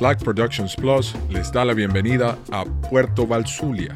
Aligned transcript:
Flag 0.00 0.16
Productions 0.24 0.74
Plus 0.76 1.14
les 1.28 1.52
da 1.52 1.62
la 1.62 1.74
bienvenida 1.74 2.38
a 2.52 2.64
Puerto 2.64 3.26
Valzulia, 3.26 3.94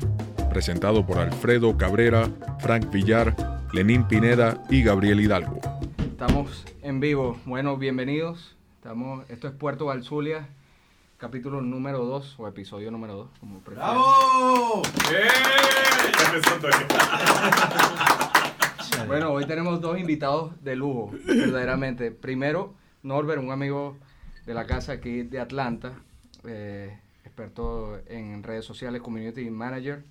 presentado 0.50 1.06
por 1.06 1.16
Alfredo 1.16 1.78
Cabrera, 1.78 2.28
Frank 2.58 2.90
Villar, 2.90 3.34
Lenín 3.72 4.06
Pineda 4.06 4.62
y 4.68 4.82
Gabriel 4.82 5.18
Hidalgo. 5.18 5.60
Estamos 6.06 6.66
en 6.82 7.00
vivo. 7.00 7.38
Bueno, 7.46 7.78
bienvenidos. 7.78 8.54
Estamos, 8.76 9.24
esto 9.30 9.48
es 9.48 9.54
Puerto 9.54 9.86
Valzulia, 9.86 10.46
capítulo 11.16 11.62
número 11.62 12.04
2 12.04 12.34
o 12.36 12.48
episodio 12.48 12.90
número 12.90 13.14
2, 13.14 13.28
como 13.40 13.60
prefieran. 13.60 13.94
¡Bravo! 13.94 14.82
Bueno, 19.06 19.30
hoy 19.30 19.46
tenemos 19.46 19.80
dos 19.80 19.98
invitados 19.98 20.52
de 20.62 20.76
lujo, 20.76 21.12
verdaderamente. 21.24 22.10
Primero, 22.10 22.74
Norbert, 23.02 23.42
un 23.42 23.52
amigo 23.52 23.96
de 24.46 24.54
la 24.54 24.66
casa 24.66 24.92
aquí 24.92 25.22
de 25.22 25.40
Atlanta, 25.40 25.92
eh, 26.46 26.98
experto 27.24 27.98
en 28.06 28.42
redes 28.42 28.64
sociales, 28.64 29.00
community 29.02 29.48
manager 29.50 30.04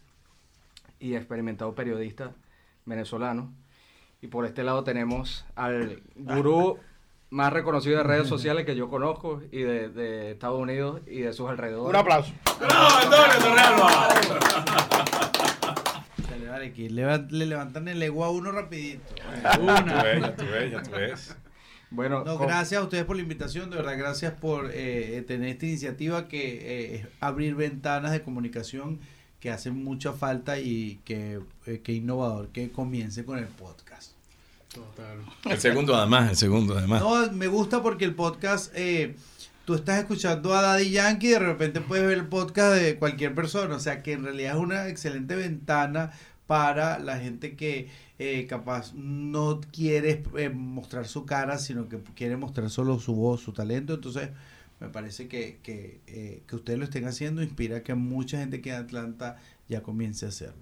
y 0.99 1.15
experimentado 1.15 1.73
periodista 1.75 2.31
venezolano. 2.85 3.53
Y 4.21 4.27
por 4.27 4.45
este 4.45 4.63
lado 4.63 4.83
tenemos 4.83 5.45
al 5.55 6.01
gurú 6.15 6.79
más 7.29 7.51
reconocido 7.51 7.97
de 7.97 8.03
redes 8.03 8.27
sociales 8.27 8.65
que 8.65 8.75
yo 8.75 8.89
conozco 8.89 9.41
y 9.51 9.61
de, 9.61 9.89
de 9.89 10.31
Estados 10.31 10.59
Unidos 10.59 11.01
y 11.07 11.21
de 11.21 11.33
sus 11.33 11.49
alrededores. 11.49 11.89
Un 11.89 11.95
aplauso. 11.95 12.31
¡Bravo, 12.59 12.97
Antonio 12.97 13.39
Torrealba! 13.39 14.13
Le 16.69 17.45
levantan 17.45 17.87
el 17.87 18.01
ego 18.01 18.23
a 18.23 18.29
uno 18.29 18.51
rapidito. 18.51 19.15
Ya 19.43 19.55
tú 19.55 19.65
ves, 19.65 20.21
ya 20.21 20.35
tú 20.35 20.45
ves, 20.45 20.71
ya 20.71 20.83
tú 20.83 20.91
ves. 20.91 21.37
Bueno, 21.93 22.23
No, 22.25 22.37
con- 22.37 22.47
gracias 22.47 22.81
a 22.81 22.83
ustedes 22.83 23.05
por 23.05 23.15
la 23.15 23.21
invitación, 23.21 23.69
de 23.69 23.77
verdad, 23.77 23.97
gracias 23.97 24.33
por 24.33 24.69
eh, 24.73 25.23
tener 25.27 25.49
esta 25.49 25.65
iniciativa 25.65 26.27
que 26.27 26.41
eh, 26.41 26.95
es 26.95 27.07
abrir 27.19 27.55
ventanas 27.55 28.11
de 28.11 28.21
comunicación 28.21 28.99
que 29.39 29.51
hacen 29.51 29.83
mucha 29.83 30.13
falta 30.13 30.57
y 30.59 30.99
que, 31.05 31.39
eh, 31.65 31.81
que 31.83 31.93
innovador 31.93 32.49
que 32.49 32.71
comience 32.71 33.23
con 33.25 33.37
el 33.37 33.45
podcast. 33.47 34.11
El 35.45 35.59
segundo 35.59 35.95
además, 35.95 36.31
el 36.31 36.37
segundo 36.37 36.77
además. 36.77 37.01
No, 37.01 37.31
me 37.31 37.47
gusta 37.47 37.83
porque 37.83 38.05
el 38.05 38.15
podcast, 38.15 38.71
eh, 38.75 39.15
tú 39.65 39.75
estás 39.75 39.99
escuchando 39.99 40.55
a 40.55 40.61
Daddy 40.63 40.89
Yankee 40.89 41.27
y 41.27 41.31
de 41.31 41.39
repente 41.39 41.79
puedes 41.81 42.07
ver 42.07 42.17
el 42.17 42.25
podcast 42.25 42.75
de 42.75 42.95
cualquier 42.97 43.35
persona. 43.35 43.75
O 43.75 43.79
sea 43.79 44.01
que 44.01 44.13
en 44.13 44.23
realidad 44.23 44.55
es 44.55 44.59
una 44.61 44.87
excelente 44.87 45.35
ventana 45.35 46.11
para 46.47 46.99
la 46.99 47.17
gente 47.17 47.55
que 47.55 47.89
eh, 48.19 48.45
capaz 48.47 48.93
no 48.93 49.61
quiere 49.71 50.23
eh, 50.37 50.49
mostrar 50.49 51.07
su 51.07 51.25
cara, 51.25 51.57
sino 51.57 51.87
que 51.87 51.99
quiere 52.15 52.37
mostrar 52.37 52.69
solo 52.69 52.99
su 52.99 53.15
voz, 53.15 53.41
su 53.41 53.53
talento. 53.53 53.95
Entonces, 53.95 54.29
me 54.79 54.89
parece 54.89 55.27
que, 55.27 55.59
que, 55.63 56.01
eh, 56.07 56.43
que 56.47 56.55
ustedes 56.55 56.79
lo 56.79 56.85
estén 56.85 57.05
haciendo 57.07 57.41
inspira 57.41 57.77
a 57.77 57.83
que 57.83 57.95
mucha 57.95 58.37
gente 58.37 58.61
que 58.61 58.71
en 58.71 58.75
Atlanta 58.77 59.37
ya 59.69 59.81
comience 59.81 60.25
a 60.25 60.29
hacerlo. 60.29 60.61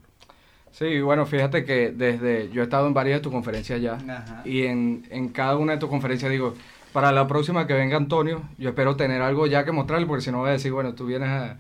Sí, 0.72 1.02
bueno, 1.02 1.26
fíjate 1.26 1.66
que 1.66 1.92
desde 1.92 2.50
yo 2.52 2.62
he 2.62 2.64
estado 2.64 2.88
en 2.88 2.94
varias 2.94 3.20
de 3.20 3.23
tus 3.23 3.32
conferencias 3.32 3.82
ya 3.82 3.95
Ajá. 3.95 4.42
y 4.45 4.62
en, 4.62 5.06
en 5.10 5.28
cada 5.28 5.58
una 5.58 5.73
de 5.73 5.80
tus 5.80 5.90
conferencias 5.90 6.32
digo, 6.32 6.56
para 6.94 7.12
la 7.12 7.28
próxima 7.28 7.68
que 7.68 7.73
venga 7.73 7.98
Antonio, 7.98 8.44
yo 8.58 8.70
espero 8.70 8.95
tener 8.95 9.22
algo 9.22 9.48
ya 9.48 9.66
que 9.66 9.72
mostrarle, 9.73 10.06
porque 10.08 10.22
si 10.22 10.32
no 10.32 10.40
voy 10.40 10.50
a 10.50 10.54
decir, 10.54 10.72
bueno, 10.72 10.94
tú 10.94 11.06
vienes 11.06 11.28
a, 11.28 11.58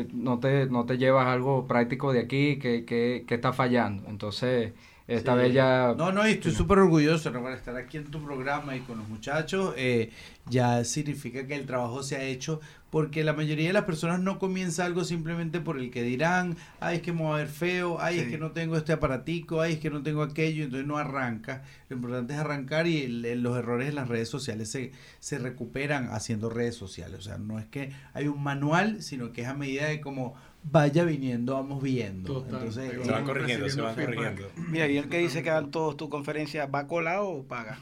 eh, 0.00 0.08
no, 0.12 0.38
te, 0.40 0.66
no 0.66 0.86
te 0.86 0.98
llevas 0.98 1.26
algo 1.26 1.66
práctico 1.66 2.12
de 2.12 2.20
aquí 2.20 2.58
que, 2.58 2.84
que, 2.84 3.24
que 3.26 3.34
está 3.34 3.52
fallando. 3.52 4.08
Entonces, 4.08 4.72
esta 5.08 5.34
Sí. 5.34 5.38
vez 5.38 5.54
ya... 5.54 5.94
No, 5.96 6.12
no, 6.12 6.26
y 6.28 6.32
estoy 6.32 6.52
súper 6.52 6.78
orgulloso 6.78 7.30
¿no? 7.30 7.40
por 7.42 7.52
estar 7.52 7.76
aquí 7.76 7.96
en 7.96 8.04
tu 8.10 8.22
programa 8.24 8.74
y 8.76 8.80
con 8.80 8.98
los 8.98 9.08
muchachos. 9.08 9.74
eh, 9.76 10.10
ya 10.48 10.84
significa 10.84 11.44
que 11.46 11.56
el 11.56 11.66
trabajo 11.66 12.04
se 12.04 12.14
ha 12.16 12.22
hecho 12.22 12.60
porque 12.90 13.24
la 13.24 13.32
mayoría 13.32 13.66
de 13.66 13.72
las 13.72 13.82
personas 13.84 14.20
no 14.20 14.38
comienza 14.38 14.84
algo 14.84 15.02
simplemente 15.04 15.58
por 15.60 15.76
el 15.76 15.90
que 15.90 16.04
dirán, 16.04 16.56
ay, 16.78 16.96
es 16.98 17.02
que 17.02 17.12
me 17.12 17.22
voy 17.22 17.34
a 17.34 17.36
ver 17.38 17.48
feo, 17.48 17.98
ay, 18.00 18.20
es 18.20 18.28
que 18.28 18.38
no 18.38 18.52
tengo 18.52 18.76
este 18.76 18.92
aparatico, 18.92 19.60
ay, 19.60 19.72
es 19.74 19.78
que 19.80 19.90
no 19.90 20.04
tengo 20.04 20.22
aquello, 20.22 20.62
entonces 20.64 20.86
no 20.86 20.96
arranca. 20.98 21.64
Lo 21.88 21.96
importante 21.96 22.34
es 22.34 22.38
arrancar 22.38 22.86
y 22.86 23.02
el- 23.02 23.42
los 23.42 23.58
errores 23.58 23.88
en 23.88 23.96
las 23.96 24.06
redes 24.08 24.28
sociales 24.28 24.70
se, 24.70 24.92
se 25.18 25.38
recuperan 25.38 26.08
haciendo 26.12 26.48
redes 26.48 26.76
sociales. 26.76 27.18
O 27.18 27.22
sea, 27.22 27.38
no 27.38 27.58
es 27.58 27.66
que 27.66 27.90
hay 28.14 28.28
un 28.28 28.40
manual, 28.42 29.02
sino 29.02 29.32
que 29.32 29.42
es 29.42 29.48
a 29.48 29.54
medida 29.54 29.86
de 29.86 30.00
cómo 30.00 30.36
vaya 30.70 31.04
viniendo, 31.04 31.54
vamos 31.54 31.82
viendo. 31.82 32.44
Entonces, 32.44 32.92
Se 33.04 33.10
van 33.10 33.24
corrigiendo, 33.24 33.68
se 33.68 33.80
van 33.80 33.94
corrigiendo. 33.94 34.50
Mira, 34.68 34.86
y 34.88 34.98
el 34.98 35.08
que 35.08 35.18
dice 35.18 35.42
que 35.42 35.50
dan 35.50 35.70
todos 35.70 35.96
tus 35.96 36.08
conferencias, 36.08 36.68
¿va 36.72 36.86
colado 36.86 37.28
o 37.28 37.44
paga? 37.44 37.78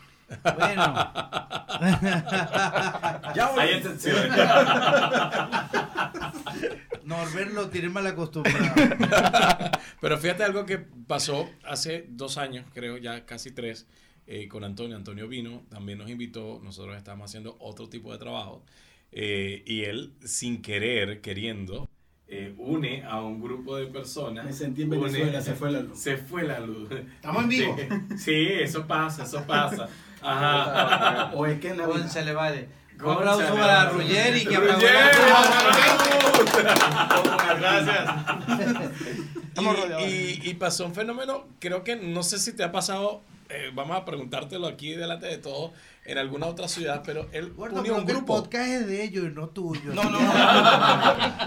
bueno. 0.56 0.84
Hay 3.58 3.74
excepciones. 3.74 4.32
Norbert 7.04 7.52
lo 7.52 7.68
tiene 7.68 7.90
mal 7.90 8.06
acostumbrado. 8.06 8.74
Pero 10.00 10.18
fíjate 10.18 10.44
algo 10.44 10.64
que 10.64 10.78
pasó 10.78 11.50
hace 11.64 12.06
dos 12.08 12.38
años, 12.38 12.66
creo, 12.72 12.96
ya 12.96 13.26
casi 13.26 13.50
tres, 13.50 13.86
eh, 14.26 14.48
con 14.48 14.64
Antonio. 14.64 14.96
Antonio 14.96 15.28
vino, 15.28 15.62
también 15.68 15.98
nos 15.98 16.10
invitó, 16.10 16.60
nosotros 16.62 16.96
estábamos 16.96 17.30
haciendo 17.30 17.56
otro 17.60 17.88
tipo 17.88 18.12
de 18.12 18.18
trabajo, 18.18 18.64
eh, 19.12 19.62
y 19.66 19.84
él, 19.84 20.14
sin 20.24 20.62
querer, 20.62 21.20
queriendo, 21.20 21.88
eh, 22.28 22.54
une 22.58 23.04
a 23.04 23.20
un 23.20 23.40
grupo 23.40 23.76
de 23.76 23.86
personas. 23.86 24.44
Me 24.44 24.52
sentí 24.52 24.82
en 24.82 24.92
une- 24.92 25.00
Venezuela, 25.12 25.40
se 25.40 25.54
fue 25.54 25.70
la 25.70 25.80
luz. 25.80 25.98
Se 25.98 26.16
fue 26.16 26.42
la 26.44 26.58
luz. 26.60 26.90
¿Estamos 26.90 27.42
en 27.44 27.48
vivo? 27.48 27.76
Sí, 28.18 28.46
eso 28.50 28.86
pasa, 28.86 29.24
eso 29.24 29.42
pasa. 29.46 29.88
Ajá. 30.22 31.30
O 31.34 31.44
es 31.46 31.60
que 31.60 31.68
en 31.70 31.78
la 31.78 31.86
vida. 31.86 31.98
Cónchale, 32.00 32.32
vale. 32.32 32.68
Un 33.02 33.10
aplauso 33.10 33.54
para. 33.54 33.90
Ruggeri 33.90 34.44
que 34.46 34.56
aplaudió. 34.56 34.88
Gracias. 37.58 38.10
Y, 40.00 40.04
y, 40.04 40.40
y 40.50 40.54
pasó 40.54 40.84
un 40.86 40.94
fenómeno, 40.94 41.46
creo 41.60 41.84
que 41.84 41.96
no 41.96 42.22
sé 42.22 42.38
si 42.38 42.52
te 42.54 42.64
ha 42.64 42.72
pasado, 42.72 43.22
eh, 43.48 43.70
vamos 43.74 43.96
a 43.96 44.04
preguntártelo 44.04 44.66
aquí 44.66 44.94
delante 44.94 45.26
de 45.26 45.38
todos, 45.38 45.70
en 46.06 46.19
alguna 46.19 46.47
otra 46.47 46.69
ciudad, 46.69 47.03
pero 47.04 47.26
él 47.32 47.53
Bueno, 47.53 47.81
unió 47.81 47.97
un 47.97 48.04
que 48.04 48.12
el 48.12 48.19
grupo. 48.19 48.37
podcast 48.42 48.69
es 48.69 48.87
de 48.87 49.04
ellos 49.04 49.25
y 49.25 49.34
no 49.34 49.48
tuyo. 49.48 49.94
No, 49.94 50.04
no, 50.04 50.20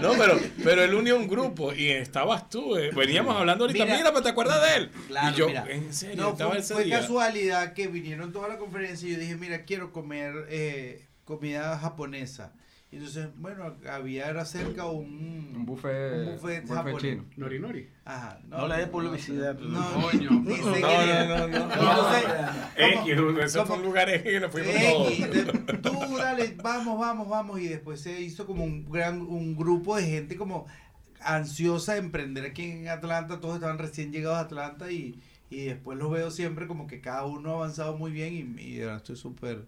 No, 0.00 0.12
pero, 0.18 0.38
pero 0.64 0.82
él 0.82 0.94
unió 0.94 1.16
un 1.16 1.28
grupo 1.28 1.72
y 1.72 1.90
estabas 1.90 2.48
tú. 2.48 2.76
eh, 2.76 2.90
Veníamos 2.94 3.36
hablando 3.36 3.64
ahorita, 3.64 3.84
Mira. 3.84 3.96
mira, 3.96 4.10
pero 4.10 4.22
te 4.22 4.28
acuerdas 4.30 4.60
de 4.62 4.76
él. 4.76 4.90
Claro, 5.08 5.34
y 5.34 5.38
yo, 5.38 5.46
mira. 5.48 5.66
en 5.70 5.92
serio, 5.94 6.16
No, 6.22 6.30
estaba 6.30 6.50
fue, 6.50 6.60
ese 6.60 6.74
fue 6.74 6.84
día. 6.84 7.00
casualidad 7.00 7.72
que 7.72 7.86
vinieron 7.88 8.32
toda 8.32 8.48
la 8.48 8.58
conferencia 8.58 9.08
y 9.08 9.12
yo 9.12 9.18
dije, 9.18 9.36
mira, 9.36 9.64
quiero 9.64 9.92
comer 9.92 10.46
eh, 10.48 11.06
comida 11.24 11.78
japonesa. 11.78 12.52
Y 12.90 12.96
entonces, 12.96 13.28
bueno, 13.36 13.76
había 13.90 14.30
era 14.30 14.46
cerca 14.46 14.86
un, 14.86 15.52
Un 15.54 15.66
buffet, 15.66 16.26
un 16.26 16.36
buffet 16.36 16.62
buffet 16.62 16.74
japonés. 16.74 17.02
chino. 17.02 17.24
Nori 17.36 17.58
Nori. 17.58 17.88
Ajá. 18.06 18.40
No 18.48 18.66
le 18.66 18.76
dé 18.78 18.86
publicidad. 18.86 19.58
No, 19.58 20.00
Coño. 20.10 20.30
No, 20.30 20.40
no, 20.40 21.48
no, 21.48 21.66
no. 21.66 21.70
X, 22.76 23.12
eso 23.44 23.66
fue 23.66 23.74
¿cómo? 23.74 23.74
un 23.74 23.82
lugar 23.82 24.08
X 24.08 24.22
que 24.22 24.40
nos 24.40 24.50
fuimos 24.50 24.74
X, 24.74 25.26
todos. 25.82 26.08
tú 26.08 26.16
dale, 26.16 26.56
vamos, 26.62 26.98
vamos, 26.98 27.28
vamos. 27.28 27.60
Y 27.60 27.68
después 27.68 28.00
se 28.00 28.20
hizo 28.22 28.46
como 28.46 28.64
un 28.64 28.90
gran 28.90 29.20
un 29.20 29.54
grupo 29.54 29.94
de 29.96 30.04
gente 30.04 30.36
como 30.36 30.66
ansiosa 31.20 31.92
de 31.92 31.98
emprender 31.98 32.46
aquí 32.46 32.64
en 32.70 32.88
Atlanta. 32.88 33.38
Todos 33.38 33.56
estaban 33.56 33.78
recién 33.78 34.12
llegados 34.12 34.38
a 34.38 34.42
Atlanta 34.42 34.90
y, 34.90 35.20
y 35.50 35.66
después 35.66 35.98
los 35.98 36.10
veo 36.10 36.30
siempre 36.30 36.66
como 36.66 36.86
que 36.86 37.02
cada 37.02 37.26
uno 37.26 37.50
ha 37.50 37.54
avanzado 37.56 37.98
muy 37.98 38.12
bien 38.12 38.56
y, 38.58 38.62
y 38.62 38.80
estoy 38.80 39.16
súper 39.16 39.66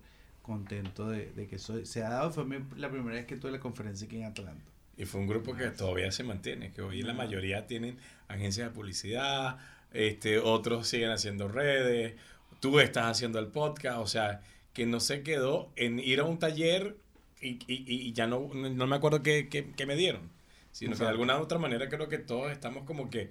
contento 0.50 1.08
de, 1.08 1.32
de 1.32 1.46
que 1.46 1.58
soy, 1.58 1.86
se 1.86 2.02
ha 2.02 2.10
dado. 2.10 2.30
Fue 2.30 2.44
mi- 2.44 2.64
la 2.76 2.90
primera 2.90 3.16
vez 3.16 3.26
que 3.26 3.36
tuve 3.36 3.52
la 3.52 3.60
conferencia 3.60 4.06
aquí 4.06 4.16
en 4.18 4.24
Atlanta. 4.24 4.62
Y 4.96 5.04
fue 5.06 5.20
un 5.20 5.26
grupo 5.26 5.54
que 5.56 5.68
todavía 5.70 6.10
se 6.12 6.24
mantiene, 6.24 6.72
que 6.72 6.82
hoy 6.82 7.02
la 7.02 7.14
mayoría 7.14 7.66
tienen 7.66 7.96
agencias 8.28 8.68
de 8.68 8.74
publicidad, 8.74 9.56
este, 9.92 10.38
otros 10.38 10.86
siguen 10.88 11.10
haciendo 11.10 11.48
redes, 11.48 12.14
tú 12.60 12.80
estás 12.80 13.06
haciendo 13.06 13.38
el 13.38 13.46
podcast, 13.46 13.98
o 13.98 14.06
sea, 14.06 14.42
que 14.74 14.84
no 14.86 15.00
se 15.00 15.22
quedó 15.22 15.70
en 15.76 15.98
ir 15.98 16.20
a 16.20 16.24
un 16.24 16.38
taller 16.38 16.96
y, 17.40 17.58
y- 17.66 17.84
y 17.88 18.12
ya 18.12 18.26
no, 18.26 18.50
no 18.52 18.86
me 18.86 18.96
acuerdo 18.96 19.22
qué, 19.22 19.48
qué- 19.48 19.72
qué 19.74 19.86
me 19.86 19.96
dieron, 19.96 20.28
sino 20.70 20.92
que 20.96 21.04
de 21.04 21.08
alguna 21.08 21.38
u 21.38 21.42
otra 21.42 21.58
manera 21.58 21.88
creo 21.88 22.08
que 22.08 22.18
todos 22.18 22.52
estamos 22.52 22.84
como 22.84 23.08
que 23.08 23.30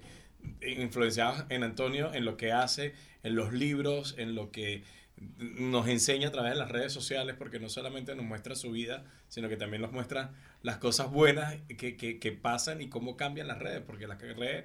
influenciados 0.66 1.44
en 1.50 1.62
Antonio, 1.62 2.12
en 2.14 2.24
lo 2.24 2.36
que 2.36 2.52
hace, 2.52 2.94
en 3.22 3.34
los 3.36 3.52
libros, 3.52 4.14
en 4.18 4.34
lo 4.34 4.50
que 4.50 4.82
nos 5.38 5.86
enseña 5.88 6.28
a 6.28 6.32
través 6.32 6.52
de 6.52 6.58
las 6.58 6.70
redes 6.70 6.92
sociales, 6.92 7.36
porque 7.38 7.60
no 7.60 7.68
solamente 7.68 8.14
nos 8.14 8.24
muestra 8.24 8.54
su 8.54 8.70
vida, 8.70 9.04
sino 9.28 9.48
que 9.48 9.56
también 9.56 9.82
nos 9.82 9.92
muestra 9.92 10.32
las 10.62 10.78
cosas 10.78 11.10
buenas 11.10 11.56
que, 11.78 11.96
que, 11.96 12.18
que 12.18 12.32
pasan 12.32 12.80
y 12.80 12.88
cómo 12.88 13.16
cambian 13.16 13.46
las 13.46 13.58
redes, 13.58 13.82
porque 13.86 14.06
las 14.06 14.20
redes 14.20 14.64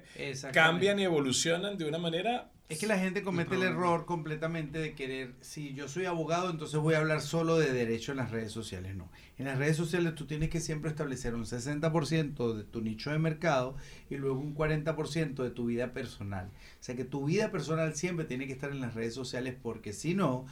cambian 0.52 0.98
y 0.98 1.04
evolucionan 1.04 1.78
de 1.78 1.84
una 1.84 1.98
manera... 1.98 2.50
Es 2.68 2.80
que 2.80 2.88
la 2.88 2.98
gente 2.98 3.22
comete 3.22 3.54
el 3.54 3.62
error 3.62 4.06
completamente 4.06 4.80
de 4.80 4.94
querer, 4.94 5.34
si 5.40 5.72
yo 5.74 5.86
soy 5.86 6.06
abogado, 6.06 6.50
entonces 6.50 6.80
voy 6.80 6.94
a 6.94 6.98
hablar 6.98 7.20
solo 7.20 7.58
de 7.58 7.72
derecho 7.72 8.10
en 8.10 8.18
las 8.18 8.32
redes 8.32 8.50
sociales. 8.50 8.96
No. 8.96 9.08
En 9.38 9.44
las 9.44 9.56
redes 9.56 9.76
sociales 9.76 10.16
tú 10.16 10.26
tienes 10.26 10.50
que 10.50 10.58
siempre 10.58 10.90
establecer 10.90 11.36
un 11.36 11.44
60% 11.44 12.54
de 12.54 12.64
tu 12.64 12.80
nicho 12.80 13.12
de 13.12 13.20
mercado 13.20 13.76
y 14.10 14.16
luego 14.16 14.40
un 14.40 14.56
40% 14.56 15.44
de 15.44 15.50
tu 15.50 15.66
vida 15.66 15.92
personal. 15.92 16.46
O 16.46 16.82
sea 16.82 16.96
que 16.96 17.04
tu 17.04 17.26
vida 17.26 17.52
personal 17.52 17.94
siempre 17.94 18.24
tiene 18.24 18.48
que 18.48 18.54
estar 18.54 18.72
en 18.72 18.80
las 18.80 18.94
redes 18.94 19.14
sociales 19.14 19.54
porque 19.62 19.92
si 19.92 20.14
no, 20.14 20.44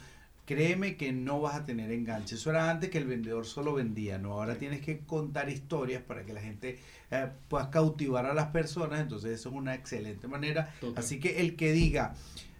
créeme 0.45 0.95
que 0.95 1.11
no 1.11 1.41
vas 1.41 1.55
a 1.55 1.65
tener 1.65 1.91
enganche. 1.91 2.35
Eso 2.35 2.49
era 2.49 2.69
antes 2.69 2.89
que 2.91 2.99
el 2.99 3.07
vendedor 3.07 3.45
solo 3.45 3.73
vendía, 3.73 4.19
¿no? 4.19 4.33
Ahora 4.33 4.55
tienes 4.55 4.81
que 4.81 4.99
contar 4.99 5.49
historias 5.49 6.01
para 6.01 6.25
que 6.25 6.31
la 6.33 6.41
gente 6.41 6.79
eh, 7.11 7.27
pueda 7.47 7.69
cautivar 7.69 8.25
a 8.25 8.33
las 8.33 8.47
personas, 8.47 8.99
entonces 8.99 9.31
eso 9.39 9.49
es 9.49 9.55
una 9.55 9.73
excelente 9.75 10.27
manera. 10.27 10.73
Total. 10.79 11.03
Así 11.03 11.19
que 11.19 11.39
el 11.41 11.55
que 11.55 11.71
diga, 11.71 12.13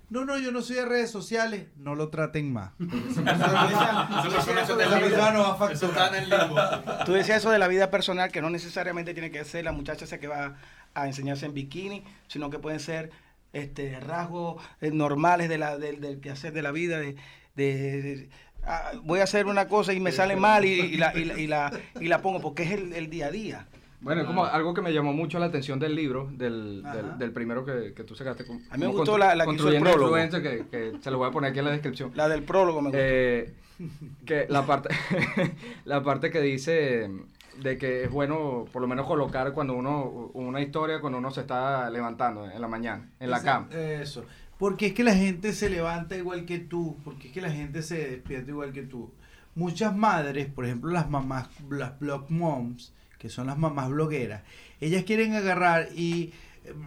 no, 0.09 0.23
no, 0.23 0.37
yo 0.37 0.51
no 0.51 0.61
soy 0.61 0.75
de 0.75 0.85
redes 0.85 1.09
sociales, 1.09 1.65
no 1.77 1.95
lo 1.95 2.09
traten 2.09 2.53
más. 2.53 2.71
Eso. 5.71 5.87
Tú 7.05 7.13
decías 7.13 7.37
eso 7.39 7.49
de 7.49 7.59
la 7.59 7.67
vida 7.67 7.89
personal, 7.89 8.31
que 8.31 8.41
no 8.41 8.49
necesariamente 8.49 9.13
tiene 9.13 9.31
que 9.31 9.43
ser 9.45 9.65
la 9.65 9.71
muchacha 9.71 10.05
esa 10.05 10.19
que 10.19 10.27
va 10.27 10.55
a 10.93 11.07
enseñarse 11.07 11.45
en 11.45 11.53
bikini, 11.53 12.03
sino 12.27 12.49
que 12.49 12.59
pueden 12.59 12.79
ser 12.79 13.11
este 13.53 13.99
rasgos 13.99 14.61
eh, 14.81 14.91
normales 14.91 15.49
de 15.49 15.57
la, 15.57 15.77
del, 15.77 16.01
del 16.01 16.19
quehacer 16.19 16.53
de 16.53 16.61
la 16.61 16.71
vida, 16.71 16.99
de, 16.99 17.15
de- 17.55 18.01
de- 18.01 18.29
ah, 18.65 18.91
voy 19.03 19.19
a 19.19 19.23
hacer 19.23 19.45
una 19.47 19.67
cosa 19.67 19.93
y 19.93 19.99
me 19.99 20.11
sale 20.11 20.35
mal 20.35 20.65
y, 20.65 20.71
y 20.73 20.97
la, 20.97 21.17
y, 21.17 21.25
la, 21.25 21.39
y, 21.39 21.47
la, 21.47 21.71
y 21.99 22.07
la 22.07 22.21
pongo, 22.21 22.41
porque 22.41 22.63
es 22.63 22.71
el, 22.71 22.93
el 22.93 23.09
día 23.09 23.27
a 23.27 23.31
día. 23.31 23.67
Bueno, 24.01 24.21
es 24.21 24.27
como 24.27 24.45
algo 24.45 24.73
que 24.73 24.81
me 24.81 24.93
llamó 24.93 25.13
mucho 25.13 25.39
la 25.39 25.47
atención 25.47 25.79
del 25.79 25.95
libro, 25.95 26.29
del, 26.31 26.83
del, 26.83 27.17
del 27.17 27.31
primero 27.31 27.65
que, 27.65 27.93
que 27.93 28.03
tú 28.03 28.15
sacaste. 28.15 28.45
como- 28.45 28.59
A 28.69 28.77
mí 28.77 28.85
me 28.85 28.87
gustó 28.87 29.17
la- 29.17 29.33
la 29.35 29.45
que 29.45 29.53
hizo 29.55 29.69
el 29.69 29.81
prólogo. 29.81 30.15
Que, 30.41 30.65
que 30.69 30.93
se 31.01 31.11
lo 31.11 31.17
voy 31.17 31.27
a 31.27 31.31
poner 31.31 31.49
aquí 31.51 31.59
en 31.59 31.65
la 31.65 31.71
descripción. 31.71 32.11
La 32.15 32.27
del 32.27 32.43
prólogo 32.43 32.81
me 32.81 32.89
gustó. 32.89 32.97
Eh, 33.01 33.53
que 34.25 34.45
la 34.49 34.65
parte, 34.65 34.89
la 35.85 36.03
parte 36.03 36.29
que 36.31 36.41
dice 36.41 37.09
de 37.61 37.77
que 37.77 38.03
es 38.03 38.11
bueno 38.11 38.65
por 38.71 38.81
lo 38.81 38.87
menos 38.87 39.05
colocar 39.07 39.53
cuando 39.53 39.73
uno, 39.73 40.03
una 40.33 40.61
historia 40.61 40.99
cuando 40.99 41.17
uno 41.19 41.31
se 41.31 41.41
está 41.41 41.89
levantando 41.89 42.49
en 42.49 42.59
la 42.61 42.67
mañana, 42.67 43.09
en 43.19 43.29
la 43.29 43.41
cama. 43.41 43.69
Eso. 43.71 44.23
Porque 44.57 44.87
es 44.87 44.93
que 44.93 45.03
la 45.03 45.15
gente 45.15 45.51
se 45.53 45.69
levanta 45.69 46.15
igual 46.15 46.45
que 46.45 46.59
tú, 46.59 46.97
porque 47.03 47.27
es 47.27 47.33
que 47.33 47.41
la 47.41 47.51
gente 47.51 47.81
se 47.81 48.09
despierta 48.11 48.51
igual 48.51 48.71
que 48.71 48.83
tú. 48.83 49.11
Muchas 49.55 49.95
madres, 49.95 50.47
por 50.47 50.65
ejemplo 50.65 50.91
las 50.91 51.09
mamás, 51.09 51.49
las 51.69 51.97
blog 51.99 52.29
moms, 52.29 52.93
que 53.25 53.29
son 53.31 53.47
las 53.47 53.57
mamás 53.57 53.89
blogueras, 53.89 54.43
ellas 54.79 55.03
quieren 55.03 55.33
agarrar 55.33 55.89
y 55.95 56.31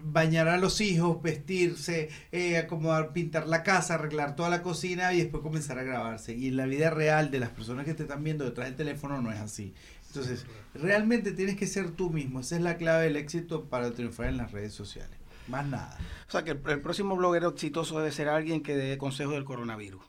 bañar 0.04 0.48
a 0.48 0.56
los 0.56 0.80
hijos, 0.80 1.20
vestirse, 1.20 2.10
eh, 2.32 2.58
acomodar, 2.58 3.12
pintar 3.12 3.48
la 3.48 3.62
casa, 3.62 3.94
arreglar 3.94 4.36
toda 4.36 4.48
la 4.50 4.62
cocina 4.62 5.12
y 5.12 5.18
después 5.18 5.42
comenzar 5.42 5.78
a 5.78 5.82
grabarse. 5.82 6.34
Y 6.34 6.48
en 6.48 6.56
la 6.56 6.66
vida 6.66 6.90
real 6.90 7.30
de 7.30 7.40
las 7.40 7.50
personas 7.50 7.84
que 7.84 7.94
te 7.94 8.04
están 8.04 8.22
viendo 8.22 8.44
detrás 8.44 8.68
del 8.68 8.76
teléfono 8.76 9.20
no 9.20 9.32
es 9.32 9.38
así. 9.38 9.74
Entonces, 10.08 10.46
realmente 10.74 11.32
tienes 11.32 11.56
que 11.56 11.66
ser 11.66 11.90
tú 11.90 12.10
mismo. 12.10 12.40
Esa 12.40 12.56
es 12.56 12.62
la 12.62 12.76
clave 12.76 13.04
del 13.04 13.16
éxito 13.16 13.64
para 13.64 13.90
triunfar 13.90 14.28
en 14.28 14.36
las 14.36 14.52
redes 14.52 14.72
sociales. 14.72 15.16
Más 15.48 15.66
nada. 15.66 15.98
O 16.28 16.30
sea 16.30 16.44
que 16.44 16.52
el, 16.52 16.60
el 16.66 16.80
próximo 16.80 17.16
bloguero 17.16 17.48
exitoso 17.48 17.98
debe 17.98 18.12
ser 18.12 18.28
alguien 18.28 18.62
que 18.62 18.76
dé 18.76 18.96
consejos 18.96 19.34
del 19.34 19.44
coronavirus. 19.44 20.02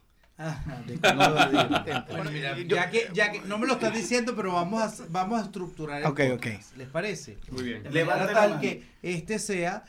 De. 0.87 0.97
Bueno, 2.09 2.31
mira, 2.31 2.57
ya 2.59 2.89
que, 2.89 3.09
ya 3.13 3.31
que 3.31 3.41
no 3.41 3.57
me 3.57 3.67
lo 3.67 3.73
estás 3.73 3.93
diciendo, 3.93 4.33
pero 4.35 4.53
vamos 4.53 5.01
a, 5.01 5.05
vamos 5.09 5.41
a 5.41 5.45
estructurar 5.45 6.01
el 6.01 6.07
Ok, 6.07 6.21
podcast, 6.31 6.77
¿Les 6.77 6.87
parece? 6.87 7.37
Muy 7.51 7.63
bien. 7.63 7.83
De 7.83 7.89
Levanta 7.89 8.25
manera 8.25 8.41
la 8.41 8.47
tal 8.49 8.61
que 8.61 8.83
este 9.01 9.37
sea 9.37 9.83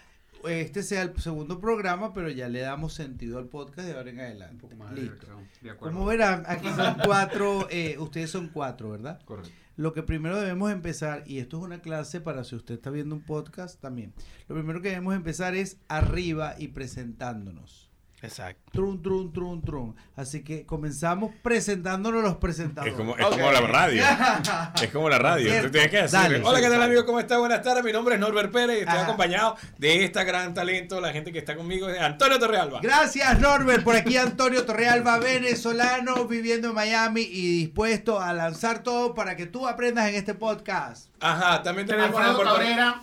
este 0.48 0.82
sea 0.82 1.02
el 1.02 1.16
segundo 1.20 1.60
programa, 1.60 2.14
pero 2.14 2.30
ya 2.30 2.48
le 2.48 2.60
damos 2.60 2.94
sentido 2.94 3.38
al 3.38 3.46
podcast 3.46 3.86
de 3.88 3.94
ahora 3.94 4.10
en 4.10 4.20
adelante. 4.20 4.54
Un 4.54 4.60
poco 4.60 4.76
más 4.76 4.94
de 4.94 5.02
Listo. 5.02 5.26
de 5.60 5.70
acuerdo. 5.70 5.94
Como 5.94 6.06
verán, 6.08 6.44
aquí 6.46 6.68
son 6.68 6.96
cuatro, 7.04 7.68
eh, 7.70 7.96
ustedes 7.98 8.30
son 8.30 8.48
cuatro, 8.48 8.90
¿verdad? 8.90 9.20
Correcto. 9.24 9.52
Lo 9.76 9.92
que 9.92 10.02
primero 10.02 10.38
debemos 10.38 10.70
empezar, 10.72 11.24
y 11.26 11.38
esto 11.38 11.58
es 11.58 11.62
una 11.64 11.80
clase 11.80 12.20
para 12.20 12.44
si 12.44 12.54
usted 12.54 12.74
está 12.74 12.90
viendo 12.90 13.14
un 13.14 13.22
podcast 13.22 13.80
también, 13.80 14.12
lo 14.48 14.54
primero 14.54 14.82
que 14.82 14.88
debemos 14.88 15.14
empezar 15.14 15.54
es 15.54 15.78
arriba 15.88 16.54
y 16.58 16.68
presentándonos. 16.68 17.89
Exacto. 18.22 18.60
Trun, 18.72 19.02
trun, 19.02 19.32
trun, 19.32 19.62
trun. 19.62 19.96
Así 20.14 20.42
que 20.42 20.66
comenzamos 20.66 21.32
presentándonos 21.42 22.22
los 22.22 22.36
presentadores. 22.36 22.92
Es 22.92 22.98
como, 22.98 23.16
es 23.16 23.26
como 23.26 23.50
la 23.50 23.60
radio. 23.62 24.02
Es 24.82 24.90
como 24.90 25.08
la 25.08 25.18
radio. 25.18 25.62
Tú 25.62 25.70
tienes 25.70 25.90
que 25.90 26.02
decir, 26.02 26.42
hola, 26.44 26.60
¿qué 26.60 26.68
tal 26.68 26.82
amigo? 26.82 27.04
¿Cómo 27.06 27.18
está? 27.18 27.38
Buenas 27.38 27.62
tardes. 27.62 27.82
Mi 27.82 27.92
nombre 27.92 28.14
es 28.16 28.20
Norbert 28.20 28.52
Pérez 28.52 28.76
y 28.76 28.80
estoy 28.80 28.94
Ajá. 28.94 29.04
acompañado 29.04 29.56
de 29.78 30.04
esta 30.04 30.24
gran 30.24 30.52
talento, 30.52 31.00
la 31.00 31.12
gente 31.12 31.32
que 31.32 31.38
está 31.38 31.56
conmigo, 31.56 31.88
es 31.88 32.00
Antonio 32.00 32.38
Torrealba. 32.38 32.80
Gracias 32.82 33.40
Norbert, 33.40 33.82
por 33.84 33.96
aquí 33.96 34.16
Antonio 34.16 34.64
Torrealba, 34.66 35.18
venezolano, 35.18 36.26
viviendo 36.26 36.68
en 36.68 36.74
Miami 36.74 37.22
y 37.22 37.60
dispuesto 37.60 38.20
a 38.20 38.32
lanzar 38.32 38.82
todo 38.82 39.14
para 39.14 39.36
que 39.36 39.46
tú 39.46 39.66
aprendas 39.66 40.08
en 40.08 40.14
este 40.16 40.34
podcast. 40.34 41.08
Ajá, 41.20 41.62
también 41.62 41.86
tenemos 41.86 42.18
a 42.20 42.26
Alfredo. 42.30 42.44
Cabrera, 42.52 43.00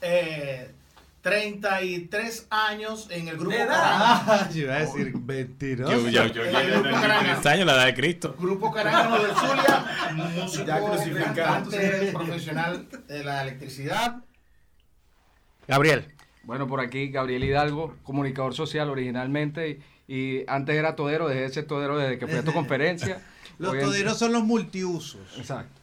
eh, 0.00 0.70
33 1.22 2.46
años 2.50 3.06
en 3.10 3.28
el 3.28 3.36
grupo 3.36 3.56
De 3.56 3.66
Caranga. 3.66 4.24
edad. 4.26 4.50
Yo 4.52 4.62
iba 4.62 4.74
a 4.74 4.78
decir 4.80 5.16
mentiroso. 5.16 5.92
Yo, 5.92 6.08
yo, 6.08 6.26
yo, 6.26 6.44
yo, 6.50 6.58
El 6.58 6.82
grupo 6.82 7.00
Caranga. 7.00 7.32
este 7.34 7.48
año 7.48 7.64
la 7.64 7.74
edad 7.74 7.86
de 7.86 7.94
Cristo. 7.94 8.36
Grupo 8.38 8.72
Carángano 8.72 9.22
del 9.22 9.34
Zulia, 9.36 9.86
músico, 10.14 10.64
Ya 10.66 10.80
crucificado. 10.80 11.34
cantante, 11.34 12.10
profesional 12.12 12.88
de 13.08 13.24
la 13.24 13.42
electricidad. 13.42 14.16
Gabriel. 15.68 16.12
Bueno, 16.44 16.66
por 16.66 16.80
aquí 16.80 17.08
Gabriel 17.10 17.44
Hidalgo, 17.44 17.96
comunicador 18.02 18.52
social 18.52 18.90
originalmente, 18.90 19.80
y, 20.08 20.14
y 20.14 20.44
antes 20.48 20.74
era 20.74 20.96
todero, 20.96 21.28
dejé 21.28 21.42
de 21.42 21.48
ser 21.50 21.66
todero 21.66 21.96
desde 21.98 22.18
que 22.18 22.26
fui 22.26 22.36
a 22.38 22.42
tu 22.44 22.52
conferencia. 22.52 23.22
Los 23.58 23.72
Hoy 23.72 23.78
en- 23.78 23.84
toderos 23.84 24.18
son 24.18 24.32
los 24.32 24.42
multiusos. 24.42 25.20
Exacto. 25.38 25.80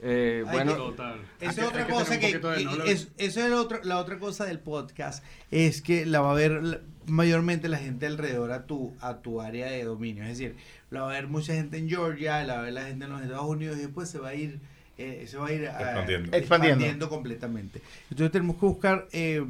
Eh, 0.00 0.44
bueno, 0.50 0.72
que- 0.72 0.78
Total. 0.78 1.20
Esa 1.40 1.50
Hay 1.50 1.58
es 1.58 1.64
otra 1.64 1.86
que 1.86 1.92
cosa 1.92 2.18
que, 2.20 2.40
es- 2.86 3.08
eso 3.18 3.46
es 3.46 3.52
otro- 3.52 3.80
la 3.82 3.98
otra 3.98 4.18
cosa 4.18 4.44
del 4.44 4.60
podcast 4.60 5.24
es 5.50 5.82
que 5.82 6.06
la 6.06 6.20
va 6.20 6.30
a 6.32 6.34
ver 6.34 6.82
mayormente 7.06 7.68
la 7.68 7.78
gente 7.78 8.06
alrededor 8.06 8.52
a 8.52 8.66
tu 8.66 8.94
a 9.00 9.18
tu 9.18 9.40
área 9.40 9.66
de 9.70 9.82
dominio, 9.84 10.22
es 10.24 10.30
decir, 10.38 10.54
la 10.90 11.02
va 11.02 11.10
a 11.10 11.12
ver 11.14 11.26
mucha 11.26 11.54
gente 11.54 11.78
en 11.78 11.88
Georgia, 11.88 12.44
la 12.44 12.54
va 12.54 12.60
a 12.60 12.64
ver 12.64 12.74
la 12.74 12.84
gente 12.84 13.06
en 13.06 13.10
los 13.12 13.22
Estados 13.22 13.46
Unidos 13.46 13.76
y 13.78 13.80
después 13.80 14.08
se 14.08 14.18
va 14.18 14.28
a 14.28 14.34
ir 14.34 14.60
eh, 14.98 15.26
se 15.28 15.36
va 15.36 15.46
a 15.48 15.52
ir 15.52 15.64
Expandiendo. 15.64 16.36
Expandiendo. 16.36 17.08
completamente. 17.08 17.80
Entonces 18.10 18.32
tenemos 18.32 18.56
que 18.56 18.66
buscar 18.66 19.06
eh, 19.12 19.44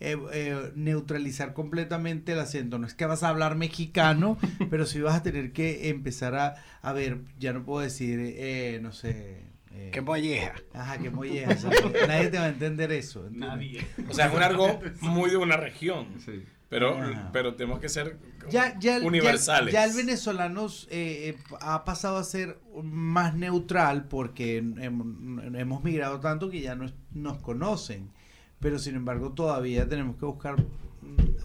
eh, 0.00 0.16
eh, 0.32 0.72
neutralizar 0.74 1.52
completamente 1.52 2.32
el 2.32 2.38
acento. 2.38 2.78
No 2.78 2.86
es 2.86 2.94
que 2.94 3.04
vas 3.04 3.22
a 3.22 3.28
hablar 3.28 3.56
mexicano, 3.56 4.38
pero 4.70 4.84
sí 4.86 5.00
vas 5.00 5.14
a 5.16 5.22
tener 5.22 5.52
que 5.52 5.90
empezar 5.90 6.34
a, 6.34 6.56
a 6.82 6.92
ver, 6.94 7.18
ya 7.38 7.52
no 7.52 7.62
puedo 7.64 7.80
decir, 7.82 8.18
eh, 8.22 8.78
no 8.82 8.92
sé. 8.92 9.42
Eh, 9.76 9.90
Qué 9.92 10.00
molleja. 10.00 10.54
Ajá, 10.72 10.98
que 10.98 11.10
molleja. 11.10 11.52
o 11.52 11.56
sea, 11.56 11.70
Nadie 12.08 12.28
te 12.28 12.38
va 12.38 12.44
a 12.44 12.48
entender 12.48 12.90
eso. 12.92 13.26
¿entiendes? 13.26 13.48
Nadie. 13.50 13.86
O 14.10 14.14
sea, 14.14 14.26
es 14.26 14.34
un 14.34 14.42
argot 14.42 15.00
muy 15.00 15.30
de 15.30 15.36
una 15.36 15.56
región. 15.56 16.06
sí. 16.24 16.42
Pero, 16.68 16.98
Ajá. 16.98 17.30
pero 17.32 17.54
tenemos 17.54 17.78
que 17.78 17.88
ser 17.88 18.18
Ya, 18.50 18.76
ya, 18.80 18.98
universales. 18.98 19.72
Ya, 19.72 19.86
ya 19.86 19.90
el 19.90 19.96
venezolano 19.96 20.66
eh, 20.90 21.36
eh, 21.36 21.36
ha 21.60 21.84
pasado 21.84 22.16
a 22.16 22.24
ser 22.24 22.58
más 22.82 23.36
neutral 23.36 24.08
porque 24.08 24.60
hem- 24.60 25.56
hemos 25.56 25.84
migrado 25.84 26.18
tanto 26.18 26.50
que 26.50 26.60
ya 26.60 26.74
nos, 26.74 26.92
nos 27.12 27.38
conocen. 27.38 28.10
Pero 28.58 28.80
sin 28.80 28.96
embargo 28.96 29.30
todavía 29.32 29.88
tenemos 29.88 30.16
que 30.16 30.24
buscar 30.26 30.56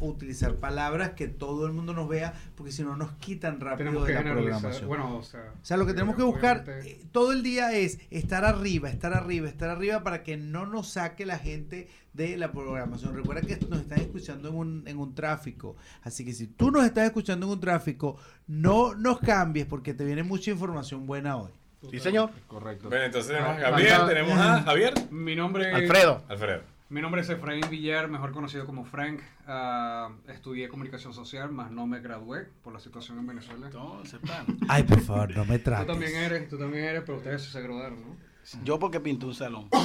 utilizar 0.02 0.56
palabras 0.56 1.12
que 1.12 1.28
todo 1.28 1.66
el 1.66 1.74
mundo 1.74 1.94
nos 1.94 2.08
vea 2.10 2.34
porque 2.56 2.72
si 2.72 2.84
no 2.84 2.96
nos 2.96 3.12
quitan 3.14 3.60
rápido 3.60 4.04
de 4.04 4.14
la 4.14 4.22
programación. 4.24 4.88
Bueno, 4.88 5.18
o 5.18 5.24
sea. 5.24 5.54
O 5.62 5.66
sea, 5.66 5.78
lo 5.78 5.86
que 5.86 5.94
tenemos 5.94 6.16
que 6.16 6.24
buscar 6.24 6.66
eh, 6.68 7.06
todo 7.12 7.32
el 7.32 7.44
día 7.44 7.72
es 7.74 8.00
estar 8.10 8.44
arriba, 8.46 8.90
estar 8.90 9.14
arriba, 9.14 9.48
estar 9.48 9.70
arriba 9.70 10.04
para 10.04 10.24
que 10.24 10.38
no 10.38 10.66
nos 10.66 10.90
saque 10.90 11.26
la 11.26 11.38
gente 11.38 11.88
de 12.14 12.36
la 12.38 12.52
programación. 12.52 13.16
Recuerda 13.16 13.42
que 13.42 13.58
nos 13.70 13.80
están 13.82 14.00
escuchando 14.02 14.50
en 14.50 14.56
un, 14.56 14.84
en 14.88 14.98
un 14.98 15.16
tráfico. 15.16 15.76
Así 16.02 16.26
que 16.26 16.34
si 16.34 16.48
tú 16.48 16.72
nos 16.72 16.84
estás 16.86 17.06
escuchando 17.06 17.46
en 17.46 17.54
un 17.54 17.60
tráfico, 17.60 18.18
no 18.48 18.94
nos 18.96 19.20
cambies 19.20 19.66
porque 19.66 19.94
te 19.94 20.04
viene 20.04 20.24
mucha 20.24 20.52
información 20.52 21.06
buena 21.06 21.38
hoy. 21.38 21.52
Sí, 21.90 22.00
señor. 22.00 22.30
Correcto. 22.48 22.90
Bueno, 22.90 23.06
entonces 23.06 23.32
tenemos 23.32 23.52
a 23.52 23.54
Falta- 23.56 23.70
Gabriel, 23.72 24.02
tenemos 24.08 24.38
a 24.38 24.62
Javier. 24.62 24.94
Mi 25.10 25.36
nombre 25.36 25.72
Alfredo. 25.74 26.22
Alfredo. 26.28 26.62
Mi 26.92 27.02
nombre 27.02 27.22
es 27.22 27.30
Efraín 27.30 27.64
Villar, 27.70 28.10
mejor 28.10 28.34
conocido 28.34 28.66
como 28.66 28.84
Frank. 28.84 29.22
Ah, 29.48 30.10
estudié 30.28 30.68
comunicación 30.68 31.14
social, 31.14 31.50
más 31.50 31.72
no 31.72 31.88
me 31.88 32.02
gradué 32.02 32.48
por 32.64 32.74
la 32.74 32.80
situación 32.82 33.18
en 33.18 33.28
Venezuela. 33.28 33.68
Entonces, 33.68 34.20
pan. 34.20 34.46
Ay, 34.68 34.84
por 34.84 35.00
favor, 35.00 35.34
no 35.36 35.46
me 35.46 35.58
Tú 35.58 35.64
trates. 35.66 35.88
también 35.88 36.16
eres, 36.18 36.50
tú 36.50 36.58
también 36.58 36.84
eres, 36.84 37.04
pero 37.06 37.18
ustedes 37.20 37.44
se 37.44 37.62
graduaron, 37.62 38.02
¿no? 38.02 38.18
Yo 38.66 38.78
porque 38.78 39.00
pinto 39.00 39.26
un 39.28 39.34
salón. 39.34 39.68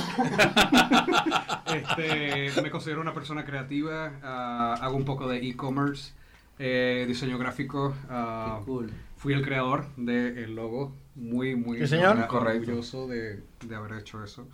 Este, 1.66 2.62
me 2.62 2.70
considero 2.70 3.00
una 3.02 3.12
persona 3.12 3.44
creativa, 3.44 4.12
ah, 4.22 4.78
hago 4.80 4.96
un 4.96 5.04
poco 5.04 5.28
de 5.28 5.38
e-commerce, 5.46 6.12
eh, 6.58 7.04
diseño 7.06 7.38
gráfico. 7.38 7.94
ah, 8.08 8.58
Qué 8.60 8.64
cool. 8.66 8.90
Fui 9.16 9.32
el 9.34 9.42
creador 9.44 9.84
del 9.96 10.54
logo, 10.54 10.94
muy, 11.16 11.54
muy 11.56 11.78
Sí, 11.80 11.88
señor. 11.88 12.16
orgulloso 12.30 13.08
de, 13.08 13.42
de 13.66 13.74
haber 13.76 13.92
hecho 14.00 14.22
eso. 14.24 14.48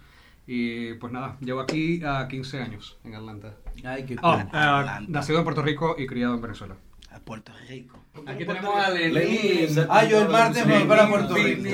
Y 0.46 0.94
pues 0.94 1.12
nada, 1.12 1.36
llevo 1.40 1.60
aquí 1.60 2.02
a 2.04 2.26
15 2.28 2.60
años 2.60 2.98
en 3.04 3.14
Atlanta. 3.14 3.54
Ay, 3.84 4.04
qué 4.04 4.16
cool. 4.16 4.30
Ah, 4.30 4.48
ah, 4.52 4.78
Atlanta. 4.80 5.12
nacido 5.12 5.38
en 5.38 5.44
Puerto 5.44 5.62
Rico 5.62 5.94
y 5.98 6.06
criado 6.06 6.34
en 6.34 6.42
Venezuela. 6.42 6.76
A 7.10 7.18
Puerto 7.20 7.52
Rico. 7.68 7.98
Aquí 8.26 8.44
tenemos 8.44 8.74
a 8.74 8.90
Lenín. 8.90 9.68
Ah, 9.88 10.04
yo 10.04 10.22
el 10.22 10.28
martes 10.28 10.66
me 10.66 10.78
voy 10.78 10.88
para 10.88 11.08
Puerto 11.08 11.34
Rico. 11.34 11.68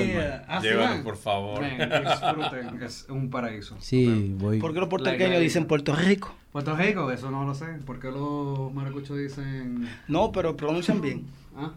Ah, 0.47 0.59
Llévanos, 0.61 0.99
por 0.99 1.17
favor. 1.17 1.61
Ven, 1.61 1.77
disfruten, 1.79 2.81
es 2.83 3.05
un 3.09 3.29
paraíso. 3.29 3.75
Sí, 3.79 4.35
voy. 4.37 4.59
¿Por 4.59 4.73
qué 4.73 4.79
los 4.79 4.89
puertorriqueños 4.89 5.39
dicen 5.41 5.65
Puerto 5.65 5.95
Rico? 5.95 6.33
Puerto 6.51 6.75
Rico, 6.75 7.11
eso 7.11 7.31
no 7.31 7.45
lo 7.45 7.53
sé. 7.55 7.65
¿Por 7.85 7.99
qué 7.99 8.11
los 8.11 8.73
maracuchos 8.73 9.17
dicen.? 9.17 9.87
No, 10.07 10.31
pero 10.31 10.55
pronuncian 10.55 11.01
bien. 11.01 11.25
Ah, 11.55 11.73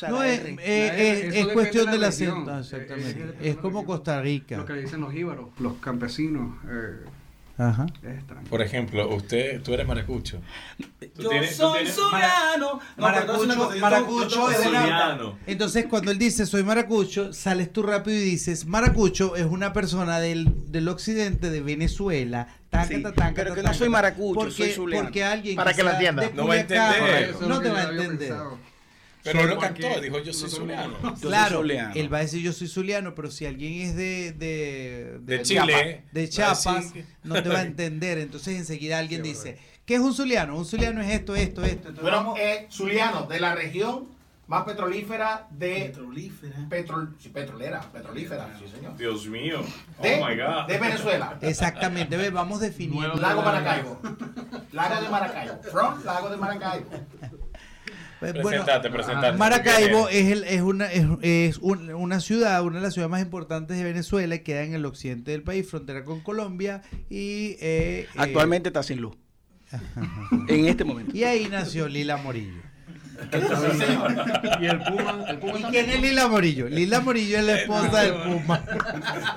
sea, 0.00 0.08
No, 0.08 0.18
la 0.20 0.28
es, 0.28 0.40
R. 0.40 0.50
eh, 0.50 0.56
La 0.56 0.64
eh, 0.98 1.12
es 1.12 1.22
depende 1.32 1.52
cuestión 1.52 1.84
de 1.86 1.92
del 1.92 2.00
la 2.00 2.08
acento. 2.08 2.34
región. 2.36 2.58
Exactamente. 2.58 3.20
Eh, 3.20 3.34
Es 3.40 3.54
eh, 3.54 3.58
como 3.60 3.74
lo 3.78 3.80
que- 3.80 3.86
Costa 3.86 4.20
Rica. 4.22 4.56
Lo 4.56 4.64
que 4.66 4.72
dicen 4.74 5.00
los 5.00 5.14
íbaros, 5.14 5.48
los 5.58 5.74
campesinos. 5.74 6.56
eh, 6.68 7.04
Ajá. 7.58 7.84
es. 8.02 8.48
Por 8.48 8.62
ejemplo, 8.62 9.14
usted, 9.14 9.60
tú 9.60 9.74
eres 9.74 9.86
maracucho. 9.86 10.40
Tú 11.14 11.22
Yo 11.24 11.28
tienes- 11.28 11.54
soy 11.56 11.80
tienes- 11.80 11.94
zuliano. 11.94 12.80
No, 12.96 13.06
pero 13.06 13.20
entonces 13.20 13.44
una 13.44 13.54
cosa, 13.56 13.74
yo 13.74 13.80
Maracucho 13.82 14.28
tengo- 14.30 14.50
yo 14.50 14.58
es 14.60 14.66
una-. 14.66 15.34
Entonces, 15.46 15.86
cuando 15.86 16.10
él 16.10 16.18
dice 16.18 16.46
soy 16.46 16.62
maracucho, 16.62 17.34
sales 17.34 17.70
tú 17.70 17.82
rápido 17.82 18.16
y 18.16 18.20
dices 18.22 18.64
maracucho 18.64 19.36
es 19.36 19.44
una 19.44 19.74
persona 19.74 20.20
del, 20.20 20.48
del 20.72 20.88
occidente 20.88 21.50
de 21.50 21.60
Venezuela. 21.60 22.48
Tanca, 22.70 22.86
Sí, 22.94 23.02
ta, 23.02 23.12
tanca, 23.12 23.34
pero 23.34 23.50
ta, 23.50 23.54
que 23.56 23.60
no 23.62 23.64
tanca, 23.64 23.78
soy 23.78 23.88
maracucho, 23.90 24.34
porque, 24.40 24.52
soy 24.52 24.70
zuliano. 24.70 25.04
Porque 25.04 25.24
alguien 25.24 25.56
Para 25.56 25.74
que 25.74 25.82
lo 25.82 25.90
sea 25.90 25.98
entienda. 25.98 26.22
de 26.22 26.32
No 26.34 26.46
va 26.46 26.54
a 26.54 26.60
entender. 26.60 27.30
Es 27.30 27.40
No 27.42 27.48
lo 27.48 27.58
te 27.58 27.64
que 27.64 27.70
va 27.72 27.78
a 27.80 27.90
entender. 27.90 28.32
Pero 29.22 29.40
él 29.42 29.48
lo 29.50 29.58
cantó, 29.58 30.00
dijo 30.00 30.18
yo 30.20 30.32
soy 30.32 30.48
zuliano. 30.50 30.96
Yo 31.02 31.10
soy 31.16 31.28
Claro, 31.28 31.58
zuliano. 31.58 31.94
él 31.94 32.12
va 32.12 32.18
a 32.18 32.20
decir 32.22 32.40
yo 32.42 32.52
soy 32.52 32.68
zuliano, 32.68 33.14
pero 33.14 33.30
si 33.30 33.46
alguien 33.46 33.74
es 33.82 33.94
de 33.96 34.32
de, 34.32 35.18
De 35.20 35.42
Chile, 35.42 36.04
de 36.12 36.28
Chiapas, 36.28 36.92
no 37.22 37.42
te 37.42 37.48
va 37.48 37.58
a 37.58 37.62
entender. 37.66 38.18
Entonces 38.18 38.56
enseguida 38.56 38.98
alguien 38.98 39.22
dice, 39.22 39.58
¿qué 39.84 39.94
es 39.96 40.00
un 40.00 40.14
zuliano? 40.14 40.56
Un 40.56 40.64
zuliano 40.64 41.00
es 41.02 41.10
esto, 41.10 41.34
esto, 41.36 41.62
esto. 41.62 41.88
Entonces, 41.88 42.02
Bueno, 42.02 42.16
vamos- 42.18 42.38
eh, 42.40 42.66
Zuliano, 42.70 43.26
de 43.26 43.40
la 43.40 43.54
región 43.54 44.08
más 44.46 44.64
petrolífera 44.64 45.46
de... 45.50 45.74
Petrolífera. 45.86 46.56
Petrol, 46.68 47.14
sí, 47.20 47.28
petrolera, 47.28 47.80
petrolífera, 47.92 48.48
sí 48.58 48.64
señor. 48.74 48.96
Dios 48.96 49.26
mío. 49.26 49.60
De, 50.02 50.14
Oh 50.20 50.26
my 50.26 50.34
God. 50.34 50.66
de 50.66 50.78
Venezuela. 50.78 51.38
Exactamente, 51.40 52.16
ve, 52.16 52.30
vamos 52.30 52.58
definiendo. 52.58 53.14
Lago 53.14 53.42
Maracaibo. 53.42 54.00
Lago 54.72 55.02
de 55.02 55.08
Maracaibo. 55.08 55.62
From 55.70 56.04
Lago 56.04 56.30
de 56.30 56.36
Maracaibo. 56.36 56.86
Eh, 58.22 58.32
Presentate, 58.34 58.90
presentate. 58.90 59.38
Maracaibo 59.38 60.06
¿Quién 60.08 60.26
es, 60.26 60.32
el, 60.32 60.44
es, 60.44 60.60
una, 60.60 60.92
es, 60.92 61.06
es 61.22 61.58
un- 61.58 61.90
una 61.94 62.20
ciudad, 62.20 62.62
una 62.62 62.76
de 62.76 62.82
las 62.82 62.92
ciudades 62.94 63.10
más 63.10 63.22
importantes 63.22 63.76
de 63.78 63.84
Venezuela, 63.84 64.34
y 64.34 64.40
queda 64.40 64.62
en 64.62 64.74
el 64.74 64.84
occidente 64.84 65.30
del 65.30 65.42
país, 65.42 65.68
frontera 65.68 66.04
con 66.04 66.20
Colombia, 66.20 66.82
y 67.08 67.52
eh, 67.52 67.56
eh, 67.60 68.08
Actualmente 68.16 68.68
está 68.68 68.82
sin 68.82 69.00
luz. 69.00 69.16
en 70.48 70.66
este 70.66 70.84
momento. 70.84 71.16
y 71.16 71.24
ahí 71.24 71.46
nació 71.50 71.88
Lila 71.88 72.16
Morillo. 72.18 72.60
Y 74.60 74.66
el 74.66 74.78
Puma, 74.82 75.24
el 75.28 75.38
Puma 75.38 75.58
¿Y 75.58 75.62
quién 75.64 75.90
es 75.90 76.00
Lila 76.00 76.26
Morillo? 76.28 76.68
Lila 76.68 77.00
Morillo 77.00 77.38
es 77.38 77.44
la 77.44 77.60
esposa 77.60 78.02
del 78.02 78.14
Puma. 78.14 78.64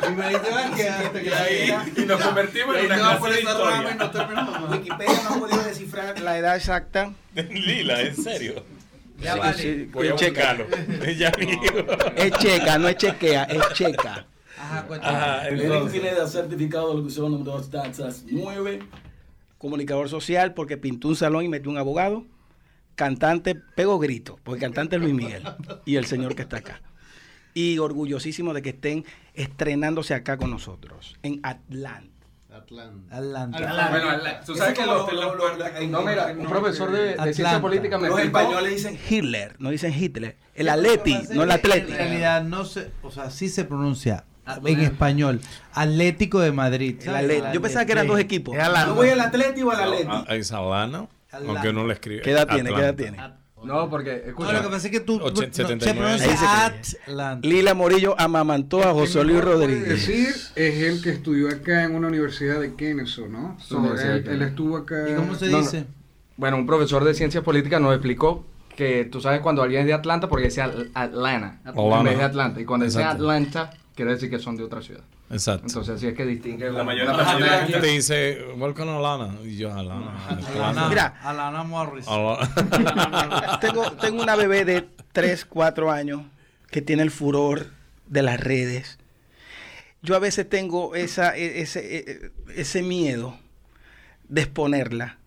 Y 0.10 0.16
me 0.16 0.30
dice, 0.30 0.42
"Ven, 0.56 0.74
quédate, 0.76 1.24
Y 1.26 1.30
ahí 1.30 1.74
y 1.98 2.02
nos 2.06 2.22
convertimos 2.24 2.78
en 2.78 2.86
una 2.86 2.96
clase 3.18 3.30
de 3.30 3.40
historia. 3.42 3.98
Wikipedia 4.72 5.22
no 5.24 5.30
ha 5.36 5.40
podido 5.40 5.64
descifrar 5.64 6.20
la 6.22 6.38
edad 6.38 6.56
exacta. 6.56 7.12
Lila, 7.36 8.02
en 8.02 8.16
serio. 8.16 8.64
Ya 9.24 9.34
Sí, 9.34 9.40
vale. 9.40 9.58
sí, 9.64 9.90
Voy 9.92 10.08
a 10.08 10.10
es 10.12 10.16
checa. 10.20 10.54
buscarlo. 10.54 10.66
Ya 11.18 11.32
mismo. 11.40 11.94
Es 12.16 12.32
checa, 12.40 12.78
no 12.78 12.88
es 12.88 12.98
chequea, 12.98 13.44
es 13.46 13.62
checa. 13.74 14.26
Ajá. 14.58 14.86
Ajá, 15.02 15.50
entonces. 15.50 16.00
Pineda, 16.02 16.28
certificado 16.28 16.90
de 16.92 16.98
locución 16.98 17.32
número 17.32 17.52
2, 17.54 17.70
taxas 17.70 18.24
9. 18.30 18.80
Comunicador 19.58 20.10
social 20.10 20.54
porque 20.54 20.78
pintó 20.78 21.08
un 21.08 21.16
salón 21.16 21.44
y 21.46 21.50
metió 21.50 21.72
un 21.72 21.78
abogado. 21.78 22.26
Cantante, 22.96 23.56
pego 23.56 23.98
grito, 23.98 24.38
porque 24.44 24.62
cantante 24.62 24.98
es 24.98 25.02
Luis 25.02 25.14
Miguel 25.16 25.44
y 25.86 25.96
el 25.96 26.06
señor 26.06 26.36
que 26.36 26.44
está 26.44 26.58
acá. 26.58 26.82
Y 27.56 27.80
orgullosísimo 27.80 28.54
de 28.54 28.62
que 28.62 28.70
estén 28.70 29.06
estrenándose 29.34 30.14
acá 30.14 30.38
con 30.38 30.52
nosotros, 30.52 31.16
en 31.24 31.40
Atlanta. 31.44 32.13
Atlanta. 32.54 33.18
Atlanta. 33.58 33.90
Bueno, 33.90 34.18
la- 34.18 34.40
tú 34.42 34.56
sabes 34.56 34.78
que 34.78 34.86
los, 34.86 35.12
los- 35.12 35.90
No, 35.90 36.02
mira, 36.04 36.34
un 36.38 36.46
profesor 36.48 36.92
de, 36.92 37.16
de 37.16 37.34
ciencia 37.34 37.60
política 37.62 37.98
me 37.98 38.10
Los 38.10 38.20
españoles 38.20 38.72
dicen 38.74 39.00
Hitler, 39.10 39.56
no 39.60 39.70
dicen 39.70 39.94
Hitler. 39.94 40.38
El 40.54 40.70
Atleti, 40.70 41.18
no 41.32 41.44
el 41.44 41.52
Atleti. 41.52 41.92
En 41.92 41.98
realidad 41.98 42.44
no 42.44 42.66
se, 42.66 42.92
o 43.02 43.12
sea, 43.12 43.30
sí 43.32 43.50
se 43.50 43.66
pronuncia 43.66 44.26
en 44.66 44.80
español. 44.82 45.42
Atlético 45.74 46.40
de 46.40 46.52
Madrid. 46.52 47.00
El. 47.02 47.52
Yo 47.54 47.62
pensaba 47.62 47.86
que 47.86 47.92
eran 47.94 48.08
dos 48.08 48.20
equipos. 48.20 48.56
Es 48.56 48.62
Atlanta. 48.64 48.88
Yo 48.88 48.96
voy 48.96 49.10
al 49.10 49.20
Atleti 49.22 49.62
o 49.64 49.72
al 49.72 49.84
Atleti. 49.84 50.08
Ah, 50.12 50.26
Es 50.30 50.52
aunque 51.48 51.74
no 51.74 51.88
le 51.88 51.94
escribe. 51.94 52.22
¿Qué 52.22 52.32
edad 52.32 52.48
tiene? 52.48 52.74
¿Qué 52.74 52.80
edad 52.82 52.96
tiene? 52.96 53.43
No, 53.64 53.90
porque, 53.90 54.22
No, 54.24 54.30
escucha, 54.30 54.54
lo 54.54 54.62
que 54.62 54.68
pasa 54.70 54.88
es 54.88 54.92
que 54.92 55.00
tú 55.00 55.20
Ochen- 55.20 55.48
no, 55.48 55.54
se 55.54 55.64
79. 55.64 56.00
pronuncia 56.00 56.26
Ahí 56.28 56.32
dice 56.78 56.98
Atlanta. 57.08 57.48
Lila 57.48 57.74
Morillo 57.74 58.16
amamantó 58.20 58.84
a 58.84 58.94
José 58.94 59.24
Luis 59.24 59.42
Rodríguez. 59.44 59.88
decir 59.90 60.30
es 60.56 60.82
el 60.84 61.02
que 61.02 61.10
estudió 61.12 61.50
acá 61.50 61.84
en 61.84 61.96
una 61.96 62.08
universidad 62.08 62.60
de 62.60 62.74
Kennesaw, 62.76 63.28
¿no? 63.30 63.58
So, 63.60 63.94
él, 63.96 64.26
él 64.28 64.42
estuvo 64.42 64.78
acá. 64.78 65.10
¿Y 65.10 65.16
cómo 65.16 65.36
se 65.36 65.46
No, 65.48 65.52
no. 65.58 65.64
dice? 65.64 65.86
bueno, 66.38 66.58
un 66.58 66.66
profesor 66.66 67.04
de 67.04 67.14
ciencias 67.14 67.44
políticas 67.44 67.80
nos 67.80 67.94
explicó 67.94 68.46
que 68.76 69.06
tú 69.06 69.22
sabes 69.22 69.40
cuando 69.42 69.62
alguien 69.62 69.82
es 69.82 69.88
de 69.88 69.94
Atlanta 69.94 70.28
porque 70.28 70.46
decía 70.46 70.64
Al- 70.66 70.90
Atlanta 70.96 71.60
Atlanta. 71.64 71.98
en 72.00 72.04
vez 72.06 72.18
de 72.18 72.24
Atlanta. 72.24 72.60
Y 72.62 72.66
cuando 72.66 72.86
dice. 72.86 73.04
Atlanta, 73.04 73.70
quiere 73.96 74.12
decir 74.12 74.30
que 74.30 74.40
son 74.40 74.56
de 74.56 74.64
otra 74.64 74.82
ciudad. 74.82 75.04
Exacto. 75.30 75.68
Entonces 75.68 75.96
así 75.96 76.08
es 76.08 76.14
que 76.14 76.26
distingue 76.26 76.72
la 76.72 76.84
mayoría 76.84 77.12
de 77.12 77.18
la 77.18 77.66
gente 77.66 77.80
te 77.80 77.88
dice, 77.88 78.46
welcome 78.58 78.92
a 78.92 78.98
Alana. 78.98 79.36
Y 79.44 79.58
yo, 79.58 79.74
Alana. 79.74 80.14
Alana. 80.56 80.90
Mira. 80.90 81.20
Alana 81.24 81.64
Morris. 81.64 82.08
Alana. 82.08 83.58
tengo, 83.62 83.92
tengo 83.94 84.22
una 84.24 84.36
bebé 84.36 84.66
de 84.66 84.88
3, 85.12 85.46
4 85.46 85.92
años 85.92 86.22
que 86.70 86.82
tiene 86.82 87.04
el 87.04 87.12
furor 87.12 87.68
de 88.08 88.22
las 88.24 88.40
redes. 88.40 89.00
Yo 90.02 90.16
a 90.16 90.20
veces 90.20 90.48
tengo 90.50 90.96
esa, 90.96 91.36
e- 91.38 91.62
ese, 91.62 91.98
e- 91.98 92.32
ese 92.56 92.82
miedo 92.82 93.38
de 94.28 94.42
exponerla, 94.42 95.18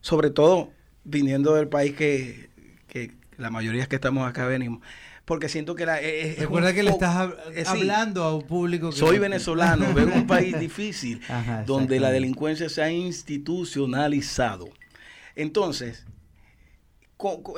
sobre 0.00 0.30
todo 0.30 0.70
viniendo 1.04 1.54
del 1.54 1.68
país 1.68 1.94
que, 1.94 2.48
que 2.86 3.12
la 3.36 3.50
mayoría 3.50 3.86
que 3.86 3.96
estamos 3.96 4.28
acá 4.28 4.46
venimos, 4.46 4.80
porque 5.30 5.48
siento 5.48 5.76
que 5.76 5.86
la, 5.86 6.00
e- 6.02 6.22
es, 6.22 6.26
es 6.32 6.38
Recuerda 6.40 6.74
que 6.74 6.82
le 6.82 6.90
estás 6.90 7.14
hab- 7.14 7.36
eh, 7.54 7.62
sí. 7.64 7.70
hablando 7.70 8.24
a 8.24 8.34
un 8.34 8.42
público 8.42 8.90
que 8.90 8.96
Soy 8.96 9.14
no- 9.14 9.22
venezolano, 9.22 9.86
de 9.94 10.04
un 10.04 10.26
país 10.26 10.58
difícil, 10.58 11.20
Ajá, 11.28 11.62
donde 11.62 12.00
la 12.00 12.10
delincuencia 12.10 12.68
se 12.68 12.82
ha 12.82 12.90
institucionalizado. 12.90 14.68
Entonces, 15.36 16.04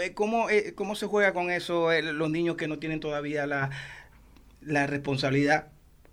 eh, 0.02 0.12
¿cómo, 0.12 0.50
eh, 0.50 0.74
cómo 0.74 0.94
se 0.96 1.06
juega 1.06 1.32
con 1.32 1.50
eso 1.50 1.88
los 2.02 2.28
niños 2.30 2.56
que 2.56 2.68
no 2.68 2.78
tienen 2.78 3.00
todavía 3.00 3.46
la, 3.46 3.70
la 4.60 4.86
responsabilidad 4.86 5.68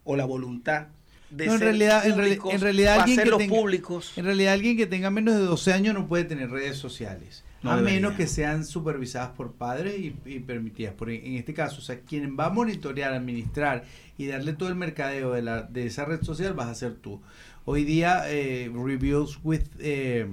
o 0.06 0.16
la 0.16 0.24
voluntad 0.24 0.88
de 1.30 1.48
No, 1.48 1.56
en 1.56 1.60
realidad, 1.60 2.06
en, 2.08 2.14
reali- 2.14 2.16
públicos, 2.38 2.54
en 2.54 2.62
realidad 2.62 3.00
alguien 3.02 3.20
que 3.22 3.32
tenga, 3.32 3.56
públicos? 3.56 4.14
en 4.16 4.24
realidad 4.24 4.54
alguien 4.54 4.78
que 4.78 4.86
tenga 4.88 5.10
menos 5.10 5.36
de 5.36 5.42
12 5.42 5.74
años 5.74 5.94
no 5.94 6.08
puede 6.08 6.24
tener 6.24 6.50
redes 6.50 6.78
sociales. 6.78 7.44
No 7.62 7.72
a 7.72 7.78
menos 7.78 8.14
que 8.14 8.26
sean 8.28 8.64
supervisadas 8.66 9.32
por 9.32 9.52
padres 9.54 10.00
y, 10.00 10.16
y 10.26 10.40
permitidas. 10.40 10.94
Por, 10.94 11.10
en 11.10 11.36
este 11.36 11.54
caso, 11.54 11.80
o 11.80 11.82
sea, 11.82 12.00
quien 12.02 12.38
va 12.40 12.46
a 12.46 12.50
monitorear, 12.50 13.14
administrar 13.14 13.84
y 14.18 14.28
darle 14.28 14.54
todo 14.54 14.70
el 14.70 14.76
mercadeo 14.76 15.34
de, 15.34 15.42
la, 15.42 15.64
de 15.64 15.86
esa 15.88 16.06
red 16.06 16.22
social 16.24 16.54
vas 16.54 16.68
a 16.68 16.76
ser 16.76 16.96
tú. 16.96 17.22
Hoy 17.66 17.84
día, 17.84 18.24
eh, 18.28 18.72
Reviews 18.74 19.40
with 19.44 19.64
eh, 19.80 20.28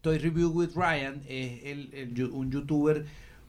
Toy 0.00 0.18
Review 0.18 0.48
with 0.50 0.70
Ryan 0.74 1.22
es 1.28 1.64
el, 1.64 2.30
un 2.32 2.50
youtuber 2.50 3.04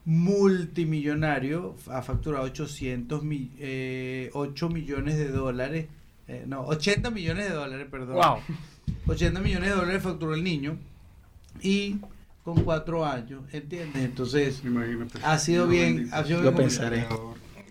multimillonario, 0.06 1.76
ha 1.90 2.02
facturado 2.02 2.46
800 2.46 3.24
mi- 3.24 3.52
eh, 3.60 4.30
8 4.34 4.70
millones 4.70 5.18
de 5.18 5.30
dólares, 5.30 5.88
eh, 6.28 6.44
no, 6.48 6.62
80 6.66 7.10
millones 7.12 7.48
de 7.50 7.54
dólares, 7.56 7.88
perdón. 7.90 8.16
Wow. 8.16 8.38
80 9.08 9.40
millones 9.42 9.70
de 9.70 9.76
dólares 9.76 10.02
facturó 10.04 10.34
el 10.34 10.44
niño 10.44 10.78
y 11.62 11.98
con 12.48 12.64
4 12.64 13.06
años, 13.06 13.42
¿entiendes? 13.52 14.06
Entonces, 14.06 14.62
Imagínate. 14.64 15.20
ha 15.22 15.38
sido 15.38 15.66
No, 15.66 15.72
bien, 15.72 16.08
ha 16.14 16.24
sido 16.24 16.38
Lo 16.42 16.52
bien 16.52 16.56
pensaré. 16.64 17.00
Eh, 17.00 17.06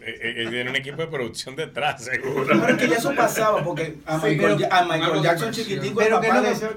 eh, 0.02 0.34
eh, 0.44 0.46
Tiene 0.50 0.68
un 0.68 0.76
equipo 0.76 0.98
de 0.98 1.06
producción 1.06 1.56
detrás, 1.56 2.04
seguro. 2.04 2.44
Pero 2.46 2.68
es 2.68 2.76
que 2.76 2.88
ya 2.90 2.96
eso 2.96 3.14
pasaba 3.14 3.64
porque 3.64 3.96
a 4.04 4.20
Sí, 4.20 4.26
Michael, 4.26 4.56
pero- 4.58 4.74
a 4.74 4.84
Michael 4.84 5.22
Jackson 5.22 5.50
chiquitico 5.50 5.94
Pero 5.98 6.16
el 6.16 6.20
que 6.20 6.28
papá 6.28 6.36
no- 6.40 6.42
le 6.42 6.48
decía, 6.50 6.70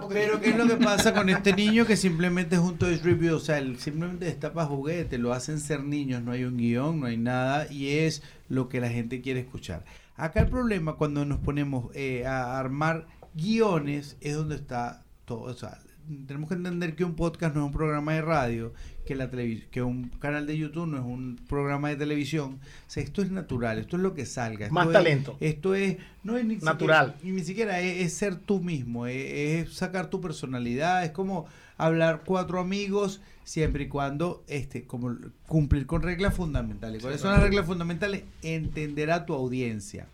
porque 0.00 0.14
Pero 0.14 0.40
¿qué 0.40 0.50
es 0.50 0.56
lo 0.56 0.66
que 0.66 0.74
pasa 0.84 1.14
con 1.14 1.28
este 1.28 1.52
niño 1.56 1.86
que 1.86 1.96
simplemente 1.96 2.56
es 2.56 2.60
un 2.60 2.76
Toys 2.78 3.04
Review? 3.04 3.36
O 3.36 3.38
sea, 3.38 3.58
él 3.58 3.78
simplemente 3.78 4.26
está 4.26 4.52
para 4.52 4.66
juguete, 4.66 5.16
lo 5.16 5.32
hacen 5.32 5.60
ser 5.60 5.84
niños, 5.84 6.22
no 6.24 6.32
hay 6.32 6.42
un 6.42 6.56
guion, 6.56 6.98
no 6.98 7.06
hay 7.06 7.16
nada 7.16 7.68
y 7.70 7.90
es 7.98 8.24
lo 8.48 8.68
que 8.68 8.80
la 8.80 8.88
gente 8.88 9.20
quiere 9.20 9.38
escuchar. 9.38 9.84
Acá 10.16 10.40
el 10.40 10.48
problema 10.48 10.96
cuando 10.96 11.24
nos 11.24 11.38
ponemos 11.38 11.94
eh, 11.94 12.26
a 12.26 12.58
armar 12.58 13.06
guiones 13.34 14.16
es 14.20 14.34
donde 14.34 14.56
está 14.56 15.04
todo. 15.26 15.42
O 15.42 15.54
sea, 15.54 15.78
tenemos 16.26 16.48
que 16.48 16.54
entender 16.54 16.94
que 16.94 17.04
un 17.04 17.14
podcast 17.14 17.54
no 17.54 17.62
es 17.62 17.66
un 17.66 17.72
programa 17.72 18.12
de 18.14 18.22
radio, 18.22 18.72
que 19.04 19.14
la 19.14 19.30
que 19.70 19.82
un 19.82 20.08
canal 20.20 20.46
de 20.46 20.56
YouTube 20.58 20.86
no 20.86 20.96
es 20.98 21.04
un 21.04 21.38
programa 21.48 21.88
de 21.88 21.96
televisión. 21.96 22.58
O 22.86 22.90
sea, 22.90 23.02
esto 23.02 23.22
es 23.22 23.30
natural, 23.30 23.78
esto 23.78 23.96
es 23.96 24.02
lo 24.02 24.14
que 24.14 24.26
salga. 24.26 24.66
esto 24.66 24.74
Más 24.74 24.86
es- 24.86 24.92
talento. 24.92 25.36
Esto 25.40 25.74
es, 25.74 25.96
no 26.24 26.36
es 26.36 26.44
ni 26.44 26.56
Natural. 26.56 27.14
siquiera- 27.16 27.34
ni 27.36 27.44
siquiera 27.44 27.80
es, 27.80 28.06
es 28.06 28.14
ser 28.14 28.36
tú 28.36 28.60
mismo, 28.60 29.06
es, 29.06 29.66
es 29.68 29.72
sacar 29.74 30.10
tu 30.10 30.20
personalidad, 30.20 31.04
es 31.04 31.10
como 31.12 31.46
hablar 31.78 32.22
cuatro 32.24 32.58
amigos 32.60 33.20
siempre 33.44 33.84
y 33.84 33.88
cuando 33.88 34.42
este 34.48 34.84
como 34.84 35.14
cumplir 35.46 35.86
con 35.86 36.02
reglas 36.02 36.34
fundamentales. 36.34 37.02
¿Cuáles 37.02 37.20
son 37.20 37.32
las 37.32 37.42
reglas 37.42 37.66
fundamentales? 37.66 38.24
Entender 38.42 39.10
a 39.10 39.26
tu 39.26 39.34
audiencia. 39.34 40.08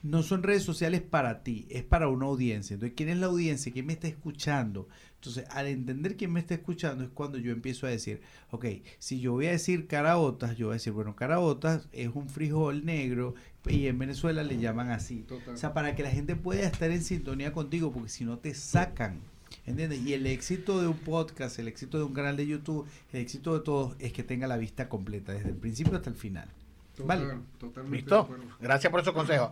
no 0.00 0.22
son 0.22 0.44
redes 0.44 0.62
sociales 0.62 1.02
para 1.02 1.42
ti, 1.42 1.66
es 1.70 1.82
para 1.82 2.06
una 2.08 2.26
audiencia. 2.26 2.74
Entonces, 2.74 2.94
¿quién 2.96 3.08
es 3.08 3.16
la 3.18 3.26
audiencia? 3.26 3.72
¿Quién 3.72 3.84
me 3.86 3.94
está 3.94 4.06
escuchando? 4.06 4.88
Entonces, 5.18 5.46
al 5.50 5.66
entender 5.66 6.16
quién 6.16 6.32
me 6.32 6.38
está 6.38 6.54
escuchando 6.54 7.02
es 7.02 7.10
cuando 7.10 7.38
yo 7.38 7.50
empiezo 7.50 7.88
a 7.88 7.90
decir, 7.90 8.20
ok, 8.52 8.66
si 9.00 9.18
yo 9.18 9.32
voy 9.32 9.46
a 9.46 9.50
decir 9.50 9.88
caraotas, 9.88 10.56
yo 10.56 10.66
voy 10.66 10.74
a 10.74 10.76
decir, 10.76 10.92
bueno, 10.92 11.16
caraotas 11.16 11.88
es 11.90 12.08
un 12.14 12.28
frijol 12.28 12.84
negro 12.84 13.34
y 13.66 13.88
en 13.88 13.98
Venezuela 13.98 14.44
le 14.44 14.58
llaman 14.58 14.90
así. 14.92 15.22
Total. 15.22 15.54
O 15.54 15.56
sea, 15.56 15.74
para 15.74 15.96
que 15.96 16.04
la 16.04 16.10
gente 16.10 16.36
pueda 16.36 16.62
estar 16.62 16.90
en 16.92 17.02
sintonía 17.02 17.52
contigo, 17.52 17.90
porque 17.92 18.10
si 18.10 18.24
no 18.24 18.38
te 18.38 18.54
sacan. 18.54 19.18
¿Entiendes? 19.66 20.00
Y 20.00 20.14
el 20.14 20.26
éxito 20.26 20.80
de 20.80 20.86
un 20.86 20.96
podcast, 20.96 21.58
el 21.58 21.68
éxito 21.68 21.98
de 21.98 22.04
un 22.04 22.14
canal 22.14 22.36
de 22.36 22.46
YouTube, 22.46 22.86
el 23.12 23.20
éxito 23.20 23.54
de 23.58 23.64
todos 23.64 23.96
es 23.98 24.12
que 24.12 24.22
tenga 24.22 24.46
la 24.46 24.56
vista 24.56 24.88
completa, 24.88 25.32
desde 25.32 25.48
el 25.48 25.56
principio 25.56 25.96
hasta 25.96 26.10
el 26.10 26.16
final. 26.16 26.48
Total, 26.94 27.06
Vale. 27.06 27.40
Totalmente 27.58 27.96
de 27.96 28.02
¿Listo? 28.02 28.20
acuerdo. 28.20 28.44
Gracias 28.60 28.90
por 28.90 29.00
esos 29.00 29.14
consejos. 29.14 29.50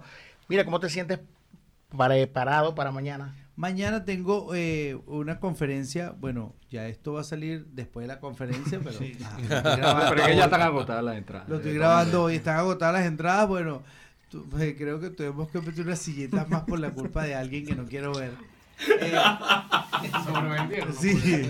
Mira, 0.49 0.64
¿cómo 0.64 0.80
te 0.80 0.88
sientes 0.90 1.18
preparado 1.90 2.75
para 2.75 2.92
mañana? 2.92 3.35
Mañana 3.56 4.04
tengo 4.04 4.54
eh, 4.54 4.98
una 5.06 5.40
conferencia, 5.40 6.10
bueno, 6.18 6.54
ya 6.70 6.88
esto 6.88 7.14
va 7.14 7.22
a 7.22 7.25
salir 7.25 7.64
después 7.72 8.04
de 8.06 8.08
la 8.14 8.20
conferencia, 8.20 8.78
pero, 8.84 8.98
ah, 9.25 9.38
estoy 9.40 9.46
grabando 9.48 10.10
Pero 10.10 10.22
es 10.22 10.28
que 10.28 10.36
ya 10.36 10.44
están 10.44 10.60
agotadas 10.62 11.02
las 11.04 11.16
entradas. 11.16 11.48
Lo 11.48 11.56
estoy 11.56 11.72
grabando 11.75 12.22
hoy, 12.25 12.34
están 12.36 12.56
agotadas 12.58 12.94
las 13.00 13.06
entradas, 13.06 13.48
bueno, 13.48 13.82
pues, 14.50 14.75
creo 14.76 15.00
que 15.00 15.08
tuvimos 15.08 15.48
que 15.50 15.60
meter 15.62 15.86
unas 15.86 15.98
sillitas 16.00 16.46
más 16.50 16.64
por 16.64 16.78
la 16.78 16.90
culpa 16.92 17.25
de 17.25 17.34
alguien 17.34 17.64
que 17.64 17.75
no 17.75 17.86
quiero 17.86 18.12
ver. 18.14 18.32
Eh, 19.00 19.18
sí, 21.00 21.14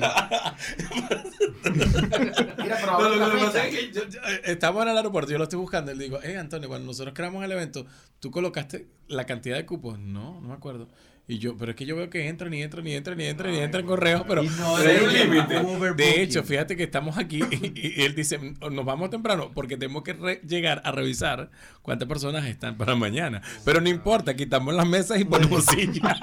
Mira, 1.65 2.77
pero 2.81 2.87
No, 2.87 2.93
ahora 2.93 3.09
lo 3.09 3.15
que 3.15 3.19
la 3.19 3.27
me 3.35 3.41
pasa 3.41 3.51
fecha. 3.63 3.67
es 3.67 3.75
que 3.75 3.93
yo- 3.93 4.09
yo- 4.09 4.21
eh, 4.21 4.41
estamos 4.45 4.83
en 4.83 4.89
el 4.91 4.97
aeropuerto, 4.97 5.33
yo 5.33 5.39
lo 5.39 5.45
estoy 5.45 5.59
buscando. 5.59 5.91
y 5.93 5.97
Le 5.97 6.05
digo, 6.05 6.23
eh, 6.23 6.39
Antonio, 6.39 6.69
cuando 6.69 6.87
nosotros 6.87 7.15
creamos 7.17 7.45
el 7.45 7.51
evento, 7.53 7.85
¿tú 8.21 8.31
colocaste 8.31 8.87
la 9.09 9.27
cantidad 9.27 9.57
de 9.57 9.67
cupos? 9.67 9.99
No, 9.99 10.41
no 10.41 10.49
me 10.49 10.55
acuerdo. 10.55 10.89
Y 11.29 11.39
yo, 11.39 11.57
pero 11.57 11.73
es 11.73 11.77
que 11.77 11.85
yo 11.85 11.97
veo 11.97 12.09
que 12.09 12.29
entran 12.29 12.55
y 12.55 12.63
entran 12.63 12.87
y 12.87 12.93
entran 12.95 13.21
y 13.21 13.25
entran 13.25 13.53
y 13.53 13.59
entran 13.59 13.85
correos, 13.85 14.23
pero 14.29 14.45
no, 14.45 14.75
pero 14.79 14.91
hay 14.91 15.05
un 15.05 15.13
límite. 15.13 15.95
De 15.97 16.23
hecho, 16.23 16.45
fíjate 16.45 16.77
que 16.77 16.85
estamos 16.85 17.19
aquí 17.19 17.41
y, 17.51 17.73
y 17.99 18.03
él 18.05 18.15
dice, 18.15 18.39
nos 18.71 18.85
vamos 18.85 19.11
temprano 19.11 19.51
porque 19.53 19.77
tenemos 19.77 20.05
que 20.05 20.13
re- 20.13 20.41
llegar 20.47 20.83
a 20.85 20.93
revisar 20.93 21.51
cuántas 21.83 22.07
personas 22.07 22.47
están 22.47 22.77
para 22.77 22.95
mañana. 22.95 23.43
Pero 23.65 23.81
no 23.81 23.89
importa, 23.89 24.37
quitamos 24.37 24.73
las 24.75 24.87
mesas 24.87 25.19
y 25.21 25.25
ponemos 25.25 25.65
sillas. 25.67 26.17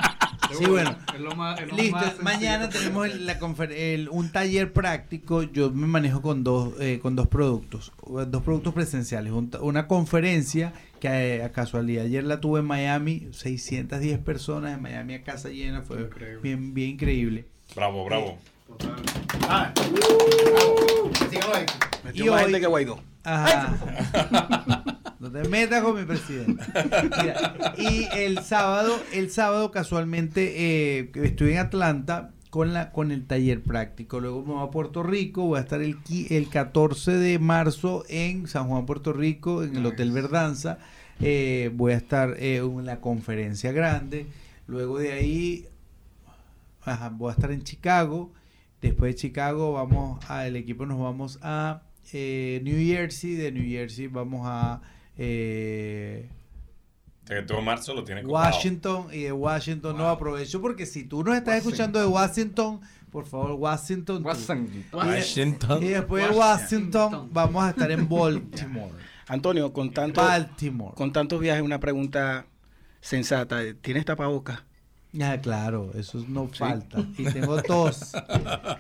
Sí, 0.58 0.66
bueno. 0.66 0.96
Es 1.14 1.20
lo 1.20 1.36
más, 1.36 1.60
es 1.60 1.70
lo 1.70 1.76
Listo, 1.78 1.96
más 1.98 2.20
mañana 2.22 2.70
tenemos 2.70 3.08
el- 3.08 3.26
la 3.26 3.40
confer- 3.40 3.72
el- 3.72 4.10
un 4.10 4.32
taller 4.32 4.72
práctico. 4.74 5.44
Yo 5.44 5.72
me 5.72 5.88
manejo 5.88 6.22
con 6.22 6.44
dos, 6.44 6.74
eh, 6.80 7.00
con 7.02 7.16
dos 7.16 7.28
productos, 7.28 7.92
dos 8.28 8.44
productos 8.44 8.74
presenciales. 8.74 9.32
Un 9.34 9.52
una 9.62 9.88
conferencia 9.88 10.74
que 11.00 11.08
eh, 11.38 11.44
a 11.44 11.52
casualidad 11.52 12.06
ayer 12.06 12.24
la 12.24 12.40
tuve 12.40 12.62
en 12.62 12.66
Miami, 12.66 13.28
610 13.32 14.20
personas 14.20 14.74
en 14.76 14.82
Miami 14.82 15.16
a 15.16 15.24
casa 15.24 15.50
llena, 15.50 15.82
fue 15.82 16.02
Increíble. 16.02 16.40
bien, 16.42 16.74
bien 16.74 16.90
increíble. 16.92 17.46
Bravo, 17.76 18.06
bravo. 18.06 18.38
Total. 18.68 18.96
Ah. 19.50 19.74
Metió 22.04 22.26
Y 22.26 22.30
más 22.30 22.38
hoy- 22.38 22.44
gente 22.46 22.60
que 22.62 22.68
Guaidó. 22.68 23.00
Ajá. 23.24 24.83
No 25.24 25.32
te 25.32 25.48
metas 25.48 25.82
con 25.82 25.96
mi 25.98 26.04
presidente. 26.04 26.62
Mira, 27.22 27.74
y 27.78 28.10
el 28.14 28.40
sábado, 28.40 28.94
el 29.14 29.32
sábado 29.32 29.72
casualmente 29.72 31.00
eh, 31.00 31.12
estuve 31.16 31.54
en 31.54 31.60
Atlanta 31.60 32.34
con 32.50 32.74
la 32.74 32.92
con 32.92 33.10
el 33.10 33.26
taller 33.26 33.64
práctico. 33.64 34.20
Luego 34.20 34.44
me 34.44 34.52
voy 34.56 34.68
a 34.68 34.70
Puerto 34.70 35.02
Rico, 35.02 35.44
voy 35.44 35.60
a 35.60 35.62
estar 35.62 35.82
el, 35.82 35.98
el 36.30 36.50
14 36.50 37.14
de 37.14 37.40
marzo 37.40 38.04
en 38.10 38.48
San 38.48 38.68
Juan, 38.68 38.86
Puerto 38.86 39.14
Rico, 39.14 39.64
en 39.64 39.78
el 39.78 39.86
Hotel 39.86 40.12
Verdanza. 40.12 40.80
Eh, 41.22 41.72
voy 41.74 41.94
a 41.94 41.96
estar 41.96 42.36
eh, 42.38 42.58
en 42.58 42.86
la 42.86 43.00
conferencia 43.00 43.72
grande. 43.72 44.26
Luego 44.68 45.00
de 45.00 45.14
ahí 45.14 45.68
ajá, 46.84 47.08
voy 47.08 47.30
a 47.30 47.32
estar 47.32 47.54
en 47.54 47.64
Chicago. 47.64 48.34
Después 48.82 49.16
de 49.16 49.22
Chicago 49.22 49.72
vamos 49.72 50.20
a, 50.30 50.46
el 50.48 50.58
equipo 50.58 50.86
nos 50.86 51.00
vamos 51.00 51.40
a 51.42 51.84
eh, 52.12 52.60
New 52.66 52.76
Jersey. 52.76 53.36
De 53.36 53.54
New 53.54 53.64
Jersey 53.64 54.08
vamos 54.08 54.42
a 54.44 54.82
eh, 55.18 56.30
Que 57.26 57.42
todo 57.44 57.62
marzo 57.62 57.94
lo 57.94 58.04
tiene. 58.04 58.26
Washington 58.26 59.08
y 59.12 59.24
de 59.24 59.32
Washington 59.32 59.98
no 59.98 60.10
aprovecho 60.10 60.62
porque 60.62 60.86
si 60.86 61.04
tú 61.04 61.24
nos 61.24 61.36
estás 61.36 61.58
escuchando 61.58 62.00
de 62.00 62.06
Washington, 62.06 62.82
por 63.12 63.26
favor 63.26 63.52
Washington. 63.52 64.26
Washington. 64.26 64.86
Washington. 64.92 65.84
Y 65.84 65.90
después 65.90 66.28
de 66.28 66.36
Washington 66.36 67.30
vamos 67.32 67.64
a 67.64 67.70
estar 67.70 67.92
en 67.92 68.10
Baltimore. 68.10 68.92
Antonio, 69.28 69.72
con 69.72 69.92
tanto, 69.92 70.22
Baltimore. 70.22 70.94
con 70.96 71.14
tantos 71.14 71.40
viajes, 71.40 71.64
una 71.64 71.80
pregunta 71.80 72.46
sensata. 73.00 73.60
¿Tienes 73.82 74.06
tapabocas? 74.06 74.64
Ah, 75.22 75.38
claro, 75.40 75.92
eso 75.96 76.26
no 76.28 76.48
falta. 76.48 76.98
Y 77.18 77.26
tengo 77.26 77.62
tos. 77.62 78.14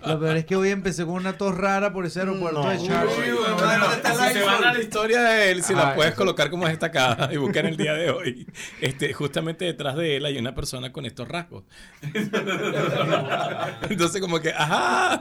Lo 0.06 0.19
peor 0.19 0.38
es 0.38 0.46
que 0.46 0.56
hoy 0.56 0.69
empecé 0.69 1.06
con 1.06 1.13
una 1.13 1.38
tos 1.38 1.56
rara 1.56 1.93
por 1.93 2.06
ese 2.08 2.22
aeropuerto 2.22 2.67
de 2.67 2.80
Charlotte. 2.80 3.13
Si 3.13 4.34
se 4.34 4.43
van 4.43 4.63
a 4.63 4.74
la 4.74 4.80
historia 4.82 5.22
de 5.22 5.52
él, 5.52 5.63
si 5.63 5.76
la 5.76 5.91
Ah, 5.91 5.96
puedes 5.96 6.15
colocar 6.15 6.50
como 6.50 6.65
es 6.65 6.72
destacada 6.72 7.32
y 7.32 7.38
buscar 7.38 7.65
el 7.67 7.78
día 7.78 7.93
de 7.93 8.10
hoy, 8.10 8.48
este, 8.82 9.13
justamente 9.13 9.65
detrás 9.65 9.96
de 9.96 10.17
él 10.17 10.26
hay 10.26 10.38
una 10.38 10.56
persona 10.56 10.91
con 10.91 11.06
estos 11.06 11.28
rasgos. 11.28 11.65
Entonces 13.89 14.19
como 14.22 14.39
que, 14.39 14.52
ajá. 14.52 15.19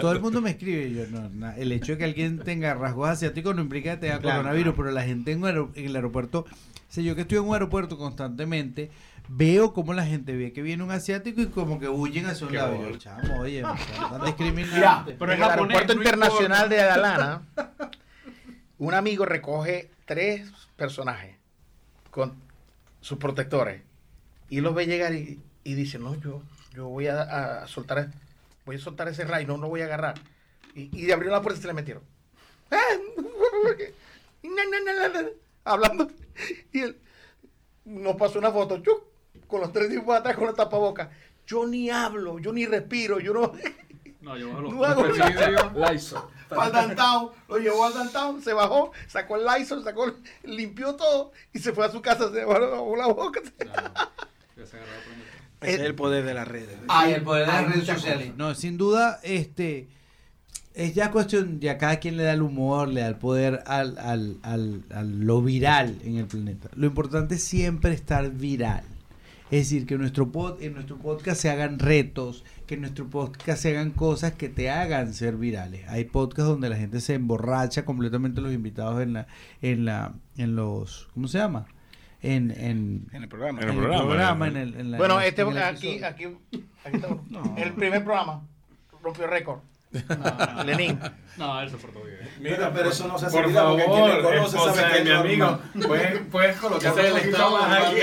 Todo 0.00 0.12
el 0.12 0.20
mundo 0.20 0.42
me 0.42 0.50
escribe. 0.50 0.92
Yo, 0.92 1.06
no, 1.06 1.52
el 1.52 1.72
hecho 1.72 1.92
de 1.92 1.98
que 1.98 2.04
alguien 2.04 2.38
tenga 2.40 2.74
rasgos 2.74 3.08
asiáticos 3.08 3.54
no 3.56 3.62
implica 3.62 3.92
que 3.92 3.98
tenga 4.08 4.18
Claro, 4.18 4.38
coronavirus, 4.42 4.74
pero 4.76 4.90
la 4.90 5.04
gente 5.04 5.32
en, 5.32 5.44
en 5.46 5.70
el 5.74 5.96
aeropuerto, 5.96 6.44
sea, 6.88 7.04
yo 7.04 7.14
que 7.14 7.22
estoy 7.22 7.38
en 7.38 7.44
un 7.44 7.54
aeropuerto 7.54 7.96
constantemente, 7.98 8.90
veo 9.28 9.72
como 9.72 9.92
la 9.92 10.06
gente 10.06 10.36
ve 10.36 10.52
que 10.52 10.62
viene 10.62 10.82
un 10.82 10.90
asiático 10.90 11.40
y 11.40 11.46
como 11.46 11.78
que 11.78 11.88
huyen 11.88 12.26
hacia 12.26 12.46
un 12.46 12.52
Qué 12.52 12.58
lado. 12.58 12.90
Yo, 12.90 12.98
chamo, 12.98 13.40
oye. 13.40 13.62
Mira, 14.52 15.04
Pero 15.06 15.32
en 15.32 15.38
el 15.38 15.44
aeropuerto 15.44 15.92
internacional 15.92 16.68
de 16.68 16.80
Adalana, 16.80 17.42
un 18.78 18.94
amigo 18.94 19.24
recoge 19.24 19.90
tres 20.04 20.50
personajes 20.76 21.36
con 22.10 22.34
sus 23.00 23.18
protectores 23.18 23.82
y 24.48 24.60
los 24.60 24.74
ve 24.74 24.86
llegar 24.86 25.14
y, 25.14 25.40
y 25.64 25.74
dice, 25.74 25.98
no, 25.98 26.14
yo, 26.20 26.42
yo 26.72 26.88
voy 26.88 27.08
a, 27.08 27.62
a 27.62 27.66
soltar, 27.66 28.10
voy 28.64 28.76
a 28.76 28.78
soltar 28.78 29.08
ese 29.08 29.24
rayo, 29.24 29.48
no 29.48 29.58
lo 29.58 29.68
voy 29.68 29.82
a 29.82 29.86
agarrar. 29.86 30.14
Y, 30.74 30.90
y 30.96 31.10
abrieron 31.10 31.32
la 31.32 31.42
puerta 31.42 31.58
y 31.58 31.62
se 31.62 31.68
le 31.68 31.74
metieron. 31.74 32.02
Hablando. 35.64 36.08
Y 36.72 36.80
él 36.80 36.96
nos 37.84 38.16
pasó 38.16 38.38
una 38.38 38.50
foto, 38.50 38.78
chuc, 38.78 39.02
con 39.46 39.60
los 39.60 39.72
tres 39.72 39.88
tipos 39.88 40.14
atrás 40.16 40.36
con 40.36 40.46
la 40.46 40.52
tapaboca. 40.54 41.10
Yo 41.46 41.66
ni 41.66 41.90
hablo, 41.90 42.38
yo 42.38 42.52
ni 42.52 42.66
respiro, 42.66 43.20
yo 43.20 43.32
no... 43.32 43.52
No, 44.22 44.36
yo 44.36 44.48
bajo 44.48 44.60
los 44.62 44.74
No 44.74 44.84
hago 44.84 45.04
los. 45.04 45.92
Lysol. 45.92 46.22
al 46.50 46.72
downtown, 46.72 47.30
lo 47.48 47.58
llevó 47.58 47.84
al 47.84 47.92
downtown, 47.94 48.42
se 48.42 48.52
bajó, 48.52 48.90
sacó 49.06 49.36
el 49.36 49.44
Lysol, 49.46 49.84
sacó, 49.84 50.12
limpió 50.42 50.96
todo 50.96 51.30
y 51.52 51.60
se 51.60 51.72
fue 51.72 51.86
a 51.86 51.90
su 51.92 52.02
casa, 52.02 52.32
se 52.32 52.44
bajó 52.44 52.96
la 52.96 53.06
boca. 53.06 53.40
Se 54.56 54.80
es 55.60 55.78
el 55.80 55.94
poder 55.94 56.24
de 56.24 56.34
las 56.34 56.48
redes. 56.48 56.76
Hay- 56.88 57.12
el 57.12 57.22
poder 57.22 57.46
de 57.46 57.52
las 57.52 57.72
redes 57.72 57.86
sociales. 57.86 58.32
No, 58.36 58.54
sin 58.56 58.76
duda, 58.76 59.20
este 59.22 59.88
es 60.74 60.94
ya 60.94 61.12
cuestión, 61.12 61.60
ya 61.60 61.78
cada 61.78 62.00
quien 62.00 62.16
le 62.16 62.24
da 62.24 62.32
el 62.32 62.42
humor, 62.42 62.88
le 62.88 63.02
da 63.02 63.06
el 63.08 63.16
poder 63.16 63.62
al, 63.66 63.96
al, 63.98 64.38
al, 64.42 64.82
a 64.92 65.02
lo 65.04 65.40
viral 65.40 65.98
en 66.04 66.16
el 66.16 66.26
planeta. 66.26 66.68
Lo 66.74 66.86
importante 66.86 67.36
es 67.36 67.44
siempre 67.44 67.92
estar 67.92 68.28
viral. 68.30 68.82
Es 69.50 69.68
decir, 69.70 69.86
que 69.86 69.96
nuestro 69.96 70.32
pod, 70.32 70.60
en 70.60 70.74
nuestro 70.74 70.96
podcast 70.98 71.40
se 71.40 71.50
hagan 71.50 71.78
retos, 71.78 72.44
que 72.66 72.74
en 72.74 72.80
nuestro 72.80 73.08
podcast 73.08 73.62
se 73.62 73.70
hagan 73.70 73.92
cosas 73.92 74.32
que 74.32 74.48
te 74.48 74.70
hagan 74.70 75.14
ser 75.14 75.36
virales. 75.36 75.88
Hay 75.88 76.04
podcasts 76.04 76.48
donde 76.50 76.68
la 76.68 76.76
gente 76.76 77.00
se 77.00 77.14
emborracha 77.14 77.84
completamente 77.84 78.40
los 78.40 78.52
invitados 78.52 79.00
en 79.02 79.12
la, 79.12 79.26
en 79.62 79.84
la, 79.84 80.14
en 80.36 80.56
los, 80.56 81.08
¿cómo 81.14 81.28
se 81.28 81.38
llama? 81.38 81.66
En, 82.22 82.50
en, 82.50 83.06
En 83.12 83.22
el 83.22 83.28
programa. 83.28 83.60
En 83.60 83.68
el 83.68 83.70
en 83.70 83.76
el 83.76 83.82
programa, 83.84 84.04
programa, 84.08 84.48
en 84.48 84.56
el- 84.56 84.74
en 84.80 84.90
la- 84.90 84.98
Bueno, 84.98 85.20
este 85.20 85.42
aquí, 85.42 86.02
aquí, 86.02 86.24
aquí 86.84 86.96
está, 86.96 87.08
el 87.56 87.72
primer 87.74 88.02
programa 88.02 88.42
rompió 89.00 89.28
récord. 89.28 89.60
Lenin. 90.64 90.98
No, 91.36 91.60
él 91.60 91.70
se 91.70 91.76
portó 91.76 92.02
bien. 92.02 92.16
Pero- 92.42 92.70
pero 92.74 92.88
eso 92.90 93.08
no 93.08 93.18
se 93.18 93.26
hace 93.26 93.36
por 93.38 93.46
viral, 93.48 93.66
porque 93.66 93.82
favor, 93.84 93.94
quien 94.06 94.16
me 94.16 94.22
conoce 94.22 94.56
esposa 94.56 94.74
sabe 94.74 94.96
que 94.98 95.04
mi 95.04 95.10
amigo, 95.10 95.58
puedes, 95.86 96.20
puedes 96.30 96.56
colocar 96.58 96.92
Ese 96.92 97.06
es 97.06 97.12
un 97.12 97.18
el 97.18 97.24
estado 97.28 97.50
más 97.58 97.78
aquí. 97.86 97.96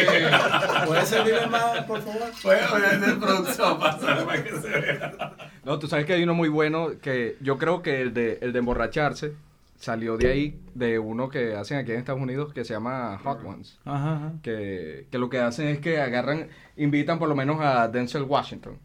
¿Puedes 0.88 1.08
servirle 1.08 1.48
más, 1.48 1.84
por 1.86 2.02
favor? 2.02 2.22
Puedes 2.42 2.68
poner 2.68 3.00
de 3.00 3.14
producción 3.16 3.80
pasar 3.80 4.26
para 4.26 4.44
que 4.44 4.50
se 4.52 4.70
vea. 4.70 5.34
No, 5.64 5.80
tú 5.80 5.88
sabes 5.88 6.06
que 6.06 6.14
hay 6.14 6.24
uno 6.24 6.34
muy 6.34 6.50
bueno 6.50 6.90
que 7.02 7.38
yo 7.42 7.58
creo 7.58 7.82
que 7.82 8.02
el 8.02 8.14
de, 8.14 8.40
el 8.42 8.54
de 8.54 8.60
emborracharse 8.60 9.34
salió 9.80 10.16
de 10.18 10.32
ahí, 10.32 10.60
de 10.76 10.98
uno 11.00 11.28
que 11.30 11.56
hacen 11.56 11.78
aquí 11.78 11.92
en 11.92 11.98
Estados 12.00 12.22
Unidos 12.22 12.54
que 12.54 12.64
se 12.64 12.74
llama 12.74 13.20
Hot 13.24 13.44
Ones. 13.44 13.80
Ajá, 13.86 14.16
ajá. 14.16 14.32
Que, 14.42 15.08
que 15.12 15.18
lo 15.18 15.30
que 15.30 15.40
hacen 15.40 15.68
es 15.68 15.80
que 15.80 16.00
agarran, 16.00 16.48
invitan 16.78 17.20
por 17.20 17.28
lo 17.30 17.36
menos 17.36 17.60
a 17.62 17.88
Denzel 17.88 18.24
Washington. 18.24 18.78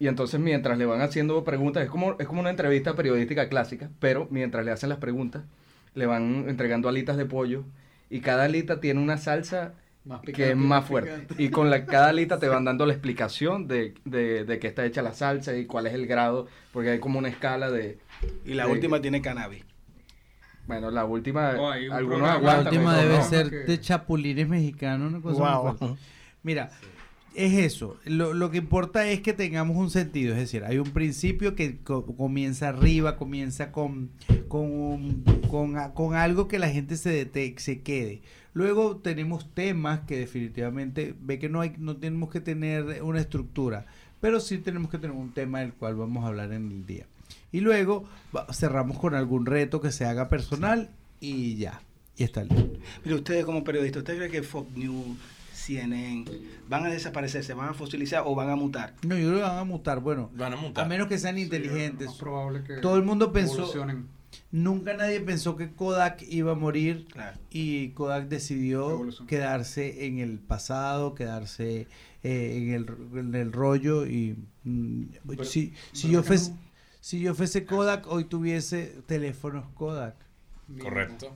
Y 0.00 0.08
entonces 0.08 0.40
mientras 0.40 0.76
le 0.78 0.86
van 0.86 1.02
haciendo 1.02 1.44
preguntas, 1.44 1.84
es 1.84 1.90
como, 1.90 2.16
es 2.18 2.26
como 2.26 2.40
una 2.40 2.50
entrevista 2.50 2.96
periodística 2.96 3.48
clásica, 3.48 3.90
pero 4.00 4.26
mientras 4.30 4.64
le 4.64 4.72
hacen 4.72 4.88
las 4.88 4.98
preguntas, 4.98 5.42
le 5.94 6.06
van 6.06 6.46
entregando 6.48 6.88
alitas 6.88 7.16
de 7.18 7.26
pollo 7.26 7.64
y 8.08 8.20
cada 8.20 8.44
alita 8.44 8.80
tiene 8.80 8.98
una 9.00 9.18
salsa 9.18 9.74
Más 10.06 10.22
que 10.22 10.50
es 10.50 10.56
más 10.56 10.66
más 10.80 10.84
fuerte. 10.86 11.10
picante. 11.12 11.42
Y 11.42 11.50
con 11.50 11.68
la, 11.68 11.84
cada 11.84 12.08
alita 12.08 12.38
te 12.40 12.48
van 12.48 12.64
dando 12.64 12.86
la 12.86 12.94
explicación 12.94 13.68
de, 13.68 13.92
de, 14.06 14.44
de 14.46 14.58
qué 14.58 14.68
está 14.68 14.86
hecha 14.86 15.02
la 15.02 15.12
salsa 15.12 15.54
y 15.54 15.66
cuál 15.66 15.86
es 15.86 15.92
el 15.92 16.06
grado, 16.06 16.46
porque 16.72 16.90
hay 16.92 16.98
como 16.98 17.18
una 17.18 17.28
escala 17.28 17.70
de... 17.70 17.98
Y 18.46 18.54
la 18.54 18.64
de- 18.64 18.72
última 18.72 19.02
tiene 19.02 19.20
cannabis. 19.20 19.64
Bueno, 20.66 20.90
la 20.90 21.04
última, 21.04 21.56
Oh, 21.58 21.70
algunos 21.72 22.42
La 22.42 22.60
última 22.60 22.96
debe 22.96 23.18
no. 23.18 23.24
ser 23.24 23.50
que- 23.50 23.56
de 23.56 23.80
chapulines 23.80 24.48
mexicanos, 24.48 25.12
una 25.12 25.20
cosa 25.20 25.40
muy 25.42 25.50
Wow. 25.68 25.76
fuerte. 25.76 26.00
Mira, 26.42 26.70
es 27.34 27.52
eso. 27.54 27.96
Lo, 28.04 28.34
lo 28.34 28.50
que 28.50 28.58
importa 28.58 29.08
es 29.08 29.20
que 29.20 29.32
tengamos 29.32 29.76
un 29.76 29.90
sentido. 29.90 30.32
Es 30.32 30.38
decir, 30.40 30.64
hay 30.64 30.78
un 30.78 30.90
principio 30.90 31.54
que 31.54 31.78
co- 31.78 32.04
comienza 32.04 32.68
arriba, 32.68 33.16
comienza 33.16 33.72
con, 33.72 34.10
con, 34.48 35.22
con, 35.48 35.74
con 35.94 36.14
algo 36.16 36.48
que 36.48 36.58
la 36.58 36.68
gente 36.68 36.96
se, 36.96 37.10
dete- 37.30 37.58
se 37.58 37.82
quede. 37.82 38.22
Luego 38.52 38.96
tenemos 38.96 39.48
temas 39.54 40.00
que 40.00 40.16
definitivamente 40.18 41.14
ve 41.20 41.38
que 41.38 41.48
no, 41.48 41.60
hay, 41.60 41.74
no 41.78 41.96
tenemos 41.96 42.30
que 42.30 42.40
tener 42.40 43.02
una 43.02 43.20
estructura, 43.20 43.86
pero 44.20 44.40
sí 44.40 44.58
tenemos 44.58 44.90
que 44.90 44.98
tener 44.98 45.14
un 45.16 45.32
tema 45.32 45.60
del 45.60 45.72
cual 45.72 45.94
vamos 45.94 46.24
a 46.24 46.28
hablar 46.28 46.52
en 46.52 46.70
el 46.72 46.84
día. 46.84 47.06
Y 47.52 47.60
luego 47.60 48.08
cerramos 48.52 48.98
con 48.98 49.14
algún 49.14 49.46
reto 49.46 49.80
que 49.80 49.92
se 49.92 50.04
haga 50.04 50.28
personal 50.28 50.90
y 51.20 51.54
ya. 51.56 51.80
Y 52.16 52.24
está 52.24 52.42
listo. 52.42 52.70
Mire, 53.04 53.14
ustedes 53.16 53.44
como 53.44 53.62
periodistas, 53.62 54.00
¿ustedes 54.00 54.18
creen 54.18 54.32
que 54.32 54.42
Fox 54.42 54.76
News, 54.76 55.16
CNN, 55.64 56.24
van 56.68 56.84
a 56.86 56.88
desaparecer, 56.88 57.44
se 57.44 57.54
van 57.54 57.68
a 57.70 57.74
fosilizar 57.74 58.22
o 58.26 58.34
van 58.34 58.50
a 58.50 58.56
mutar? 58.56 58.94
No, 59.06 59.16
yo 59.16 59.28
creo 59.28 59.34
que 59.38 59.42
van 59.42 59.58
a 59.58 59.64
mutar. 59.64 60.00
Bueno, 60.00 60.30
Van 60.34 60.52
a 60.52 60.56
mutar. 60.56 60.84
a 60.84 60.88
menos 60.88 61.06
que 61.08 61.18
sean 61.18 61.36
Sí, 61.36 61.42
inteligentes. 61.42 62.06
es 62.06 62.12
más 62.12 62.18
probable 62.18 62.62
que 62.64 62.76
Todo 62.78 62.96
el 62.96 63.02
mundo 63.04 63.32
pensó- 63.32 63.54
evolucionen. 63.58 64.06
Nunca 64.52 64.94
nadie 64.94 65.20
pensó 65.20 65.56
que 65.56 65.70
Kodak 65.72 66.22
iba 66.28 66.52
a 66.52 66.54
morir 66.54 67.06
Claro. 67.12 67.38
y 67.50 67.88
Kodak 67.90 68.28
decidió 68.28 68.90
Evolución. 68.90 69.26
quedarse 69.28 70.06
en 70.06 70.18
el 70.18 70.38
pasado, 70.38 71.14
quedarse 71.14 71.86
eh, 72.22 72.56
en, 72.56 72.74
el, 72.74 73.18
en 73.18 73.34
el 73.34 73.52
rollo 73.52 74.06
y 74.06 74.36
mm, 74.64 75.04
si, 75.44 75.72
si 75.92 76.02
pero 76.08 76.12
yo 76.12 76.22
fuese 76.22 76.50
no. 76.50 76.58
si 77.00 77.20
yo 77.20 77.34
fuese 77.34 77.64
Kodak 77.64 78.06
hoy 78.08 78.24
tuviese 78.24 79.02
teléfonos 79.06 79.66
Kodak. 79.74 80.14
Correcto. 80.80 81.34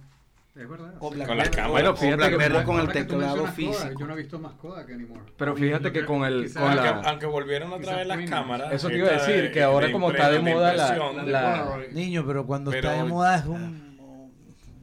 Es 0.54 0.68
verdad. 0.68 0.94
O. 1.00 1.10
Black 1.10 1.26
Con 1.26 1.36
las 1.36 1.50
cámaras. 1.50 1.98
Bueno, 2.00 2.16
Black 2.16 2.38
Mirror 2.38 2.64
con 2.64 2.78
el 2.80 2.88
teclado 2.92 3.36
Kodak, 3.38 3.54
físico. 3.54 3.98
yo 3.98 4.06
no 4.06 4.12
he 4.14 4.16
visto 4.16 4.38
más 4.38 4.52
Kodak 4.52 4.88
anymore. 4.90 5.22
Pero 5.36 5.56
fíjate 5.56 5.90
que 5.90 6.04
con 6.04 6.24
el- 6.24 6.44
Quizás- 6.44 6.62
con 6.62 6.76
la- 6.76 6.88
Aunque, 6.90 7.08
aunque 7.08 7.26
volvieron 7.26 7.72
otra 7.72 7.96
vez 7.96 8.06
las 8.06 8.30
cámaras. 8.30 8.72
Eso 8.72 8.86
te 8.88 8.98
iba 8.98 9.08
a 9.08 9.12
decir, 9.14 9.42
de- 9.42 9.50
que 9.50 9.62
ahora 9.62 9.86
de 9.88 9.92
como 9.92 10.12
está 10.12 10.30
de 10.30 10.38
moda 10.38 10.72
la- 10.74 11.22
la- 11.24 11.78
Niño, 11.92 12.24
pero 12.24 12.46
cuando 12.46 12.72
está 12.72 12.92
de 12.92 13.04
moda 13.04 13.36
es 13.36 13.46
un, 13.46 13.84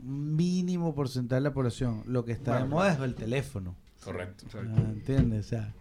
mínimo 0.03 0.93
porcentaje 0.93 1.39
de 1.41 1.43
la 1.49 1.53
población. 1.53 2.03
Lo 2.05 2.25
que 2.25 2.31
está 2.34 2.57
de 2.60 2.65
moda 2.65 2.91
es 2.93 2.99
el 2.99 3.15
teléfono. 3.15 3.75
Correcto. 4.03 4.45
Ah, 4.55 4.60
¿Entiendes? 4.91 5.45
O 5.45 5.49
sea, 5.49 5.73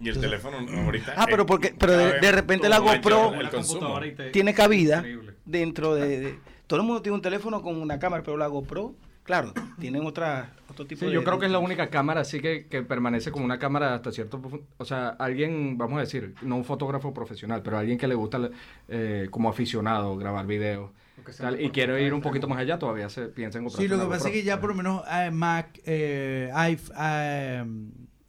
Y 0.00 0.08
el 0.08 0.20
teléfono 0.20 0.56
ahorita. 0.84 1.12
Ah, 1.16 1.26
pero 1.28 1.44
porque- 1.44 1.74
pero 1.78 1.92
de- 1.96 2.32
repente 2.32 2.68
la 2.68 2.78
GoPro- 2.80 4.30
Tiene 4.32 4.54
cabida 4.54 5.04
dentro 5.44 5.94
de, 5.94 6.20
de- 6.20 6.38
Todo 6.66 6.80
el 6.80 6.86
mundo 6.86 7.02
tiene 7.02 7.16
un 7.16 7.20
teléfono 7.22 7.60
con 7.60 7.76
una 7.76 7.98
cámara, 7.98 8.22
pero 8.22 8.38
la 8.38 8.46
GoPro, 8.46 8.94
claro, 9.24 9.52
tienen 9.80 10.06
otra, 10.06 10.52
otro 10.70 10.86
tipo 10.86 11.00
Sí, 11.00 11.06
de... 11.06 11.12
yo 11.12 11.24
creo 11.24 11.38
que 11.38 11.46
es 11.46 11.52
la 11.52 11.58
única 11.58 11.88
cámara 11.90 12.20
así 12.20 12.40
que, 12.40 12.66
que 12.66 12.82
permanece 12.82 13.30
como 13.32 13.44
una 13.44 13.58
cámara 13.58 13.94
hasta 13.94 14.12
cierto 14.12 14.40
punto. 14.40 14.64
O 14.78 14.84
sea, 14.84 15.08
alguien, 15.18 15.76
vamos 15.76 15.96
a 15.98 16.00
decir, 16.02 16.34
no 16.42 16.56
un 16.56 16.64
fotógrafo 16.64 17.12
profesional, 17.12 17.62
pero 17.62 17.78
alguien 17.78 17.98
que 17.98 18.06
le 18.06 18.14
gusta 18.14 18.50
eh, 18.88 19.26
como 19.30 19.48
aficionado 19.48 20.16
grabar 20.16 20.46
videos. 20.46 20.90
Tal, 21.38 21.60
y 21.60 21.64
por 21.64 21.72
quiere 21.72 22.02
ir 22.02 22.12
un 22.12 22.20
poquito 22.20 22.46
más 22.48 22.58
allá, 22.58 22.78
todavía 22.78 23.08
se 23.08 23.26
piensa 23.28 23.58
en 23.58 23.64
comprar 23.64 23.82
Sí, 23.82 23.88
lo 23.88 23.98
que 23.98 24.06
pasa 24.06 24.28
es 24.28 24.34
que 24.34 24.42
ya 24.42 24.60
por 24.60 24.70
lo 24.70 24.76
menos 24.76 25.02
eh, 25.10 25.30
Mac, 25.30 25.80
eh, 25.86 26.50
iPh- 26.52 26.92
eh, 26.98 27.64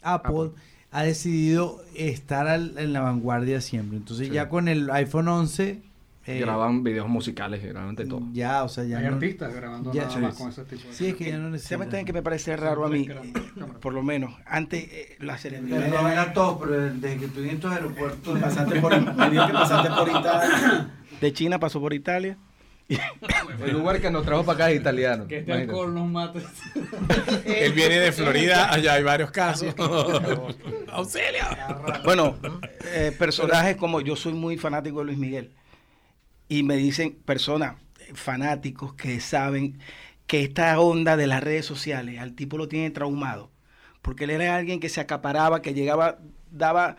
Apple, 0.01 0.31
Apple. 0.35 0.51
ha 0.91 1.03
decidido 1.03 1.81
estar 1.95 2.47
al- 2.47 2.77
en 2.77 2.93
la 2.93 3.01
vanguardia 3.01 3.59
siempre. 3.59 3.97
Entonces 3.97 4.27
Sí. 4.27 4.33
ya 4.33 4.47
con 4.49 4.67
el 4.67 4.89
iPhone 4.91 5.27
11... 5.27 5.81
eh, 6.27 6.39
graban 6.39 6.83
videos 6.83 7.07
musicales, 7.07 7.63
graban 7.63 7.95
de 7.95 8.05
todo. 8.05 8.21
Ya, 8.33 8.63
o 8.63 8.69
sea, 8.69 8.83
ya 8.83 8.97
Hay 8.97 9.05
no... 9.05 9.13
artistas 9.13 9.53
grabando 9.53 9.93
ya- 9.93 10.05
nada 10.05 10.19
más 10.19 10.35
con 10.35 10.49
ese 10.49 10.63
tipo 10.65 10.87
de 10.87 10.93
Sí, 10.93 11.07
es 11.09 11.15
que 11.15 11.25
ya 11.25 11.31
no 11.37 11.37
¿Saben 11.37 11.51
necesitan. 11.51 11.79
también 11.81 12.05
que 12.05 12.13
me 12.13 12.23
parece 12.23 12.57
raro 12.57 12.85
a 12.85 12.89
mí? 12.89 13.05
Cámara. 13.07 13.79
Por 13.79 13.93
lo 13.93 14.01
menos, 14.01 14.33
antes 14.45 14.83
eh, 14.91 15.17
la 15.19 15.37
celebridad... 15.37 15.81
Perdón 15.81 16.17
a 16.17 16.33
todos, 16.33 16.57
pero 16.59 16.71
desde 16.93 17.17
que 17.17 17.25
estoy 17.25 17.49
en 17.49 17.55
estos 17.55 17.71
aeropuertos... 17.71 18.39
Pasaste 18.39 18.81
por, 18.81 18.91
que 18.93 19.53
pasaste 19.53 19.89
por 19.89 20.09
Italia. 20.09 20.89
De 21.21 21.33
China 21.33 21.59
pasó 21.59 21.79
por 21.79 21.93
Italia. 21.93 22.37
El 23.65 23.75
Uber 23.77 23.99
que 23.99 24.11
nos 24.11 24.23
trajo 24.25 24.43
para 24.43 24.55
acá 24.65 24.71
es 24.71 24.79
italiano. 24.79 25.27
Que 25.27 25.39
este 25.39 25.51
alcohol 25.53 25.93
nos 25.93 26.07
mate. 26.07 26.39
Él 27.45 27.73
viene 27.73 27.99
de 27.99 28.11
Florida, 28.11 28.71
allá 28.71 28.93
hay 28.93 29.03
varios 29.03 29.31
casos. 29.31 29.73
¡Auxilio! 30.91 31.43
Bueno, 32.03 32.35
eh, 32.93 33.11
personajes 33.17 33.75
como 33.77 34.01
yo 34.01 34.15
soy 34.15 34.33
muy 34.33 34.57
fanático 34.57 34.99
de 34.99 35.05
Luis 35.05 35.17
Miguel 35.17 35.51
y 36.47 36.63
me 36.63 36.75
dicen 36.77 37.15
personas 37.25 37.75
eh, 37.99 38.11
fanáticos 38.13 38.93
que 38.93 39.19
saben 39.19 39.79
que 40.27 40.41
esta 40.41 40.79
onda 40.79 41.17
de 41.17 41.27
las 41.27 41.43
redes 41.43 41.65
sociales 41.65 42.19
al 42.19 42.33
tipo 42.35 42.57
lo 42.57 42.67
tiene 42.67 42.89
traumado 42.91 43.51
porque 44.01 44.25
él 44.25 44.29
era 44.31 44.55
alguien 44.55 44.79
que 44.79 44.89
se 44.89 45.01
acaparaba, 45.01 45.63
que 45.63 45.73
llegaba, 45.73 46.19
daba, 46.51 46.95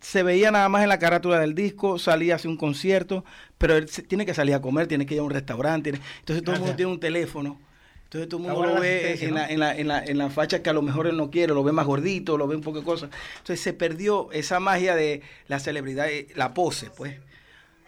se 0.00 0.22
veía 0.22 0.50
nada 0.52 0.68
más 0.68 0.82
en 0.84 0.88
la 0.88 0.98
carátula 1.00 1.40
del 1.40 1.54
disco, 1.56 1.98
salía 1.98 2.34
a 2.34 2.36
hacer 2.36 2.50
un 2.50 2.56
concierto, 2.56 3.24
pero 3.58 3.74
él 3.76 3.88
se- 3.88 4.02
tiene 4.02 4.24
que 4.26 4.34
salir 4.34 4.54
a 4.54 4.60
comer, 4.60 4.86
tiene 4.86 5.06
que 5.06 5.14
ir 5.14 5.20
a 5.20 5.24
un 5.24 5.30
restaurante, 5.30 5.90
tiene- 5.90 6.04
entonces 6.20 6.44
todo 6.44 6.54
el 6.54 6.60
mundo 6.60 6.76
tiene 6.76 6.92
un 6.92 7.00
teléfono. 7.00 7.58
Entonces 8.04 8.28
todo 8.28 8.42
el 8.42 8.46
mundo 8.46 8.60
lo 8.74 8.80
ve 8.80 9.16
en, 9.24 9.30
¿no? 9.30 9.36
la, 9.36 9.48
en, 9.50 9.58
la, 9.60 9.76
en, 9.76 9.88
la, 9.88 10.04
en 10.04 10.18
la 10.18 10.30
facha 10.30 10.62
que 10.62 10.70
a 10.70 10.72
lo 10.72 10.82
mejor 10.82 11.08
él 11.08 11.16
no 11.16 11.30
quiere, 11.32 11.52
lo 11.52 11.64
ve 11.64 11.72
más 11.72 11.86
gordito, 11.86 12.38
lo 12.38 12.46
ve 12.46 12.54
un 12.54 12.62
poco 12.62 12.78
de 12.78 12.84
cosas. 12.84 13.10
Entonces 13.38 13.60
se 13.60 13.72
perdió 13.72 14.30
esa 14.30 14.60
magia 14.60 14.94
de 14.94 15.22
la 15.48 15.58
celebridad, 15.58 16.08
eh, 16.08 16.28
la 16.36 16.54
pose, 16.54 16.90
pues. 16.90 17.16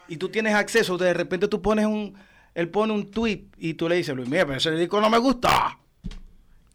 Y 0.08 0.16
tú 0.18 0.28
tienes 0.28 0.54
acceso, 0.54 0.96
de 0.98 1.12
repente 1.14 1.48
tú 1.48 1.60
pones 1.62 1.86
un, 1.86 2.14
él 2.54 2.68
pone 2.68 2.92
un 2.92 3.10
tweet 3.10 3.44
y 3.58 3.74
tú 3.74 3.88
le 3.88 3.96
dices, 3.96 4.14
Luis, 4.14 4.28
mira, 4.28 4.46
pero 4.46 4.58
ese 4.58 4.70
disco 4.72 5.00
no 5.00 5.10
me 5.10 5.18
gusta. 5.18 5.78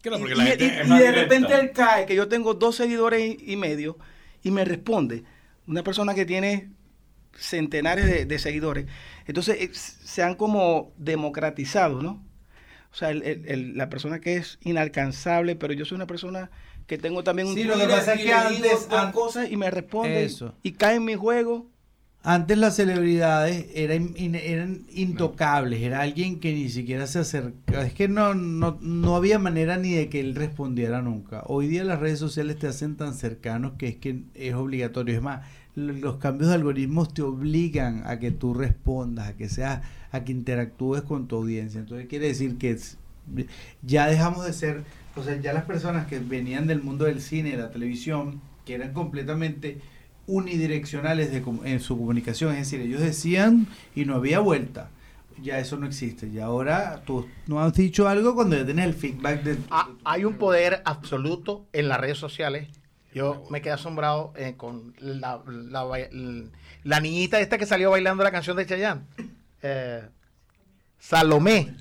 Claro, 0.01 0.27
y, 0.27 0.35
la 0.35 0.43
y- 0.43 0.47
gente 0.47 0.63
y- 0.65 0.67
es 0.67 0.87
y 0.87 0.89
de 0.89 0.95
directa. 0.97 1.21
repente 1.21 1.53
él 1.59 1.71
cae, 1.71 2.05
que 2.05 2.15
yo 2.15 2.27
tengo 2.27 2.53
dos 2.55 2.75
seguidores 2.75 3.21
y, 3.39 3.53
y 3.53 3.55
medio, 3.55 3.97
y 4.43 4.51
me 4.51 4.65
responde, 4.65 5.23
una 5.67 5.83
persona 5.83 6.13
que 6.15 6.25
tiene 6.25 6.71
centenares 7.37 8.05
de, 8.05 8.25
de 8.25 8.39
seguidores. 8.39 8.87
Entonces 9.25 9.57
eh, 9.61 9.69
se 9.73 10.23
han 10.23 10.35
como 10.35 10.91
democratizado, 10.97 12.01
¿no? 12.01 12.23
O 12.91 12.95
sea, 12.95 13.11
el- 13.11 13.23
el- 13.23 13.45
el- 13.47 13.77
la 13.77 13.89
persona 13.89 14.19
que 14.19 14.35
es 14.35 14.59
inalcanzable, 14.63 15.55
pero 15.55 15.73
yo 15.73 15.85
soy 15.85 15.95
una 15.95 16.07
persona 16.07 16.51
que 16.87 16.97
tengo 16.97 17.23
también 17.23 17.47
un 17.47 17.53
Sí, 17.55 17.63
lo 17.63 17.75
que 17.75 17.79
Twitter 17.83 17.97
pasa 17.99 18.13
es 18.15 18.21
que 18.21 18.33
antes- 18.33 18.87
an- 18.91 19.11
cosas 19.13 19.49
y 19.49 19.55
me 19.55 19.71
responde 19.71 20.25
Eso. 20.25 20.53
Y, 20.61 20.73
cae 20.73 20.95
en 20.95 21.05
mi 21.05 21.15
juego. 21.15 21.69
Antes 22.23 22.55
las 22.59 22.75
celebridades 22.75 23.65
eran, 23.73 24.13
eran 24.15 24.81
intocables, 24.93 25.81
era 25.81 26.01
alguien 26.01 26.39
que 26.39 26.53
ni 26.53 26.69
siquiera 26.69 27.07
se 27.07 27.17
acercaba, 27.19 27.83
es 27.83 27.93
que 27.93 28.07
no, 28.07 28.35
no, 28.35 28.77
no 28.79 29.15
había 29.15 29.39
manera 29.39 29.77
ni 29.77 29.93
de 29.93 30.07
que 30.07 30.19
él 30.19 30.35
respondiera 30.35 31.01
nunca. 31.01 31.41
Hoy 31.47 31.67
día 31.67 31.83
las 31.83 31.99
redes 31.99 32.19
sociales 32.19 32.59
te 32.59 32.67
hacen 32.67 32.95
tan 32.95 33.15
cercanos 33.15 33.71
que 33.79 33.87
es 33.87 33.95
que 33.95 34.21
es 34.35 34.53
obligatorio. 34.53 35.15
Es 35.15 35.21
más, 35.23 35.47
lo- 35.73 35.93
los 35.93 36.17
cambios 36.17 36.49
de 36.49 36.55
algoritmos 36.55 37.11
te 37.11 37.23
obligan 37.23 38.03
a 38.05 38.19
que 38.19 38.29
tú 38.29 38.53
respondas, 38.53 39.29
a 39.29 39.33
que 39.35 39.49
seas, 39.49 39.81
a 40.11 40.23
que 40.23 40.31
interactúes 40.31 41.01
con 41.01 41.27
tu 41.27 41.37
audiencia. 41.37 41.79
Entonces 41.79 42.07
quiere 42.07 42.27
decir 42.27 42.59
que 42.59 42.77
ya 43.81 44.07
dejamos 44.07 44.45
de 44.45 44.53
ser, 44.53 44.83
o 45.15 45.23
sea, 45.23 45.39
ya 45.39 45.53
las 45.53 45.65
personas 45.65 46.05
que 46.07 46.19
venían 46.19 46.67
del 46.67 46.83
mundo 46.83 47.05
del 47.05 47.21
cine, 47.21 47.51
de 47.51 47.57
la 47.57 47.71
televisión, 47.71 48.41
que 48.65 48.75
eran 48.75 48.93
completamente 48.93 49.79
unidireccionales 50.31 51.29
de, 51.31 51.43
en 51.65 51.81
su 51.81 51.97
comunicación, 51.97 52.53
es 52.53 52.59
decir, 52.59 52.79
ellos 52.79 53.01
decían 53.01 53.67
y 53.93 54.05
no 54.05 54.15
había 54.15 54.39
vuelta. 54.39 54.89
Ya 55.41 55.59
eso 55.59 55.75
no 55.75 55.87
existe. 55.87 56.27
Y 56.27 56.39
ahora 56.39 57.01
tú 57.05 57.27
no 57.47 57.59
has 57.59 57.73
dicho 57.73 58.07
algo 58.07 58.33
cuando 58.33 58.55
ya 58.55 58.63
tienes 58.63 58.85
el 58.85 58.93
feedback 58.93 59.43
de... 59.43 59.57
Ah, 59.69 59.89
hay 60.05 60.23
un 60.23 60.35
poder 60.35 60.81
absoluto 60.85 61.65
en 61.73 61.89
las 61.89 61.99
redes 61.99 62.17
sociales. 62.17 62.69
Yo 63.13 63.43
me 63.49 63.61
quedé 63.61 63.73
asombrado 63.73 64.31
eh, 64.37 64.53
con 64.55 64.93
la, 64.99 65.41
niñita 67.01 67.41
esta 67.41 67.57
que 67.57 67.65
salió 67.65 67.91
bailando 67.91 68.23
la 68.23 68.31
canción 68.31 68.55
de 68.55 68.65
Chayanne. 68.65 69.01
Eh, 69.61 70.07
Salomé. 70.97 71.75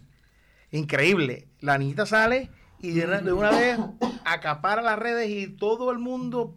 Increíble. 0.73 1.47
La 1.61 1.79
niñita 1.79 2.05
sale 2.05 2.51
y 2.81 2.93
de 2.93 3.33
una 3.33 3.51
vez 3.51 3.79
acapara 4.25 4.83
las 4.83 4.99
redes 4.99 5.31
y 5.31 5.47
todo 5.49 5.93
el 5.93 5.99
mundo 5.99 6.57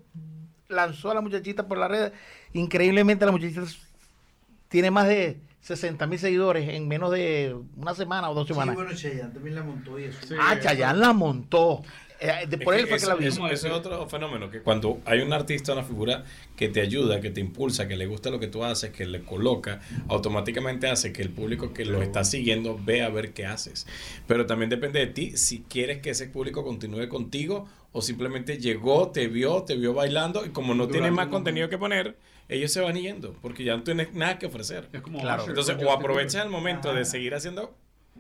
lanzó 0.74 1.12
a 1.12 1.14
la 1.14 1.22
muchachita 1.22 1.68
por 1.68 1.78
las 1.78 1.90
redes. 1.90 2.12
Increíblemente 2.54 3.26
la 3.26 3.32
muchachita 3.32 3.64
tiene 4.70 4.92
más 4.92 5.08
de 5.08 5.38
60 5.62 6.06
mil 6.08 6.20
seguidores 6.20 6.68
en 6.70 6.88
menos 6.88 7.12
de 7.12 7.56
una 7.78 7.96
semana 7.96 8.30
o 8.30 8.34
dos 8.34 8.48
Sí, 8.48 8.54
semanas. 8.54 8.76
bueno, 8.76 8.94
Chayanne 8.94 9.34
también 9.34 9.56
la 9.56 9.64
montó 9.64 9.98
y 10.00 10.06
eso. 10.06 10.20
Sí, 10.28 10.34
ah, 10.40 10.58
Chayanne 10.60 11.00
la 11.00 11.14
montó. 11.14 11.82
Eh, 12.20 12.48
de- 12.48 12.58
por 12.58 12.74
él 12.74 12.88
fue 12.88 12.98
que 13.00 13.06
la 13.06 13.16
vi. 13.16 13.26
eso- 13.28 13.46
ese 13.50 13.68
es 13.68 13.74
otro 13.74 14.08
fenómeno, 14.08 14.50
que 14.50 14.62
cuando 14.62 15.02
hay 15.06 15.20
un 15.20 15.34
artista, 15.34 15.74
una 15.74 15.84
figura 15.84 16.24
que 16.56 16.70
te 16.70 16.80
ayuda, 16.80 17.20
que 17.20 17.32
te 17.32 17.42
impulsa, 17.42 17.86
que 17.88 17.98
le 17.98 18.06
gusta 18.06 18.30
lo 18.30 18.40
que 18.40 18.48
tú 18.48 18.64
haces, 18.64 18.92
que 18.92 19.06
le 19.06 19.24
coloca, 19.24 19.82
automáticamente 20.08 20.88
hace 20.88 21.12
que 21.12 21.22
el 21.22 21.30
público 21.30 21.74
que 21.74 21.84
lo 21.84 22.02
está 22.02 22.24
siguiendo 22.24 22.80
vea 22.82 23.08
a 23.08 23.10
ver 23.10 23.34
qué 23.34 23.46
haces. 23.46 23.88
Pero 24.26 24.46
también 24.46 24.70
depende 24.70 25.00
de 25.00 25.08
ti 25.08 25.36
si 25.38 25.64
quieres 25.68 26.02
que 26.02 26.12
ese 26.12 26.28
público 26.28 26.64
continúe 26.64 27.10
contigo 27.10 27.68
o 27.94 28.02
simplemente 28.02 28.58
llegó, 28.58 29.10
te 29.12 29.28
vio, 29.28 29.64
te 29.64 29.78
vio 29.78 29.94
bailando 29.94 30.46
y 30.46 30.50
como 30.50 30.74
no 30.76 30.88
tienes 30.90 31.12
más 31.14 31.28
contenido 31.28 31.70
que 31.70 31.78
poner, 31.78 32.18
ellos 32.50 32.72
se 32.74 32.82
van 32.82 32.96
yendo 32.96 33.34
porque 33.42 33.64
ya 33.64 33.78
no 33.78 33.84
tienes 33.84 34.14
nada 34.14 34.38
que 34.40 34.48
ofrecer. 34.48 34.90
Es 34.92 35.00
como 35.02 35.20
Claro. 35.22 35.44
Usher 35.44 35.52
Entonces, 35.58 35.78
o 35.86 35.92
aprovechas 35.92 36.44
el 36.44 36.50
momento 36.50 36.90
Ajá. 36.90 37.00
de 37.00 37.06
seguir 37.06 37.34
haciendo 37.34 37.74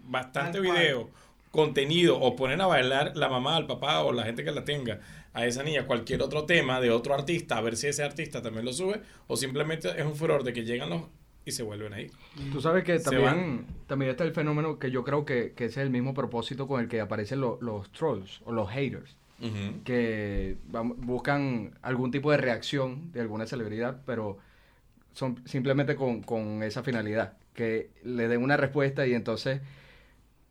bastante 0.06 0.60
Tal 0.60 0.68
cual. 0.68 0.78
video, 0.80 1.10
contenido, 1.52 2.20
o 2.20 2.36
ponen 2.36 2.62
a 2.62 2.68
bailar 2.68 3.12
la 3.16 3.30
mamá, 3.30 3.58
el 3.58 3.66
papá 3.68 4.02
o 4.04 4.12
la 4.14 4.24
gente 4.24 4.44
que 4.44 4.52
la 4.52 4.64
tenga 4.64 5.00
a 5.34 5.46
esa 5.46 5.64
niña 5.64 5.86
cualquier 5.86 6.22
otro 6.22 6.46
tema 6.46 6.80
de 6.80 6.92
otro 6.92 7.14
artista, 7.14 7.58
a 7.58 7.62
ver 7.62 7.76
si 7.76 7.88
ese 7.88 8.04
artista 8.04 8.42
también 8.42 8.66
lo 8.66 8.74
sube, 8.74 9.02
o 9.28 9.36
simplemente 9.38 9.90
es 10.00 10.06
un 10.06 10.16
furor 10.16 10.44
de 10.44 10.54
que 10.54 10.64
llegan 10.64 10.90
los 10.90 11.02
y 11.46 11.52
se 11.52 11.62
vuelven 11.64 11.94
ahí. 11.94 12.10
Tú 12.52 12.62
sabes 12.62 12.84
que 12.86 13.00
también, 13.00 13.66
también 13.88 14.12
está 14.12 14.24
el 14.24 14.32
fenómeno 14.34 14.80
que 14.80 14.90
yo 14.92 15.04
creo 15.04 15.26
que, 15.26 15.54
que 15.56 15.66
ese 15.66 15.82
es 15.82 15.86
el 15.86 15.90
mismo 15.90 16.14
propósito 16.14 16.68
con 16.68 16.80
el 16.82 16.88
que 16.88 17.02
aparecen 17.02 17.42
lo- 17.42 17.58
los 17.62 17.92
trolls 17.92 18.42
o 18.46 18.52
los 18.54 18.70
haters, 18.70 19.18
Ujú. 19.44 19.84
que 19.84 20.58
buscan 20.98 21.72
algún 21.82 22.12
tipo 22.12 22.32
de 22.32 22.38
reacción 22.38 23.12
de 23.12 23.22
alguna 23.22 23.46
celebridad, 23.46 24.02
pero 24.06 24.38
son 25.14 25.42
simplemente 25.46 25.96
con, 25.96 26.22
con 26.24 26.64
esa 26.64 26.82
finalidad, 26.84 27.34
que 27.54 27.90
le 28.04 28.28
den 28.28 28.42
una 28.42 28.58
respuesta 28.58 29.06
y 29.06 29.14
entonces 29.14 29.62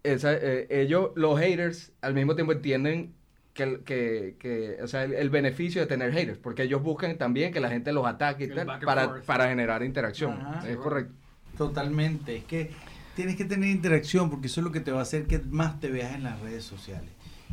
esa, 0.02 0.32
eh, 0.34 0.66
ellos, 0.70 1.10
los 1.16 1.38
haters, 1.40 1.92
al 2.00 2.14
mismo 2.14 2.34
tiempo 2.34 2.52
entienden 2.52 3.12
que, 3.54 3.62
el- 3.62 3.80
que, 3.80 4.36
que, 4.38 4.78
o 4.82 4.86
sea, 4.88 5.04
el, 5.04 5.14
el 5.14 5.30
beneficio 5.30 5.80
de 5.80 5.86
tener 5.86 6.12
haters, 6.12 6.38
porque 6.38 6.62
ellos 6.64 6.82
buscan 6.82 7.16
también 7.18 7.52
que 7.52 7.60
la 7.60 7.68
gente 7.70 7.92
los 7.92 8.06
ataque 8.06 8.44
y 8.44 8.48
tal, 8.48 8.66
para, 8.84 9.20
para 9.22 9.48
generar 9.48 9.82
interacción. 9.82 10.32
Ajá. 10.32 10.68
es 10.68 10.76
correcto. 10.76 11.12
Totalmente. 11.56 12.36
Es 12.36 12.44
que 12.44 12.70
tienes 13.14 13.36
que 13.36 13.44
tener 13.44 13.68
interacción 13.68 14.30
porque 14.30 14.46
eso 14.46 14.60
es 14.60 14.64
lo 14.64 14.72
que 14.72 14.80
te 14.80 14.90
va 14.90 15.00
a 15.00 15.02
hacer 15.02 15.26
que 15.26 15.38
más 15.38 15.80
te 15.80 15.90
veas 15.90 16.14
en 16.14 16.22
las 16.24 16.40
redes 16.40 16.64
sociales. 16.64 17.10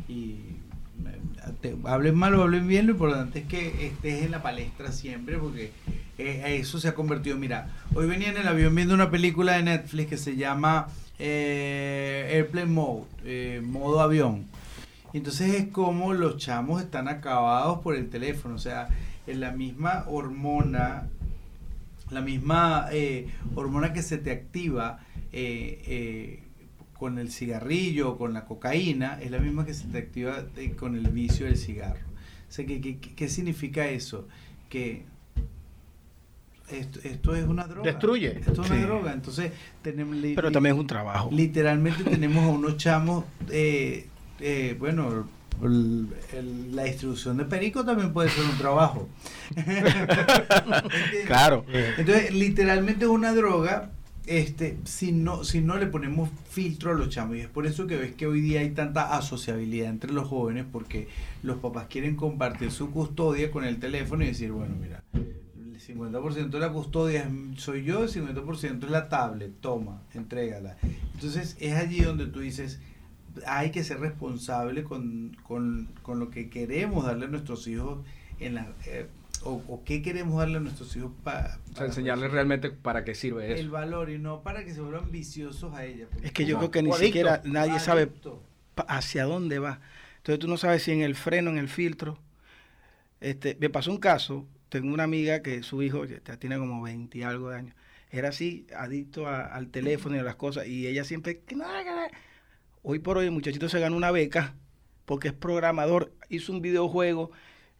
Y 0.08 0.38
te- 1.60 1.76
hablen 1.84 2.14
mal 2.16 2.34
o 2.34 2.42
hablen 2.42 2.66
bien, 2.68 2.86
lo 2.86 2.92
importante 2.92 3.40
es 3.40 3.46
que 3.46 3.86
estés 3.86 4.22
en 4.24 4.30
la 4.30 4.42
palestra 4.42 4.92
siempre 4.92 5.38
porque 5.38 5.72
eh, 6.18 6.56
eso 6.60 6.78
se 6.78 6.88
ha 6.88 6.94
convertido. 6.94 7.36
Mira, 7.36 7.68
hoy 7.94 8.06
venía 8.06 8.30
en 8.30 8.36
el 8.36 8.48
avión 8.48 8.74
viendo 8.74 8.94
una 8.94 9.10
película 9.10 9.54
de 9.54 9.62
Netflix 9.62 10.08
que 10.08 10.16
se 10.16 10.36
llama 10.36 10.88
eh, 11.18 12.28
Airplane 12.32 12.66
Mode, 12.70 13.04
eh, 13.24 13.60
modo 13.64 14.00
avión. 14.00 14.46
Y 15.12 15.18
entonces 15.18 15.54
es 15.54 15.66
como 15.68 16.12
los 16.14 16.36
chamos 16.36 16.80
están 16.82 17.08
acabados 17.08 17.80
por 17.80 17.96
el 17.96 18.08
teléfono, 18.10 18.54
o 18.54 18.58
sea, 18.58 18.88
en 19.26 19.40
la 19.40 19.50
misma 19.50 20.04
hormona 20.08 21.08
la 22.10 22.20
misma 22.22 22.88
hormona 23.54 23.92
que 23.92 24.02
se 24.02 24.18
te 24.18 24.32
activa 24.32 24.98
con 27.00 27.18
el 27.18 27.32
cigarrillo 27.32 28.10
o 28.10 28.18
con 28.18 28.34
la 28.34 28.44
cocaína 28.44 29.18
es 29.22 29.30
la 29.32 29.38
misma 29.38 29.64
que 29.64 29.72
se 29.74 29.86
te 29.88 29.96
activa 29.98 30.44
con 30.78 30.94
el 30.94 31.08
vicio 31.08 31.46
del 31.46 31.56
cigarro. 31.56 32.06
O 32.48 32.52
sea, 32.52 32.66
¿qué, 32.66 32.80
qué, 32.80 32.98
qué 33.00 33.28
significa 33.28 33.88
eso? 33.88 34.28
Que 34.68 35.04
esto, 36.70 37.00
esto 37.02 37.34
es 37.34 37.46
una 37.46 37.66
droga. 37.66 37.90
Destruye. 37.90 38.38
Esto 38.38 38.52
es 38.52 38.58
una 38.58 38.76
Sí. 38.76 38.82
droga. 38.82 39.12
Entonces, 39.14 39.50
tenemos... 39.82 40.14
li- 40.16 40.34
Pero 40.34 40.52
también 40.52 40.76
es 40.76 40.80
un 40.80 40.86
trabajo. 40.86 41.30
Literalmente 41.32 42.04
tenemos 42.16 42.44
a 42.44 42.48
unos 42.48 42.76
chamos, 42.76 43.24
eh, 43.50 44.06
eh, 44.38 44.76
bueno, 44.78 45.26
el- 45.62 46.08
el- 46.32 46.76
la 46.76 46.84
distribución 46.84 47.38
de 47.38 47.44
perico 47.46 47.84
también 47.84 48.12
puede 48.12 48.28
ser 48.28 48.44
un 48.44 48.58
trabajo. 48.58 49.08
Claro. 51.26 51.64
Entonces, 51.96 52.32
literalmente 52.34 53.04
es 53.04 53.10
una 53.10 53.32
droga, 53.32 53.90
este, 54.30 54.78
si 54.84 55.10
no, 55.10 55.42
si 55.42 55.60
no 55.60 55.76
le 55.76 55.86
ponemos 55.86 56.30
filtro 56.48 56.92
a 56.92 56.94
los 56.94 57.08
chamos. 57.08 57.36
Y 57.36 57.40
es 57.40 57.48
por 57.48 57.66
eso 57.66 57.88
que 57.88 57.96
ves 57.96 58.14
que 58.14 58.28
hoy 58.28 58.40
día 58.40 58.60
hay 58.60 58.70
tanta 58.70 59.16
asociabilidad 59.16 59.90
entre 59.90 60.12
los 60.12 60.28
jóvenes, 60.28 60.66
porque 60.70 61.08
los 61.42 61.58
papás 61.58 61.88
quieren 61.88 62.14
compartir 62.14 62.70
su 62.70 62.92
custodia 62.92 63.50
con 63.50 63.64
el 63.64 63.80
teléfono 63.80 64.22
y 64.22 64.28
decir, 64.28 64.52
bueno, 64.52 64.76
mira, 64.80 65.02
el 65.14 65.80
50% 65.80 66.48
de 66.48 66.60
la 66.60 66.72
custodia 66.72 67.28
soy 67.56 67.82
yo, 67.82 68.04
el 68.04 68.08
50% 68.08 68.84
es 68.84 68.90
la 68.90 69.08
tablet, 69.08 69.52
toma, 69.60 70.02
entrégala. 70.14 70.76
Entonces, 71.14 71.56
es 71.58 71.74
allí 71.74 72.00
donde 72.00 72.26
tú 72.26 72.38
dices, 72.38 72.78
hay 73.48 73.72
que 73.72 73.82
ser 73.82 73.98
responsable 73.98 74.84
con, 74.84 75.36
con, 75.42 75.88
con 76.02 76.20
lo 76.20 76.30
que 76.30 76.50
queremos 76.50 77.04
darle 77.04 77.26
a 77.26 77.28
nuestros 77.28 77.66
hijos 77.66 77.98
en 78.38 78.54
la, 78.54 78.72
eh, 78.86 79.08
o, 79.42 79.62
o 79.68 79.82
qué 79.84 80.02
queremos 80.02 80.38
darle 80.38 80.58
a 80.58 80.60
nuestros 80.60 80.94
hijos 80.96 81.12
pa- 81.24 81.58
O 81.62 81.66
sea, 81.66 81.74
para 81.74 81.86
enseñarles 81.86 82.30
realmente 82.30 82.70
para 82.70 83.04
qué 83.04 83.14
sirve 83.14 83.52
el 83.52 83.58
eso. 83.58 83.70
valor 83.70 84.10
y 84.10 84.18
no 84.18 84.42
para 84.42 84.64
que 84.64 84.72
se 84.74 84.80
vuelvan 84.80 85.10
viciosos 85.10 85.74
a 85.74 85.84
ella. 85.84 86.06
porque 86.10 86.26
Es 86.26 86.32
que 86.32 86.44
yo 86.44 86.58
creo 86.58 86.70
que 86.70 86.82
ni 86.82 86.90
adicto, 86.90 87.06
siquiera 87.06 87.40
nadie 87.44 87.78
sabe 87.80 88.02
adicto. 88.02 88.42
hacia 88.88 89.24
dónde 89.24 89.58
va. 89.58 89.80
Entonces 90.18 90.38
tú 90.40 90.48
no 90.48 90.56
sabes 90.56 90.82
si 90.82 90.92
en 90.92 91.00
el 91.02 91.14
freno, 91.14 91.50
en 91.50 91.58
el 91.58 91.68
filtro. 91.68 92.18
Este, 93.20 93.56
me 93.60 93.68
pasó 93.70 93.90
un 93.90 93.98
caso, 93.98 94.46
tengo 94.68 94.92
una 94.92 95.04
amiga 95.04 95.42
que 95.42 95.62
su 95.62 95.82
hijo 95.82 96.04
ya 96.04 96.20
tiene 96.38 96.56
como 96.58 96.82
20 96.82 97.18
y 97.18 97.22
algo 97.22 97.50
de 97.50 97.56
años. 97.56 97.74
Era 98.10 98.30
así, 98.30 98.66
adicto 98.76 99.26
a- 99.26 99.46
al 99.46 99.68
teléfono 99.68 100.16
y 100.16 100.18
a 100.18 100.22
las 100.22 100.36
cosas. 100.36 100.66
Y 100.66 100.86
ella 100.86 101.04
siempre, 101.04 101.40
que 101.40 101.54
no, 101.54 101.64
que 101.64 101.90
no". 101.90 102.02
Hoy 102.82 102.98
por 102.98 103.18
hoy 103.18 103.26
el 103.26 103.30
muchachito 103.30 103.68
se 103.68 103.78
ganó 103.80 103.96
una 103.96 104.10
beca 104.10 104.54
porque 105.04 105.28
es 105.28 105.34
programador, 105.34 106.12
hizo 106.28 106.52
un 106.52 106.60
videojuego. 106.62 107.30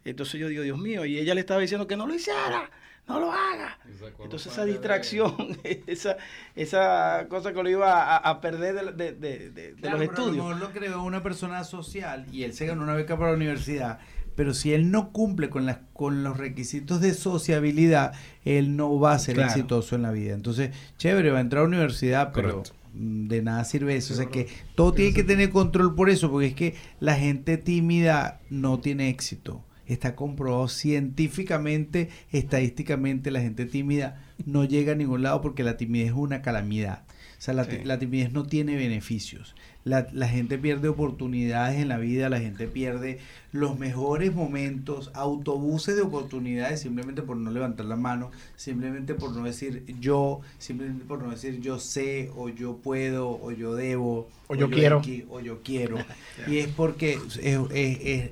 Entonces 0.05 0.41
yo 0.41 0.49
digo, 0.49 0.63
Dios 0.63 0.79
mío, 0.79 1.05
y 1.05 1.19
ella 1.19 1.35
le 1.35 1.41
estaba 1.41 1.61
diciendo 1.61 1.87
que 1.87 1.97
no 1.97 2.07
lo 2.07 2.15
hiciera, 2.15 2.71
no 3.07 3.21
lo 3.21 3.31
haga. 3.33 3.79
Entonces 4.23 4.53
esa 4.53 4.65
distracción, 4.65 5.35
esa, 5.87 6.17
esa 6.57 7.27
cosa 7.29 7.53
que 7.53 7.63
lo 7.63 7.69
iba 7.69 8.03
a, 8.03 8.17
a 8.17 8.41
perder 8.41 8.75
de, 8.75 8.93
de- 8.93 9.13
de- 9.13 9.51
de- 9.51 9.75
de 9.75 9.81
Claro, 9.81 9.99
los 9.99 10.09
pero 10.09 10.21
estudios. 10.23 10.47
A 10.47 10.49
lo 10.51 10.55
mejor 10.57 10.69
lo 10.75 10.79
creó 10.81 11.03
una 11.03 11.23
persona 11.23 11.65
social 11.65 12.27
y 12.33 12.45
él 12.45 12.55
se 12.55 12.67
ganó 12.67 12.83
una 12.83 12.95
beca 12.95 13.17
para 13.19 13.31
la 13.31 13.37
universidad. 13.37 13.99
Pero 14.37 14.55
si 14.55 14.73
él 14.73 14.91
no 14.91 15.11
cumple 15.13 15.51
con, 15.51 15.67
las, 15.67 15.79
con 15.93 16.23
los 16.23 16.37
requisitos 16.39 17.01
de 17.01 17.13
sociabilidad, 17.15 18.13
él 18.45 18.77
no 18.77 18.99
va 18.99 19.13
a 19.13 19.19
ser 19.19 19.35
Claro. 19.35 19.51
exitoso 19.51 19.97
en 19.97 20.03
la 20.03 20.13
vida. 20.13 20.33
Entonces, 20.35 20.71
chévere, 20.97 21.31
va 21.31 21.39
a 21.39 21.41
entrar 21.43 21.61
a 21.61 21.63
la 21.65 21.69
universidad, 21.69 22.31
pero 22.33 22.51
Correcto. 22.63 22.73
mm, 22.95 23.27
de 23.29 23.43
nada 23.43 23.65
sirve 23.65 23.97
eso. 23.97 24.15
O 24.15 24.17
sea 24.17 24.27
que 24.27 24.47
todo 24.77 24.93
tiene 24.95 25.13
que 25.13 25.25
tener 25.25 25.51
control 25.51 25.95
por 25.95 26.09
eso, 26.09 26.31
porque 26.31 26.47
es 26.47 26.55
que 26.55 26.75
la 27.01 27.17
gente 27.17 27.59
tímida 27.59 28.41
no 28.49 28.79
tiene 28.81 29.09
éxito. 29.11 29.63
Está 29.93 30.15
comprobado 30.17 30.69
científicamente, 30.69 32.09
estadísticamente, 32.33 33.31
la 33.31 33.41
gente 33.41 33.67
tímida 33.67 34.23
no 34.47 34.65
llega 34.65 34.93
a 34.93 34.97
ningún 34.97 35.23
lado 35.23 35.41
porque 35.43 35.63
la 35.65 35.77
timidez 35.77 36.09
es 36.09 36.15
una 36.15 36.43
calamidad. 36.43 37.03
O 37.39 37.43
sea, 37.43 37.55
la, 37.55 37.65
Sí. 37.65 37.79
la 37.85 37.99
timidez 37.99 38.33
no 38.33 38.45
tiene 38.45 38.77
beneficios. 38.77 39.55
La, 39.85 40.07
la 40.13 40.29
gente 40.29 40.59
pierde 40.59 40.89
oportunidades 40.89 41.81
en 41.81 41.89
la 41.89 41.97
vida, 41.97 42.29
la 42.29 42.39
gente 42.39 42.67
pierde 42.69 43.19
los 43.51 43.79
mejores 43.79 44.35
momentos, 44.35 45.11
autobuses 45.15 45.97
de 45.97 46.03
oportunidades 46.03 46.81
simplemente 46.81 47.23
por 47.23 47.39
no 47.39 47.51
levantar 47.51 47.87
la 47.87 47.97
mano, 47.97 48.31
simplemente 48.57 49.15
por 49.15 49.35
no 49.35 49.45
decir 49.45 49.85
yo, 49.99 50.41
simplemente 50.59 51.05
por 51.07 51.23
no 51.23 51.31
decir 51.31 51.61
yo 51.61 51.79
sé 51.79 52.31
o 52.37 52.51
yo 52.51 52.77
puedo 52.77 53.31
o 53.31 53.53
yo 53.53 53.75
debo 53.75 54.29
O 54.49 54.55
yo 54.55 54.69
quiero. 54.71 55.01
qui- 55.01 55.25
o 55.31 55.41
yo 55.41 55.63
quiero. 55.63 55.97
y 56.47 56.59
es 56.59 56.69
porque 56.69 57.15
es, 57.15 57.39
es- 57.73 57.99
es- 58.05 58.31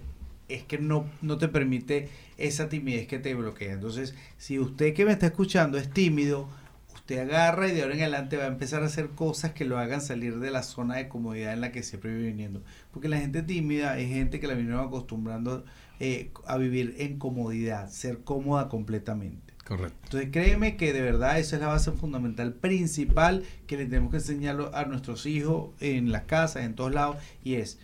es 0.49 0.65
que 0.65 0.79
no, 0.79 1.07
no 1.23 1.39
te 1.39 1.49
permite 1.49 2.09
esa 2.37 2.69
timidez 2.69 3.07
que 3.07 3.19
te 3.19 3.35
bloquea. 3.35 3.73
Entonces, 3.73 4.15
si 4.37 4.59
usted 4.59 4.95
que 4.95 5.05
me 5.05 5.13
está 5.13 5.27
escuchando 5.27 5.79
es 5.79 5.91
tímido, 5.91 6.49
usted 6.95 7.21
agarra 7.21 7.69
y 7.69 7.73
de 7.73 7.83
ahora 7.83 7.95
en 7.95 8.01
adelante 8.03 8.37
va 8.37 8.45
a 8.45 8.49
empezar 8.49 8.83
a 8.83 8.87
hacer 8.87 9.09
cosas 9.11 9.53
que 9.53 9.65
lo 9.65 9.79
hagan 9.79 10.01
salir 10.01 10.39
de 10.39 10.51
la 10.51 10.63
zona 10.63 10.97
de 10.97 11.09
comodidad 11.09 11.53
en 11.53 11.61
la 11.61 11.73
que 11.73 11.83
siempre 11.83 12.15
vive 12.15 12.29
viniendo. 12.29 12.63
Porque 12.93 13.09
la 13.09 13.19
gente 13.19 13.43
tímida 13.43 13.99
es 13.99 14.09
gente 14.09 14.41
que 14.41 14.47
la 14.47 14.55
vinieron 14.55 14.87
acostumbrando 14.87 15.65
eh, 16.01 16.31
a 16.47 16.57
vivir 16.59 16.97
en 16.99 17.19
comodidad, 17.19 17.89
ser 17.91 18.19
cómoda 18.19 18.69
completamente. 18.69 19.55
Correcto. 19.65 19.99
Entonces 20.05 20.31
créeme 20.33 20.77
que 20.77 20.93
de 20.93 21.03
verdad 21.03 21.39
esa 21.39 21.57
es 21.57 21.63
la 21.63 21.69
base 21.69 21.93
fundamental 21.93 22.55
principal 22.55 23.43
que 23.67 23.77
le 23.77 23.85
tenemos 23.85 24.11
que 24.11 24.17
enseñarlo 24.17 24.75
a 24.75 24.85
nuestros 24.85 25.27
hijos 25.27 25.71
en 25.81 26.11
las 26.11 26.23
casas, 26.23 26.65
en 26.65 26.75
todos 26.75 26.95
lados, 26.95 27.17
y 27.45 27.55
es, 27.55 27.79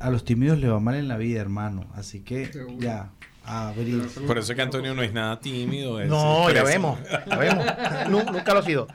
a 0.00 0.10
los 0.10 0.24
tímidos 0.24 0.58
les 0.58 0.70
va 0.70 0.80
mal 0.80 0.94
en 0.94 1.08
la 1.08 1.16
vida, 1.16 1.40
hermano. 1.40 1.86
Así 1.94 2.20
que 2.20 2.46
Seguro. 2.52 2.76
ya, 2.78 3.10
abrir. 3.44 4.06
Por 4.26 4.38
eso 4.38 4.52
es 4.52 4.56
que 4.56 4.62
Antonio 4.62 4.94
no 4.94 5.02
es 5.02 5.12
nada 5.12 5.40
tímido. 5.40 6.00
es 6.00 6.08
No, 6.08 6.50
ya 6.50 6.62
vemos, 6.62 6.98
ya 7.26 7.36
vemos. 7.36 7.64
Nu- 8.08 8.24
nunca 8.32 8.52
lo 8.54 8.60
ha 8.60 8.62
sido. 8.62 8.86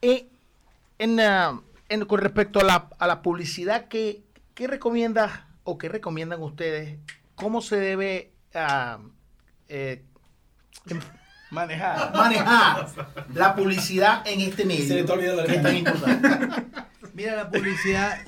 Y 0.00 0.26
en, 0.98 1.20
ah, 1.20 1.60
en- 1.88 2.04
con 2.04 2.20
respecto 2.20 2.60
a 2.60 2.64
la, 2.64 2.88
a 2.98 3.06
la 3.06 3.22
publicidad, 3.22 3.86
¿qué, 3.88 4.22
qué 4.54 4.66
recomiendas 4.66 5.32
o 5.64 5.78
qué 5.78 5.88
recomiendan 5.88 6.42
ustedes? 6.42 6.98
¿Cómo 7.34 7.60
se 7.62 7.76
debe 7.76 8.32
eh, 9.68 10.02
em- 10.88 11.00
Manejar. 11.50 12.12
Manejar 12.12 12.88
la 13.34 13.54
publicidad 13.54 14.26
en 14.26 14.40
este 14.40 14.64
medio. 14.64 14.86
Se 14.88 14.94
le 14.94 15.00
está 15.00 15.12
olvidando 15.12 15.42
la 15.42 15.48
que 15.48 15.54
es 15.56 15.62
tan 15.62 15.76
importante. 15.76 16.28
Mira, 17.14 17.36
la 17.36 17.48
publicidad, 17.50 18.18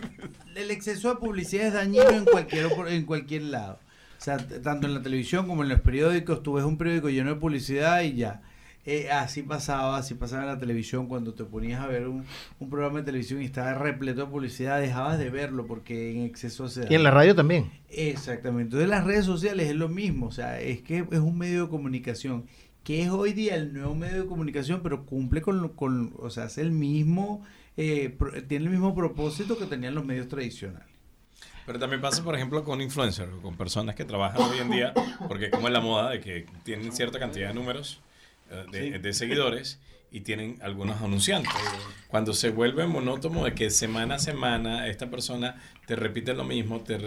el 0.61 0.71
exceso 0.71 1.09
de 1.11 1.17
publicidad 1.17 1.67
es 1.69 1.73
dañino 1.75 2.11
en 2.11 2.25
cualquier, 2.25 2.69
en 2.89 3.05
cualquier 3.05 3.43
lado. 3.43 3.79
O 4.19 4.21
sea, 4.21 4.37
tanto 4.39 4.87
en 4.87 4.95
la 4.95 5.03
televisión 5.03 5.47
como 5.47 5.63
en 5.63 5.69
los 5.69 5.81
periódicos, 5.81 6.43
tú 6.43 6.55
ves 6.55 6.65
un 6.65 6.77
periódico 6.77 7.09
lleno 7.09 7.31
de 7.35 7.41
publicidad 7.41 8.03
y 8.03 8.15
ya. 8.15 8.43
eh, 8.85 9.11
así 9.11 9.43
pasaba, 9.43 9.97
así 9.99 10.15
pasaba 10.15 10.43
en 10.43 10.49
la 10.49 10.59
televisión, 10.59 11.07
cuando 11.07 11.35
te 11.35 11.45
ponías 11.45 11.81
a 11.81 11.87
ver 11.87 12.09
un, 12.09 12.25
un 12.59 12.71
programa 12.71 12.99
de 13.01 13.05
televisión 13.05 13.43
y 13.43 13.45
estaba 13.45 13.75
repleto 13.75 14.23
de 14.23 14.27
publicidad, 14.27 14.81
dejabas 14.81 15.19
de 15.19 15.29
verlo 15.31 15.67
porque 15.67 16.13
en 16.13 16.23
exceso 16.25 16.69
se 16.69 16.87
Y 16.91 16.95
en 16.95 17.03
la 17.05 17.11
radio 17.11 17.35
también. 17.35 17.71
Exactamente. 17.91 18.63
Entonces 18.65 18.89
las 18.89 19.05
redes 19.05 19.25
sociales 19.27 19.69
es 19.69 19.77
lo 19.77 19.89
mismo, 19.89 20.27
o 20.27 20.33
sea, 20.33 20.61
es 20.61 20.81
que 20.83 20.99
es 21.11 21.19
un 21.19 21.37
medio 21.39 21.65
de 21.65 21.69
comunicación 21.71 22.45
que 22.83 23.03
es 23.03 23.11
hoy 23.11 23.35
día 23.35 23.55
el 23.57 23.75
nuevo 23.75 23.95
medio 23.95 24.23
de 24.23 24.27
comunicación, 24.29 24.81
pero 24.83 25.05
cumple 25.05 25.43
con, 25.43 25.61
lo- 25.61 25.73
con 25.77 26.15
o 26.19 26.31
sea, 26.31 26.45
hace 26.45 26.63
el 26.63 26.71
mismo, 26.71 27.45
eh, 27.79 28.17
tiene 28.49 28.65
el 28.65 28.71
mismo 28.73 28.93
propósito 28.93 29.57
que 29.57 29.65
tenían 29.65 29.95
los 29.95 30.05
medios 30.05 30.27
tradicionales. 30.27 30.89
Pero 31.65 31.79
también 31.79 32.01
pasa, 32.01 32.25
por 32.25 32.35
ejemplo, 32.35 32.65
con 32.65 32.81
influencers, 32.81 33.31
o 33.33 33.41
con 33.41 33.57
personas 33.57 33.95
que 33.95 34.05
trabajan 34.05 34.43
hoy 34.43 34.59
en 34.59 34.71
día, 34.71 34.93
porque 35.29 35.49
como 35.49 35.69
es 35.69 35.73
la 35.73 35.81
moda 35.81 36.11
de 36.11 36.21
que 36.21 36.47
tienen 36.65 36.93
cierta 36.93 37.21
cantidad 37.21 37.49
de 37.49 37.55
números 37.55 38.01
eh, 38.51 38.99
de 38.99 39.13
seguidores 39.13 39.79
y 40.11 40.21
tienen 40.21 40.59
algunos 40.63 41.01
anunciantes. 41.03 41.53
Cuando 42.09 42.33
se 42.33 42.51
vuelve 42.51 42.87
monótono 42.87 43.45
de 43.45 43.55
que 43.55 43.71
semana 43.71 44.15
a 44.15 44.19
semana 44.19 44.89
esta 44.89 45.11
persona 45.11 45.61
te 45.87 45.97
repite 45.97 46.35
lo 46.35 46.45
mismo, 46.45 46.81
te, 46.81 46.99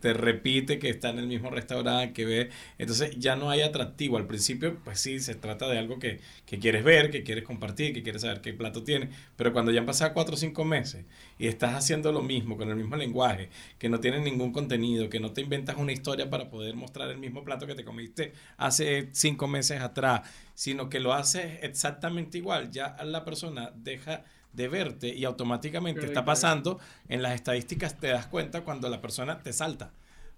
te 0.00 0.12
repite 0.12 0.78
que 0.78 0.88
está 0.88 1.10
en 1.10 1.20
el 1.20 1.26
mismo 1.26 1.50
restaurante, 1.50 2.12
que 2.12 2.24
ve, 2.24 2.50
entonces 2.78 3.16
ya 3.16 3.36
no 3.36 3.50
hay 3.50 3.62
atractivo. 3.62 4.16
Al 4.16 4.26
principio, 4.26 4.78
pues 4.84 5.00
sí, 5.00 5.20
se 5.20 5.34
trata 5.34 5.68
de 5.68 5.78
algo 5.78 5.98
que, 5.98 6.20
que 6.46 6.58
quieres 6.58 6.84
ver, 6.84 7.10
que 7.10 7.22
quieres 7.22 7.44
compartir, 7.44 7.92
que 7.92 8.02
quieres 8.02 8.22
saber 8.22 8.40
qué 8.40 8.52
plato 8.52 8.82
tiene, 8.82 9.10
pero 9.36 9.52
cuando 9.52 9.72
ya 9.72 9.80
han 9.80 9.86
pasado 9.86 10.12
cuatro 10.14 10.34
o 10.34 10.36
cinco 10.36 10.64
meses 10.64 11.04
y 11.38 11.46
estás 11.46 11.74
haciendo 11.74 12.12
lo 12.12 12.22
mismo, 12.22 12.56
con 12.56 12.68
el 12.70 12.76
mismo 12.76 12.96
lenguaje, 12.96 13.50
que 13.78 13.88
no 13.88 14.00
tienes 14.00 14.22
ningún 14.22 14.52
contenido, 14.52 15.08
que 15.08 15.20
no 15.20 15.32
te 15.32 15.40
inventas 15.40 15.76
una 15.76 15.92
historia 15.92 16.30
para 16.30 16.50
poder 16.50 16.74
mostrar 16.74 17.10
el 17.10 17.18
mismo 17.18 17.44
plato 17.44 17.66
que 17.66 17.74
te 17.74 17.84
comiste 17.84 18.32
hace 18.56 19.08
cinco 19.12 19.48
meses 19.48 19.80
atrás, 19.80 20.28
sino 20.54 20.88
que 20.88 21.00
lo 21.00 21.12
haces 21.12 21.58
exactamente 21.62 22.38
igual, 22.38 22.43
ya 22.70 22.96
la 23.04 23.24
persona 23.24 23.72
deja 23.74 24.24
de 24.52 24.68
verte 24.68 25.08
y 25.08 25.24
automáticamente 25.24 26.00
Pero 26.00 26.12
está 26.12 26.24
pasando 26.24 26.78
en 27.08 27.22
las 27.22 27.34
estadísticas, 27.34 27.98
te 27.98 28.08
das 28.08 28.26
cuenta 28.26 28.62
cuando 28.62 28.88
la 28.88 29.00
persona 29.00 29.40
te 29.40 29.52
salta, 29.52 29.92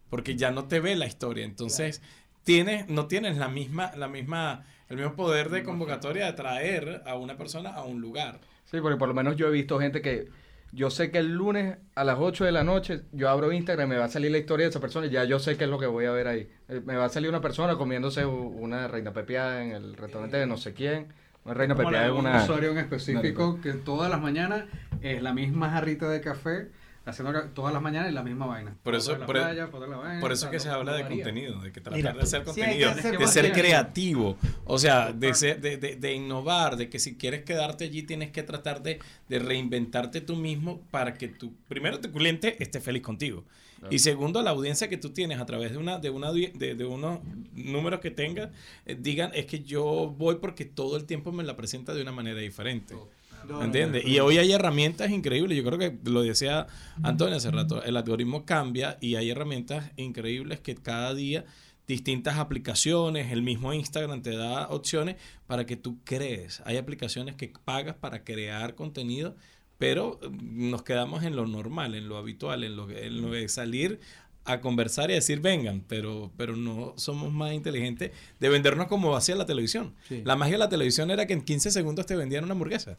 porque 0.09 0.37
ya 0.37 0.51
no 0.51 0.65
te 0.65 0.81
ve 0.81 0.97
la 0.97 1.07
historia, 1.07 1.45
entonces 1.45 2.01
tienes, 2.45 2.89
no 2.89 3.07
tienes 3.07 3.37
la 3.37 3.49
misma, 3.49 3.93
la 3.97 4.09
misma, 4.09 4.65
el 4.89 4.97
mismo 4.97 5.15
poder 5.15 5.51
de 5.51 5.65
convocatoria 5.65 6.27
de 6.27 6.33
traer 6.33 7.03
a 7.07 7.15
una 7.17 7.37
persona 7.37 7.71
a 7.71 7.83
un 7.83 8.01
lugar. 8.01 8.41
Sí, 8.65 8.81
porque 8.81 8.97
por 8.97 9.09
lo 9.09 9.15
menos 9.15 9.37
yo 9.37 9.49
he 9.49 9.51
visto 9.51 9.79
gente 9.79 10.01
que 10.01 10.29
yo 10.73 10.91
sé 10.91 11.11
que 11.11 11.19
el 11.19 11.33
lunes 11.33 11.79
a 11.95 12.05
las 12.05 12.19
8 12.19 12.45
de 12.45 12.53
la 12.53 12.65
noche 12.65 13.03
yo 13.13 13.29
abro 13.29 13.53
Instagram 13.53 13.89
y 13.89 13.91
me 13.91 13.99
va 13.99 14.07
a 14.07 14.09
salir 14.09 14.31
la 14.31 14.39
historia 14.39 14.67
de 14.67 14.71
esa 14.71 14.81
persona 14.81 15.07
y 15.07 15.11
ya 15.11 15.25
yo 15.25 15.39
sé 15.39 15.57
qué 15.57 15.65
es 15.65 15.71
lo 15.71 15.79
que 15.79 15.87
voy 15.87 16.07
a 16.07 16.11
ver 16.11 16.29
ahí. 16.29 16.49
Eh, 16.69 16.83
Me 16.85 16.97
va 16.97 17.07
a 17.07 17.09
salir 17.09 17.31
una 17.31 17.41
persona 17.41 17.77
comiéndose 17.77 18.27
una 18.27 18.89
reina 18.89 19.13
pepiada 19.13 19.63
en 19.63 19.73
el 19.73 19.97
restaurante 19.97 20.37
de 20.37 20.47
no 20.47 20.57
sé 20.57 20.75
quién. 20.75 21.07
Reina 21.55 21.75
es 21.75 22.05
de 22.05 22.11
un 22.11 22.27
usuario 22.27 22.73
en 22.73 22.79
específico 22.79 23.61
que 23.61 23.73
todas 23.73 24.11
las 24.11 24.21
mañanas 24.21 24.65
es 25.01 25.23
la 25.23 25.33
misma 25.33 25.71
jarrita 25.71 26.09
de 26.09 26.21
café, 26.21 26.69
haciendo 27.07 27.41
todas 27.51 27.73
las 27.73 27.81
mañanas 27.83 28.13
la 28.13 28.23
misma 28.23 28.47
vaina. 28.47 28.77
Por 28.83 28.95
eso, 28.95 29.17
la 29.17 29.25
por, 29.27 29.37
playa, 29.37 29.69
foto 29.69 29.85
de 29.85 29.91
la 29.91 29.97
vaina, 29.97 30.21
por 30.21 30.33
eso 30.33 30.51
que 30.51 30.61
se 30.61 30.69
habla 30.69 30.95
de 30.95 31.03
varía. 31.05 31.25
contenido, 31.25 31.61
de 31.61 31.73
que 31.73 31.81
tratar 31.81 31.97
Mira, 31.97 32.13
de 32.13 32.21
hacer 32.23 32.41
sí, 32.41 32.45
contenido, 32.47 32.91
hacer 32.91 33.19
de 33.19 33.27
ser 33.29 33.53
creativo, 33.53 34.37
o 34.65 34.79
sea, 34.79 35.13
de, 35.13 35.33
ser- 35.35 35.61
de, 35.61 35.77
de- 35.77 35.97
de 35.97 36.13
innovar, 36.15 36.77
de 36.77 36.89
que 36.91 36.99
si 36.99 37.17
quieres 37.17 37.45
quedarte 37.45 37.85
allí 37.85 38.03
tienes 38.03 38.31
que 38.31 38.43
tratar 38.43 38.83
de, 38.83 38.99
de 39.29 39.39
reinventarte 39.39 40.21
tú 40.21 40.37
mismo 40.37 40.81
para 40.91 41.15
que 41.15 41.29
tu, 41.29 41.53
primero 41.69 42.01
tu 42.01 42.11
cliente 42.13 42.63
esté 42.63 42.81
feliz 42.81 43.03
contigo. 43.03 43.45
Y 43.91 43.99
segundo, 44.01 44.43
la 44.43 44.51
audiencia 44.51 44.89
que 44.89 44.97
tú 44.97 45.11
tienes 45.11 45.39
a 45.39 45.47
través 45.47 45.71
de 45.71 45.79
una 45.79 45.99
de 45.99 46.11
una 46.11 46.33
de, 46.33 46.49
de 46.75 46.85
unos 46.85 47.21
números 47.55 48.01
que 48.01 48.11
tengas, 48.11 48.49
eh, 48.85 48.97
digan, 48.99 49.31
es 49.35 49.47
que 49.47 49.61
yo 49.63 50.13
voy 50.17 50.37
porque 50.37 50.65
todo 50.65 50.97
el 50.97 51.05
tiempo 51.05 51.31
me 51.31 51.45
la 51.45 51.57
presenta 51.57 51.95
de 51.95 52.03
una 52.03 52.11
manera 52.11 52.41
diferente. 52.41 52.95
No, 52.95 53.01
¿Me 53.05 53.26
entiendes? 53.63 54.07
Y 54.07 54.19
hoy 54.21 54.39
hay 54.39 54.53
herramientas 54.53 55.11
increíbles. 55.11 55.57
Yo 55.57 55.65
creo 55.65 55.79
que 55.79 55.99
lo 56.05 56.23
decía 56.23 56.67
Antonio 57.03 57.37
hace 57.37 57.51
rato. 57.51 57.83
El 57.83 57.97
algoritmo 57.97 58.45
cambia 58.45 58.99
y 59.01 59.17
hay 59.17 59.31
herramientas 59.31 59.91
increíbles 59.97 60.61
que 60.61 60.75
cada 60.75 61.15
día 61.15 61.45
distintas 61.87 62.37
aplicaciones, 62.39 63.33
el 63.33 63.43
mismo 63.43 63.73
Instagram 63.73 64.23
te 64.23 64.37
da 64.37 64.69
opciones 64.69 65.17
para 65.47 65.67
que 65.67 65.77
tú 65.77 65.99
crees. 66.05 66.63
Hay 66.65 66.77
aplicaciones 66.77 67.37
que 67.37 67.53
pagas 67.65 67.95
para 67.95 68.25
crear 68.25 68.75
contenido, 68.75 69.37
pero 69.79 70.19
mm, 70.23 70.71
nos 70.71 70.83
quedamos 70.83 71.23
en 71.25 71.37
lo 71.37 71.47
normal, 71.47 71.95
en 71.95 72.09
lo 72.09 72.17
habitual, 72.17 72.65
en 72.65 72.77
lo, 72.77 72.91
en 72.91 73.23
lo 73.23 73.31
de 73.31 73.49
salir 73.49 74.01
a 74.45 74.61
conversar 74.61 75.11
y 75.11 75.15
a 75.15 75.17
decir 75.17 75.41
vengan, 75.41 75.83
pero, 75.89 76.33
pero 76.37 76.57
no 76.57 76.95
somos 76.97 77.33
más 77.33 77.53
inteligentes 77.53 78.13
de 78.39 78.49
vendernos 78.49 78.87
como 78.87 79.17
hacía 79.17 79.35
la 79.35 79.47
televisión. 79.47 79.95
Sí. 80.09 80.23
La 80.25 80.37
magia 80.37 80.55
de 80.55 80.59
la 80.59 80.69
televisión 80.69 81.11
era 81.11 81.27
que 81.27 81.33
en 81.33 81.43
15 81.43 81.73
segundos 81.73 82.07
te 82.07 82.15
vendían 82.15 82.45
una 82.45 82.53
hamburguesa. 82.53 82.99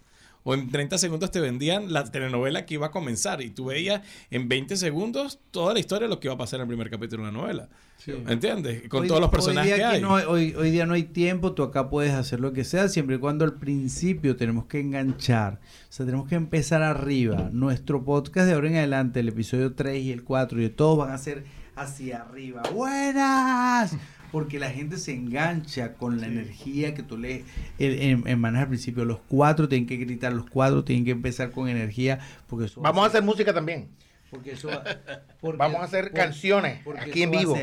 O 0.49 0.53
en 0.53 0.69
30 0.69 0.97
segundos 0.97 1.29
te 1.29 1.41
vendían 1.41 1.91
la 1.91 2.05
telenovela 2.05 2.65
que 2.65 2.75
iba 2.75 2.88
a 2.88 2.91
comenzar. 2.91 3.41
Y 3.41 3.49
tú 3.49 3.65
veías 3.65 4.01
en 4.31 4.47
20 4.47 4.77
segundos 4.77 5.39
toda 5.51 5.73
la 5.73 5.79
historia 5.81 6.07
de 6.07 6.10
lo 6.13 6.21
que 6.21 6.27
iba 6.27 6.36
a 6.36 6.38
pasar 6.38 6.60
en 6.60 6.62
el 6.62 6.67
primer 6.69 6.89
capítulo 6.89 7.23
de 7.23 7.29
una 7.31 7.38
novela. 7.38 7.67
¿Me 8.25 8.31
entiendes? 8.31 8.88
Con 8.88 9.01
Hoy- 9.01 9.07
todos 9.10 9.19
los 9.19 9.27
hoy 9.29 9.33
personajes 9.36 9.75
día 9.75 9.89
que 9.89 9.95
hay. 9.97 10.01
no 10.01 10.13
hoy, 10.13 10.55
hoy 10.57 10.71
día 10.71 10.86
no 10.86 10.93
hay 10.93 11.03
tiempo, 11.03 11.51
tú 11.51 11.63
acá 11.63 11.89
puedes 11.89 12.13
hacer 12.13 12.39
lo 12.39 12.53
que 12.53 12.63
sea, 12.63 12.88
siempre 12.88 13.17
y 13.17 13.19
cuando 13.19 13.43
al 13.43 13.55
principio 13.55 14.38
tenemos 14.38 14.67
que 14.67 14.79
enganchar. 14.79 15.60
O 15.89 15.91
sea, 15.91 16.05
tenemos 16.05 16.29
que 16.29 16.36
empezar 16.36 16.81
arriba. 16.81 17.49
Nuestro 17.51 18.05
podcast 18.05 18.47
de 18.47 18.53
ahora 18.53 18.69
en 18.69 18.77
adelante, 18.77 19.19
el 19.19 19.27
episodio 19.27 19.73
3 19.75 20.01
y 20.01 20.12
el 20.13 20.23
4, 20.23 20.62
y 20.63 20.69
todos 20.69 20.97
van 20.97 21.12
a 21.12 21.17
ser 21.17 21.43
hacia 21.75 22.21
arriba. 22.21 22.62
¡Buenas! 22.73 23.97
Porque 24.31 24.59
la 24.59 24.69
gente 24.69 24.97
se 24.97 25.13
engancha 25.13 25.93
con 25.93 26.19
la 26.19 26.27
energía 26.27 26.93
que 26.93 27.01
tú 27.03 27.17
le 27.17 27.43
em- 27.79 28.23
emanas 28.27 28.63
al 28.63 28.67
principio. 28.67 29.05
Los 29.05 29.19
cuatro 29.27 29.69
tienen 29.69 29.87
que 29.87 29.97
gritar, 29.97 30.33
los 30.33 30.49
cuatro 30.49 30.83
tienen 30.83 31.05
que 31.05 31.11
empezar 31.11 31.51
con 31.51 31.69
energía. 31.69 32.19
Porque 32.47 32.65
eso 32.65 32.81
va 32.81 32.89
Vamos 32.89 33.03
a 33.05 33.07
hacer 33.07 33.23
música 33.23 33.53
también. 33.53 33.87
porque 34.29 34.51
eso 34.51 34.67
va- 34.67 34.83
porque- 35.39 35.57
Vamos 35.59 35.79
a 35.81 35.85
hacer 35.85 36.11
canciones 36.11 36.81
porque 36.83 37.01
aquí 37.01 37.23
en 37.23 37.31
vivo. 37.31 37.55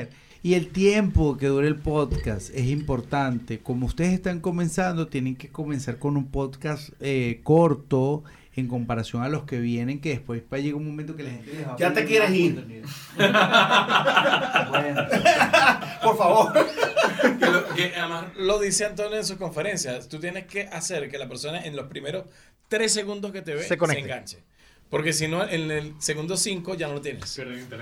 Y 0.45 0.53
el 0.53 0.69
tiempo 0.69 1.39
que 1.39 1.47
dure 1.47 1.67
el 1.67 1.77
podcast 1.77 2.51
es 2.55 2.67
importante. 2.67 3.61
Como 3.61 3.87
ustedes 3.87 4.13
están 4.13 4.41
comenzando, 4.41 5.09
tienen 5.09 5.37
que 5.37 5.49
comenzar 5.49 5.99
con 5.99 6.19
un 6.19 6.27
podcast 6.31 6.91
eh, 7.01 7.41
corto 7.43 8.25
en 8.55 8.69
comparación 8.69 9.23
a 9.23 9.31
los 9.31 9.45
que 9.45 9.59
vienen, 9.59 10.03
que 10.03 10.11
después 10.11 10.43
va 10.53 10.59
a 10.59 10.61
llegar 10.61 10.75
un 10.75 10.87
momento 10.87 11.17
que 11.17 11.23
la 11.23 11.31
gente 11.31 11.51
les 11.55 11.67
va 11.67 11.73
a 11.73 11.77
Ya 11.79 11.95
te 11.95 12.05
quieres 12.05 12.31
ir. 12.33 12.63
bueno, 14.69 15.03
Por 16.03 16.19
favor. 16.19 16.53
Que, 17.39 17.47
lo- 17.47 17.69
que 17.75 17.95
además 17.97 18.25
lo 18.37 18.59
dice 18.61 18.85
Antonio 18.85 19.17
en 19.17 19.25
sus 19.25 19.39
conferencias. 19.39 20.11
Tú 20.11 20.21
tienes 20.21 20.45
que 20.45 20.65
hacer 20.65 21.11
que 21.11 21.17
la 21.17 21.27
persona 21.27 21.65
en 21.65 21.75
los 21.75 21.87
primeros 21.87 22.25
tres 22.69 22.93
segundos 22.93 23.33
que 23.33 23.41
te 23.41 23.55
ve 23.55 23.63
Se 23.63 23.79
se, 23.79 23.99
enganche. 23.99 24.39
Porque 24.91 25.13
si 25.13 25.27
no, 25.27 25.43
en 25.49 25.71
el 25.73 25.95
segundo 25.99 26.37
cinco 26.37 26.75
ya 26.77 26.87
no 26.87 26.95
lo 26.95 27.01
tienes. 27.01 27.41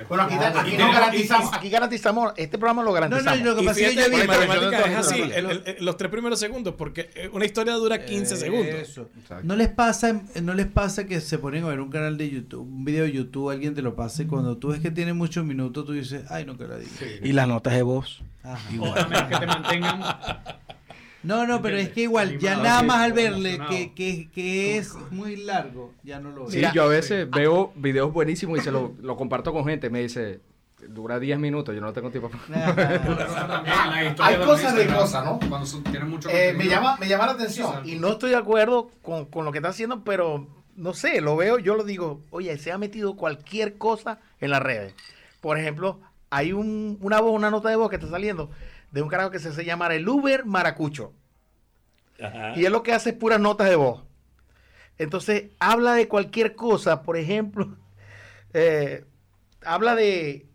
Bueno, 0.08 0.22
aquí, 0.22 0.34
Claro. 0.36 0.60
aquí 0.60 0.74
Y 0.74 0.78
no 0.78 0.90
garantizamos. 0.92 1.52
Aquí 1.52 1.68
garantizamos, 1.68 2.32
este 2.38 2.56
programa 2.56 2.82
lo 2.82 2.88
no, 2.88 2.94
garantizamos. 2.94 3.40
no, 3.40 3.50
lo 3.50 3.56
que 3.56 3.66
pasa 3.66 3.80
es 3.80 3.88
que 3.90 3.94
yo 3.96 4.10
visto- 4.10 4.26
matemáticas 4.26 4.86
es 4.90 4.96
así, 4.96 5.20
Claro. 5.22 5.50
el- 5.50 5.62
el- 5.66 5.84
los 5.84 5.96
tres 5.98 6.10
primeros 6.10 6.38
segundos, 6.40 6.74
porque 6.78 7.10
eh, 7.14 7.28
una 7.32 7.44
historia 7.44 7.74
dura 7.74 8.04
15 8.06 8.36
segundos. 8.36 8.74
Eso. 8.76 9.10
No 9.42 9.56
les 9.56 9.68
pasa, 9.68 10.22
no 10.40 10.54
les 10.54 10.66
pasa 10.66 11.04
que 11.06 11.20
se 11.20 11.38
ponen 11.38 11.64
a 11.64 11.68
ver 11.68 11.80
un 11.80 11.90
canal 11.90 12.16
de 12.16 12.30
YouTube, 12.30 12.62
un 12.62 12.84
video 12.84 13.04
de 13.04 13.12
YouTube, 13.12 13.50
alguien 13.50 13.74
te 13.74 13.82
lo 13.82 13.94
pasa 13.94 14.22
y 14.22 14.26
cuando 14.26 14.56
tú 14.56 14.68
ves 14.68 14.80
que 14.80 14.90
tiene 14.90 15.12
muchos 15.12 15.44
minutos, 15.44 15.84
tú 15.84 15.92
dices, 15.92 16.22
ay, 16.30 16.46
no 16.46 16.56
que 16.56 16.64
la 16.66 16.78
diga. 16.78 16.90
Y 17.22 17.32
las 17.32 17.46
notas 17.46 17.74
de 17.74 17.82
voz. 17.82 18.22
Ajá. 18.42 18.58
O 18.80 18.94
que 19.28 19.36
te 19.38 19.46
mantengan 19.46 20.00
No, 21.22 21.46
no, 21.46 21.62
pero 21.62 21.76
es 21.76 21.90
que 21.90 22.02
igual, 22.02 22.38
ya 22.38 22.56
nada 22.56 22.80
sí, 22.80 22.86
más 22.86 22.98
al 23.02 23.12
verle 23.12 23.60
que, 23.68 23.92
que, 23.94 24.28
que 24.32 24.76
es 24.76 24.92
muy 25.10 25.36
largo, 25.36 25.92
ya 26.02 26.18
no 26.18 26.30
lo 26.32 26.50
Sí, 26.50 26.60
veo. 26.60 26.72
yo 26.74 26.82
a 26.82 26.88
veces 26.88 27.30
veo 27.30 27.72
videos 27.76 28.12
buenísimos 28.12 28.58
y 28.58 28.62
se 28.62 28.70
lo, 28.72 28.92
lo 29.00 29.16
comparto 29.16 29.52
con 29.52 29.64
gente. 29.64 29.88
Me 29.88 30.00
dice, 30.00 30.40
dura 30.88 31.20
10 31.20 31.38
minutos, 31.38 31.74
yo 31.74 31.80
no 31.80 31.92
tengo 31.92 32.10
tiempo. 32.10 32.28
Hay 34.20 34.36
cosas 34.44 34.74
de 34.74 34.86
cosas, 34.86 35.24
¿no? 35.24 35.38
Cuando 35.48 35.66
son- 35.66 35.82
tienen 35.84 36.08
mucho 36.08 36.28
Eh, 36.30 36.52
me, 36.56 36.66
llama, 36.66 36.96
me 36.98 37.08
llama 37.08 37.26
la 37.26 37.32
atención. 37.32 37.86
Y 37.88 37.96
no 37.96 38.08
estoy 38.12 38.30
de 38.30 38.36
acuerdo 38.36 38.90
con, 39.02 39.26
con 39.26 39.44
lo 39.44 39.52
que 39.52 39.58
está 39.58 39.68
haciendo, 39.70 40.02
pero 40.04 40.46
no 40.76 40.94
sé, 40.94 41.20
lo 41.20 41.36
veo, 41.36 41.58
yo 41.58 41.74
lo 41.76 41.84
digo, 41.84 42.22
oye, 42.30 42.56
se 42.58 42.72
ha 42.72 42.78
metido 42.78 43.14
cualquier 43.16 43.78
cosa 43.78 44.18
en 44.40 44.50
las 44.50 44.62
redes. 44.62 44.94
Por 45.40 45.58
ejemplo, 45.58 46.00
hay 46.30 46.52
un, 46.52 46.98
una 47.00 47.20
voz, 47.20 47.32
una 47.34 47.50
nota 47.50 47.68
de 47.68 47.76
voz 47.76 47.90
que 47.90 47.96
está 47.96 48.08
saliendo 48.08 48.50
de 48.92 49.02
un 49.02 49.08
carajo 49.08 49.30
que 49.30 49.38
se 49.38 49.48
hace 49.48 49.64
llamar 49.64 49.92
el 49.92 50.08
Uber 50.08 50.44
Maracucho. 50.44 51.14
Ajá. 52.22 52.52
Y 52.54 52.64
él 52.64 52.72
lo 52.72 52.82
que 52.82 52.92
hace 52.92 53.10
es 53.10 53.16
puras 53.16 53.40
notas 53.40 53.68
de 53.68 53.76
voz. 53.76 54.04
Entonces, 54.98 55.50
habla 55.58 55.94
de 55.94 56.08
cualquier 56.08 56.54
cosa, 56.54 57.02
por 57.02 57.16
ejemplo, 57.16 57.76
eh, 58.52 59.04
habla 59.64 59.94
de, 59.94 60.46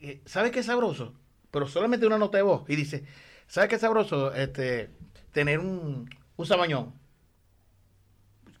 eh, 0.00 0.22
¿sabe 0.24 0.50
qué 0.50 0.60
es 0.60 0.66
sabroso? 0.66 1.14
Pero 1.50 1.66
solamente 1.66 2.06
una 2.06 2.18
nota 2.18 2.38
de 2.38 2.44
voz. 2.44 2.64
Y 2.68 2.76
dice, 2.76 3.04
¿sabe 3.46 3.68
qué 3.68 3.74
es 3.74 3.80
sabroso? 3.80 4.32
Este, 4.32 4.90
tener 5.32 5.58
un, 5.58 6.08
un 6.36 6.46
sabañón. 6.46 6.94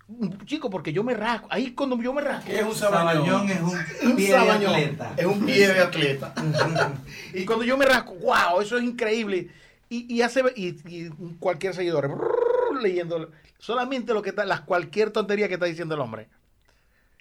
Un 0.08 0.44
Chico, 0.46 0.68
porque 0.68 0.92
yo 0.92 1.02
me 1.02 1.14
rasco. 1.14 1.48
Ahí 1.50 1.72
cuando 1.72 2.00
yo 2.00 2.12
me 2.12 2.20
rasco. 2.22 2.46
¿Qué 2.46 2.58
es 2.58 2.64
un 2.64 2.74
Sabañón 2.74 3.48
es 3.48 3.60
un 3.60 4.10
Un 4.10 4.16
pie 4.16 4.28
de 4.28 4.50
atleta. 4.50 5.14
Es 5.16 5.26
un 5.26 5.46
pie 5.46 5.68
de 5.68 5.80
atleta. 5.80 6.34
Y 7.34 7.44
cuando 7.46 7.64
yo 7.64 7.76
me 7.76 7.86
rasco, 7.86 8.14
wow, 8.14 8.60
eso 8.60 8.76
es 8.76 8.84
increíble. 8.84 9.48
Y, 9.88 10.14
y 10.14 10.22
hace 10.22 10.42
y, 10.56 10.76
y 10.86 11.10
cualquier 11.38 11.74
seguidor 11.74 12.08
brrr, 12.08 12.82
leyendo 12.82 13.30
solamente 13.58 14.12
lo 14.12 14.22
que 14.22 14.30
está, 14.30 14.44
las 14.44 14.62
cualquier 14.62 15.10
tontería 15.10 15.48
que 15.48 15.54
está 15.54 15.66
diciendo 15.66 15.94
el 15.94 16.00
hombre. 16.00 16.28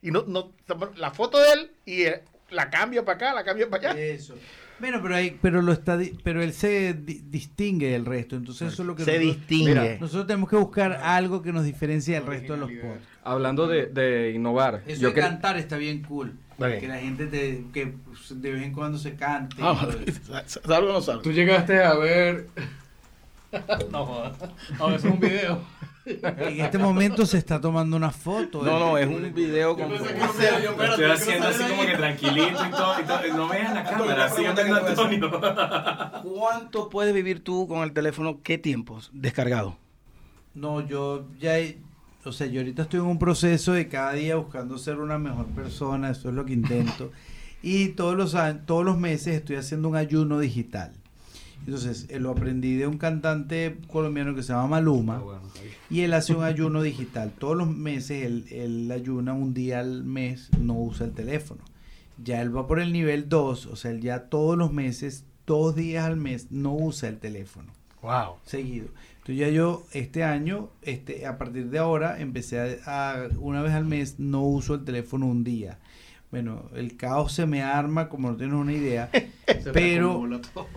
Y 0.01 0.11
no, 0.11 0.23
no, 0.27 0.51
la 0.95 1.11
foto 1.11 1.37
de 1.37 1.53
él 1.53 1.71
y 1.85 2.03
eh, 2.03 2.23
la 2.49 2.69
cambio 2.69 3.05
para 3.05 3.15
acá, 3.15 3.33
la 3.33 3.43
cambio 3.43 3.69
para 3.69 3.91
allá. 3.91 4.01
Eso. 4.01 4.35
Bueno, 4.81 4.99
pero 5.01 5.15
hay, 5.15 5.37
pero 5.41 5.61
lo 5.61 5.71
está, 5.71 5.95
di- 5.97 6.17
pero 6.23 6.41
él 6.41 6.51
se 6.51 6.93
di- 6.93 7.21
distingue 7.29 7.91
del 7.91 8.05
resto, 8.05 8.35
entonces 8.35 8.73
eso 8.73 8.81
es 8.83 8.87
lo 8.87 8.95
que 8.95 9.05
Se 9.05 9.11
nosotros, 9.17 9.37
distingue. 9.47 9.69
Mira, 9.69 9.97
nosotros 10.01 10.27
tenemos 10.27 10.49
que 10.49 10.55
buscar 10.57 10.93
algo 11.03 11.41
que 11.41 11.53
nos 11.53 11.63
diferencie 11.63 12.15
del 12.15 12.25
resto 12.25 12.53
de 12.53 12.59
los 12.59 12.69
podcasts. 12.71 13.07
Hablando 13.23 13.67
de, 13.67 13.85
de 13.85 14.31
innovar, 14.35 14.81
Eso 14.87 15.01
yo 15.03 15.07
de 15.09 15.13
que- 15.13 15.21
cantar 15.21 15.55
está 15.57 15.77
bien 15.77 16.01
cool. 16.03 16.33
Bien. 16.57 16.79
Que 16.79 16.87
la 16.87 16.97
gente 16.99 17.25
te, 17.27 17.63
que 17.73 17.93
de 18.35 18.51
vez 18.51 18.63
en 18.63 18.73
cuando 18.73 18.97
se 18.99 19.15
cante. 19.15 19.55
Ah. 19.61 19.87
¿Salgo 20.45 20.89
o 20.89 20.93
no 20.93 21.01
salgo? 21.01 21.21
Tú 21.23 21.31
llegaste 21.31 21.81
a 21.83 21.95
ver. 21.95 22.47
no, 23.91 24.05
jodas. 24.05 24.33
No, 24.77 24.87
eso 24.95 25.07
es 25.07 25.13
un 25.13 25.19
video. 25.19 25.59
En 26.05 26.61
este 26.61 26.77
momento 26.77 27.25
se 27.25 27.37
está 27.37 27.61
tomando 27.61 27.95
una 27.95 28.11
foto. 28.11 28.63
No, 28.63 28.79
no, 28.79 28.97
es 28.97 29.07
un 29.07 29.33
video 29.33 29.75
con... 29.75 29.91
Estoy 29.93 31.05
haciendo 31.11 31.47
así 31.47 31.63
como 31.63 31.83
que 31.85 31.95
tranquilito 31.95 32.65
y 32.65 32.71
todo. 32.71 32.99
Y 32.99 33.03
todo. 33.03 33.37
No 33.37 33.47
vean 33.47 33.75
la 33.75 33.83
cámara, 33.83 34.29
sigan 34.29 34.55
viendo 34.55 34.75
a 34.75 34.87
Antonio. 34.87 35.31
¿Cuánto 36.23 36.89
puedes 36.89 37.13
vivir 37.13 37.43
tú 37.43 37.67
con 37.67 37.83
el 37.83 37.93
teléfono? 37.93 38.39
¿Qué 38.43 38.57
tiempos 38.57 39.09
descargado? 39.13 39.77
No, 40.53 40.81
yo 40.85 41.27
ya, 41.39 41.59
he- 41.59 41.77
o 42.25 42.31
sea, 42.31 42.47
yo 42.47 42.59
ahorita 42.61 42.83
estoy 42.83 42.99
en 42.99 43.05
un 43.05 43.19
proceso 43.19 43.73
de 43.73 43.87
cada 43.87 44.13
día 44.13 44.35
buscando 44.35 44.77
ser 44.77 44.97
una 44.99 45.17
mejor 45.17 45.45
persona, 45.47 46.09
eso 46.11 46.29
es 46.29 46.35
lo 46.35 46.45
que 46.45 46.53
intento. 46.53 47.11
y 47.61 47.89
todos 47.89 48.15
los, 48.15 48.35
todos 48.65 48.83
los 48.83 48.97
meses 48.97 49.35
estoy 49.35 49.55
haciendo 49.57 49.87
un 49.89 49.95
ayuno 49.95 50.39
digital. 50.39 50.93
Entonces, 51.65 52.07
eh, 52.09 52.19
lo 52.19 52.31
aprendí 52.31 52.75
de 52.75 52.87
un 52.87 52.97
cantante 52.97 53.77
colombiano 53.87 54.33
que 54.35 54.41
se 54.43 54.53
llama 54.53 54.67
Maluma. 54.67 55.21
Y 55.89 56.01
él 56.01 56.13
hace 56.13 56.33
un 56.33 56.43
ayuno 56.43 56.81
digital. 56.81 57.31
Todos 57.37 57.55
los 57.55 57.67
meses 57.69 58.23
él, 58.25 58.45
él 58.49 58.91
ayuna 58.91 59.33
un 59.33 59.53
día 59.53 59.79
al 59.79 60.03
mes, 60.03 60.49
no 60.59 60.73
usa 60.79 61.05
el 61.05 61.13
teléfono. 61.13 61.61
Ya 62.23 62.41
él 62.41 62.55
va 62.55 62.67
por 62.67 62.79
el 62.79 62.91
nivel 62.91 63.29
2, 63.29 63.65
o 63.67 63.75
sea, 63.75 63.91
él 63.91 64.01
ya 64.01 64.23
todos 64.29 64.57
los 64.57 64.71
meses, 64.73 65.23
dos 65.47 65.75
días 65.75 66.05
al 66.05 66.17
mes, 66.17 66.51
no 66.51 66.73
usa 66.75 67.09
el 67.09 67.17
teléfono 67.17 67.71
Wow. 68.01 68.35
seguido. 68.45 68.87
Entonces 69.19 69.37
ya 69.37 69.49
yo 69.49 69.85
este 69.91 70.23
año, 70.23 70.69
este, 70.81 71.25
a 71.27 71.37
partir 71.37 71.69
de 71.69 71.77
ahora, 71.79 72.19
empecé 72.19 72.59
a, 72.85 73.13
a- 73.13 73.27
una 73.39 73.61
vez 73.61 73.73
al 73.73 73.85
mes, 73.85 74.19
no 74.19 74.43
uso 74.43 74.73
el 74.75 74.83
teléfono 74.83 75.27
un 75.27 75.43
día. 75.43 75.77
Bueno, 76.31 76.69
el 76.75 76.95
caos 76.95 77.33
se 77.33 77.45
me 77.45 77.61
arma 77.61 78.07
como 78.07 78.31
no 78.31 78.37
tienes 78.37 78.55
una 78.55 78.73
idea, 78.73 79.09
pero 79.73 80.27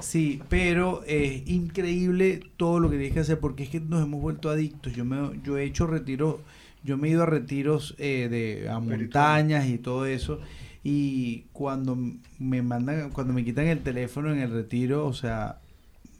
sí, 0.00 0.42
pero 0.48 1.04
es 1.06 1.48
increíble 1.48 2.40
todo 2.56 2.80
lo 2.80 2.90
que 2.90 2.96
tienes 2.96 3.14
que 3.14 3.20
hacer 3.20 3.38
porque 3.38 3.62
es 3.62 3.70
que 3.70 3.80
nos 3.80 4.02
hemos 4.02 4.20
vuelto 4.20 4.50
adictos. 4.50 4.94
Yo 4.94 5.04
me, 5.04 5.40
yo 5.44 5.56
he 5.56 5.64
hecho 5.64 5.86
retiros, 5.86 6.36
yo 6.82 6.96
me 6.98 7.08
he 7.08 7.12
ido 7.12 7.22
a 7.22 7.26
retiros 7.26 7.94
eh, 7.98 8.28
de 8.28 8.68
a 8.68 8.80
montañas 8.80 9.68
y 9.68 9.78
todo 9.78 10.06
eso 10.06 10.40
y 10.84 11.46
cuando 11.54 11.96
me 12.38 12.60
mandan, 12.60 13.08
cuando 13.10 13.32
me 13.32 13.42
quitan 13.42 13.66
el 13.66 13.82
teléfono 13.82 14.30
en 14.30 14.38
el 14.38 14.50
retiro, 14.50 15.06
o 15.06 15.14
sea, 15.14 15.58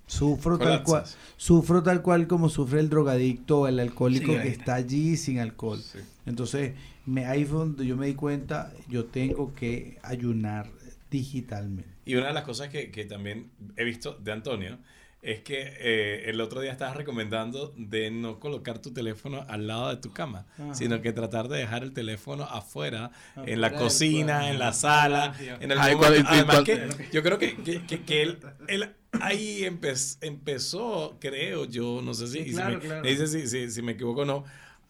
sufro 0.07 0.57
tal 0.57 0.83
cual, 0.83 1.05
sufro 1.37 1.83
tal 1.83 2.01
cual 2.01 2.27
como 2.27 2.49
sufre 2.49 2.81
el 2.81 2.89
drogadicto 2.89 3.61
o 3.61 3.69
el 3.69 3.79
alcohólico 3.79 4.33
Sí, 4.33 4.39
que 4.39 4.49
está 4.49 4.75
allí 4.77 5.19
sin 5.19 5.39
alcohol. 5.39 5.79
Sí. 5.81 5.99
Entonces, 6.25 6.73
me, 7.07 7.27
ahí 7.27 7.45
fue 7.45 7.59
donde 7.59 7.87
yo 7.87 7.97
me 7.97 8.07
di 8.07 8.15
cuenta, 8.15 8.73
yo 8.89 9.05
tengo 9.07 9.55
que 9.55 9.99
ayunar 10.03 10.69
digitalmente. 11.11 11.89
Y 12.05 12.17
una 12.17 12.29
de 12.29 12.33
las 12.35 12.45
cosas 12.45 12.69
que, 12.69 12.91
que 12.91 13.05
también 13.05 13.51
he 13.77 13.85
visto 13.85 14.15
de 14.23 14.33
Antonio 14.33 14.79
es 15.23 15.41
que 15.41 15.73
eh, 15.79 16.29
el 16.29 16.39
otro 16.43 16.61
día 16.61 16.71
estabas 16.71 16.99
recomendando 16.99 17.73
de 17.79 18.11
no 18.11 18.39
colocar 18.39 18.79
tu 18.81 18.93
teléfono 18.93 19.43
al 19.49 19.67
lado 19.67 19.89
de 19.89 19.97
tu 19.97 20.13
cama, 20.13 20.45
Ajá. 20.59 20.75
sino 20.75 21.01
que 21.01 21.15
tratar 21.15 21.49
de 21.49 21.57
dejar 21.59 21.83
el 21.83 21.95
teléfono 21.95 22.45
afuera, 22.45 23.11
en 23.47 23.63
la 23.63 23.75
cocina, 23.75 24.51
en 24.51 24.59
la 24.59 24.75
sala, 24.75 25.35
en 25.61 25.71
el 25.71 25.79
Ay, 25.81 25.95
momento- 25.97 26.29
Además 26.29 26.61
que 26.65 27.09
yo 27.11 27.23
creo 27.23 27.39
que, 27.39 27.57
que, 27.57 27.87
que- 27.87 28.03
que 28.03 28.23
él, 28.23 28.39
él 28.69 28.91
ahí 29.13 29.63
empe- 29.63 30.19
empezó, 30.21 31.17
creo 31.21 31.65
yo, 31.65 32.03
no 32.03 32.13
sé 32.13 32.27
si, 32.27 32.39
Sí, 32.41 32.45
si 32.51 32.55
claro, 32.57 32.75
me, 32.75 32.81
claro. 32.81 33.03
me 33.03 33.09
dice 33.11 33.27
si, 33.27 33.47
si, 33.47 33.71
si 33.71 33.81
me 33.81 33.93
equivoco 33.93 34.23
o 34.23 34.25
no, 34.27 34.45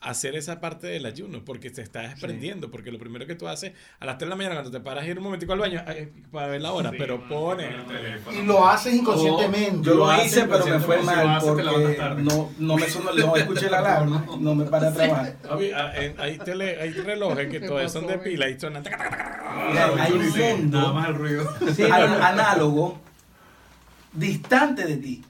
hacer 0.05 0.37
esa 0.37 0.61
parte 0.61 0.87
del 0.87 1.07
ayuno, 1.07 1.45
porque 1.45 1.71
te 1.71 1.81
estás 1.83 2.11
desprendiendo, 2.11 2.71
porque 2.71 2.93
lo 2.93 2.99
primero 2.99 3.27
que 3.27 3.35
tú 3.35 3.49
haces 3.49 3.73
a 3.99 4.05
las 4.07 4.19
3 4.19 4.27
de 4.27 4.31
la 4.31 4.37
mañana 4.37 4.55
cuando 4.57 4.71
te 4.71 4.81
paras 4.81 5.05
a 5.05 5.09
ir 5.09 5.17
un 5.19 5.25
momentico 5.25 5.53
al 5.55 5.59
baño 5.59 5.83
ay, 5.87 6.13
para 6.31 6.49
ver 6.49 6.61
la 6.61 6.73
hora, 6.73 6.93
pero 6.97 7.27
pones 7.27 7.75
el 7.75 7.85
teléfono. 7.87 8.39
Y 8.39 8.45
lo 8.45 8.67
haces 8.69 8.95
inconscientemente. 8.95 9.89
Yo 9.89 9.95
lo 9.95 10.23
hice, 10.23 10.45
pero 10.45 10.67
me 10.67 10.79
fue 10.81 11.03
mal 11.03 11.15
si 11.25 11.29
haces, 11.31 11.49
porque 11.49 12.23
no, 12.23 12.51
no 12.59 12.77
me 12.77 12.89
sonó, 12.89 13.13
no 13.13 13.37
escuché 13.37 13.71
la 13.71 13.79
alarma, 13.79 14.27
no 14.39 14.55
me 14.55 14.65
paré 14.67 14.89
a 14.89 14.93
trabajar. 14.93 15.37
Ah, 15.75 15.93
en- 15.97 16.21
hay, 16.21 16.39
tele, 16.39 16.81
hay 16.81 16.91
relojes 16.93 17.49
que 17.49 17.61
todavía 17.67 17.89
son 17.89 18.07
de 18.07 18.19
pila 18.19 18.49
y 18.49 18.61
suenan. 18.61 18.85
hay 18.87 20.13
un 20.13 20.31
mundo 20.39 21.05
el 21.09 21.15
ruido. 21.15 21.49
an- 21.93 22.23
análogo 22.23 23.01
distante 24.13 24.85
de 24.85 24.97
ti. 24.97 25.25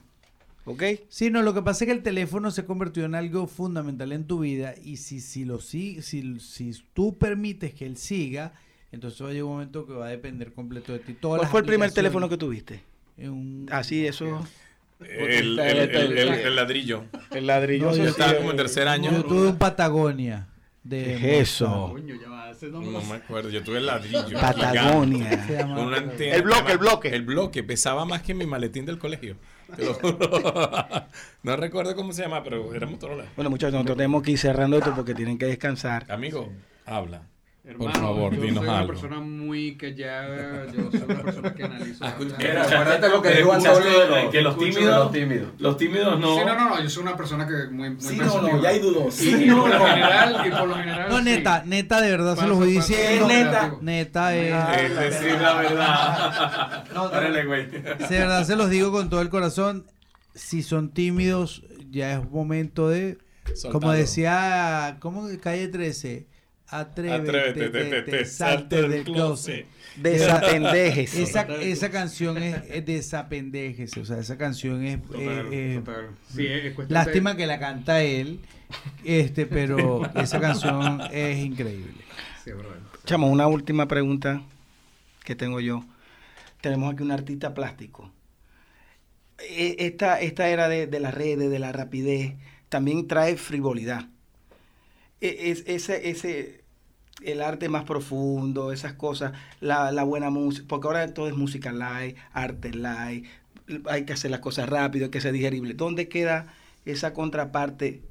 ¿Ok? 0.65 0.83
Sí, 1.09 1.29
no, 1.29 1.41
lo 1.43 1.53
que 1.53 1.61
pasa 1.61 1.83
es 1.83 1.87
que 1.87 1.93
el 1.93 2.01
teléfono 2.03 2.49
se 2.51 2.65
convirtió 2.65 3.05
en 3.05 3.13
algo 3.15 3.45
fundamental 3.47 4.11
en 4.11 4.25
tu 4.25 4.39
vida 4.39 4.73
y 4.83 4.97
si, 4.97 5.21
si, 5.21 5.45
lo, 5.45 5.59
si, 5.59 6.01
si, 6.01 6.39
si 6.39 6.71
tú 6.93 7.17
permites 7.17 7.73
que 7.73 7.85
él 7.85 7.97
siga, 7.97 8.53
entonces 8.91 9.21
va 9.21 9.27
a 9.29 9.31
llegar 9.31 9.45
un 9.45 9.51
momento 9.53 9.85
que 9.85 9.93
va 9.93 10.07
a 10.07 10.09
depender 10.09 10.53
completo 10.53 10.91
de 10.93 10.99
ti. 10.99 11.13
Todas 11.13 11.39
¿Cuál 11.39 11.51
fue 11.51 11.59
el 11.61 11.65
primer 11.67 11.91
teléfono 11.91 12.27
que 12.29 12.37
tuviste? 12.37 12.81
en 13.17 13.29
un- 13.29 13.67
Así, 13.71 14.05
eso. 14.07 14.45
El, 14.99 15.59
el, 15.59 15.59
el, 15.59 16.17
el- 16.17 16.29
el 16.33 16.55
ladrillo. 16.55 17.03
El 17.31 17.47
ladrillo. 17.47 17.91
No, 17.91 17.95
yo 17.95 18.05
estaba 18.05 18.31
eh, 18.33 18.37
como 18.37 18.51
en 18.51 18.57
tercer 18.57 18.87
año. 18.87 19.11
Yo 19.11 19.23
tuve 19.25 19.47
un 19.49 19.57
Patagonia. 19.57 20.47
De 20.85 21.03
¿Qué 21.03 21.39
es 21.39 21.49
eso? 21.49 21.89
Coño, 21.91 22.13
ya 22.21 22.29
va, 22.29 22.51
ese 22.51 22.67
no 22.67 22.79
me 22.79 22.85
No 22.85 22.91
lo 22.99 23.01
me 23.05 23.15
acuerdo, 23.15 23.49
yo 23.49 23.63
tuve 23.63 23.79
el 23.79 23.87
ladrillo. 23.87 24.21
Patagonia. 24.39 25.45
Se 25.47 25.57
llama- 25.57 25.75
Con 25.75 25.87
una 25.87 25.97
antena. 25.97 26.35
El 26.35 26.43
bloque, 26.43 26.71
el 26.71 26.77
bloque. 26.77 27.07
El 27.09 27.21
bloque 27.23 27.63
pesaba 27.63 28.05
más 28.05 28.21
que 28.21 28.35
mi 28.35 28.45
maletín 28.45 28.85
del 28.85 28.99
colegio. 28.99 29.35
No 31.43 31.55
recuerdo 31.57 31.95
cómo 31.95 32.11
se 32.13 32.21
llama, 32.21 32.43
pero 32.43 32.73
era 32.73 32.85
Motorola. 32.87 33.25
Bueno, 33.35 33.49
muchachos, 33.49 33.73
nosotros 33.73 33.97
tenemos 33.97 34.21
que 34.23 34.31
ir 34.31 34.37
cerrando 34.37 34.77
esto 34.77 34.93
porque 34.95 35.13
tienen 35.15 35.37
que 35.39 35.45
descansar. 35.47 36.05
Amigo, 36.11 36.51
habla. 36.85 37.23
Hermano, 37.67 37.91
Por 37.91 37.99
favor, 37.99 38.35
yo 38.35 38.41
dinos 38.43 38.57
soy 38.59 38.67
una 38.69 38.77
algo. 38.79 38.87
persona 38.93 39.19
muy 39.19 39.75
que 39.75 39.95
ya. 39.95 40.65
Yo 40.71 40.91
soy 40.91 41.01
una 41.01 41.21
persona 41.23 41.53
que 41.55 41.63
analizo. 41.63 42.05
Ah, 42.05 42.09
Acuérdate 42.15 43.09
lo 43.09 43.21
que 43.23 43.29
dijo 43.31 43.53
Antonio 43.53 43.99
de 43.99 44.07
los, 44.07 44.31
que 44.31 44.41
los 44.41 44.57
tímidos- 44.57 44.85
los 44.99 45.11
tímidos. 45.11 45.47
Los 45.57 45.77
tímidos 45.77 46.19
no. 46.19 46.35
Sí, 46.37 46.41
no, 46.45 46.55
no, 46.55 46.69
no. 46.69 46.81
Yo 46.83 46.89
soy 46.91 47.03
una 47.03 47.17
persona 47.17 47.47
que 47.47 47.71
muy. 47.73 47.89
muy 47.89 48.01
Sí, 48.01 48.15
no, 48.17 48.23
pensativa. 48.23 48.51
no, 48.53 48.61
ya 48.61 48.69
hay 48.69 48.79
dudos. 48.79 49.19
Y, 49.21 49.29
y 49.45 49.49
por 49.51 49.69
lo 49.69 49.85
general, 49.85 50.43
y 50.45 50.49
por 50.51 50.67
lo 50.67 50.75
general. 50.75 51.09
No, 51.09 51.17
sí. 51.17 51.23
neta, 51.23 51.63
neta, 51.65 52.01
de 52.01 52.11
verdad 52.11 52.37
se 52.37 52.47
los 52.47 52.57
voy 52.57 52.71
diciendo. 52.71 53.27
neta. 53.27 53.73
Neta, 53.81 54.35
eh, 54.37 54.85
Es 54.85 54.95
decir 54.97 55.41
la 55.41 55.53
verdad. 55.55 56.83
No, 56.93 57.09
no. 57.09 57.45
Güey. 57.47 57.65
de 57.71 57.81
verdad 58.09 58.43
se 58.45 58.55
los 58.55 58.69
digo 58.69 58.91
con 58.91 59.09
todo 59.09 59.21
el 59.21 59.29
corazón. 59.29 59.85
Si 60.35 60.61
son 60.63 60.91
tímidos, 60.91 61.63
ya 61.89 62.13
es 62.13 62.29
momento 62.29 62.89
de, 62.89 63.17
como 63.71 63.91
decía, 63.91 64.97
¿cómo 64.99 65.27
que 65.27 65.39
calle 65.39 65.67
13? 65.69 66.27
Atrévete, 66.67 67.29
Atrévete, 67.29 67.69
te, 67.69 68.01
te, 68.01 68.11
te, 68.17 68.25
salte 68.25 68.87
del 68.87 69.03
closet. 69.03 69.67
Desapendéjese. 69.97 71.23
Esa, 71.23 71.43
esa 71.61 71.89
canción 71.91 72.37
es, 72.37 72.57
es 72.69 72.85
desapendéjese, 72.85 73.99
o 73.99 74.05
sea, 74.05 74.17
esa 74.19 74.37
canción 74.37 74.83
es, 74.83 75.01
Total, 75.03 75.23
eh, 75.23 75.49
eh, 75.51 75.75
total. 75.83 76.09
Sí, 76.27 76.45
es 76.47 76.73
cuestión 76.73 76.87
de- 76.87 76.93
lástima 76.93 77.37
que 77.37 77.45
la 77.47 77.59
canta 77.59 78.01
él, 78.01 78.39
este, 79.03 79.45
pero 79.45 80.01
esa 80.15 80.39
canción 80.39 81.01
es 81.11 81.37
increíble. 81.37 81.93
Chamo, 83.05 83.29
una 83.29 83.47
última 83.47 83.87
pregunta 83.87 84.41
que 85.23 85.35
tengo 85.35 85.59
yo. 85.59 85.85
Tenemos 86.61 86.93
aquí 86.93 87.03
un 87.03 87.11
artista 87.11 87.53
plástico. 87.53 88.11
E- 89.39 89.75
Esta, 89.79 90.19
esta 90.19 90.49
era 90.49 90.67
de, 90.67 90.87
de 90.87 90.99
las 90.99 91.13
redes, 91.13 91.49
de 91.49 91.59
la 91.59 91.71
rapidez, 91.71 92.33
también 92.69 93.07
trae 93.07 93.37
frivolidad. 93.37 94.07
E- 95.27 95.51
Es, 95.51 95.63
ese, 95.67 96.09
ese, 96.09 96.63
el 97.23 97.41
arte 97.41 97.69
más 97.69 97.83
profundo, 97.85 98.71
esas 98.71 98.93
cosas, 98.93 99.33
la, 99.61 99.91
la 99.91 100.03
buena 100.03 100.29
música, 100.29 100.65
porque 100.67 100.87
ahora 100.87 101.13
todo 101.13 101.27
es 101.27 101.35
música 101.35 101.71
live, 101.71 102.15
arte 102.33 102.71
live, 102.71 103.23
hay 103.89 104.05
que 104.05 104.13
hacer 104.13 104.31
las 104.31 104.41
cosas 104.41 104.69
rápido, 104.69 105.05
hay 105.05 105.11
que 105.11 105.21
ser 105.21 105.33
digerible. 105.33 105.73
¿Dónde 105.73 106.07
queda 106.07 106.53
esa 106.85 107.13
contraparte? 107.13 108.03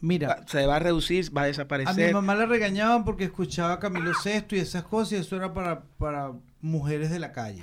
Mira, 0.00 0.44
¿Se 0.48 0.66
va 0.66 0.76
a 0.76 0.78
reducir? 0.80 1.26
¿Va 1.36 1.42
a 1.42 1.44
a 1.44 1.46
mi 1.46 1.50
desaparecer? 1.52 2.12
mamá 2.12 2.34
la 2.34 2.46
regañaban 2.46 3.04
porque 3.04 3.22
escuchaba 3.24 3.74
a 3.74 3.78
Camilo 3.78 4.12
Sesto 4.14 4.56
y 4.56 4.58
esas 4.58 4.82
cosas 4.82 5.12
y 5.12 5.16
eso 5.16 5.36
era 5.36 5.52
para, 5.54 5.82
para 5.98 6.32
mujeres 6.60 7.10
de 7.10 7.20
la 7.20 7.30
calle. 7.30 7.62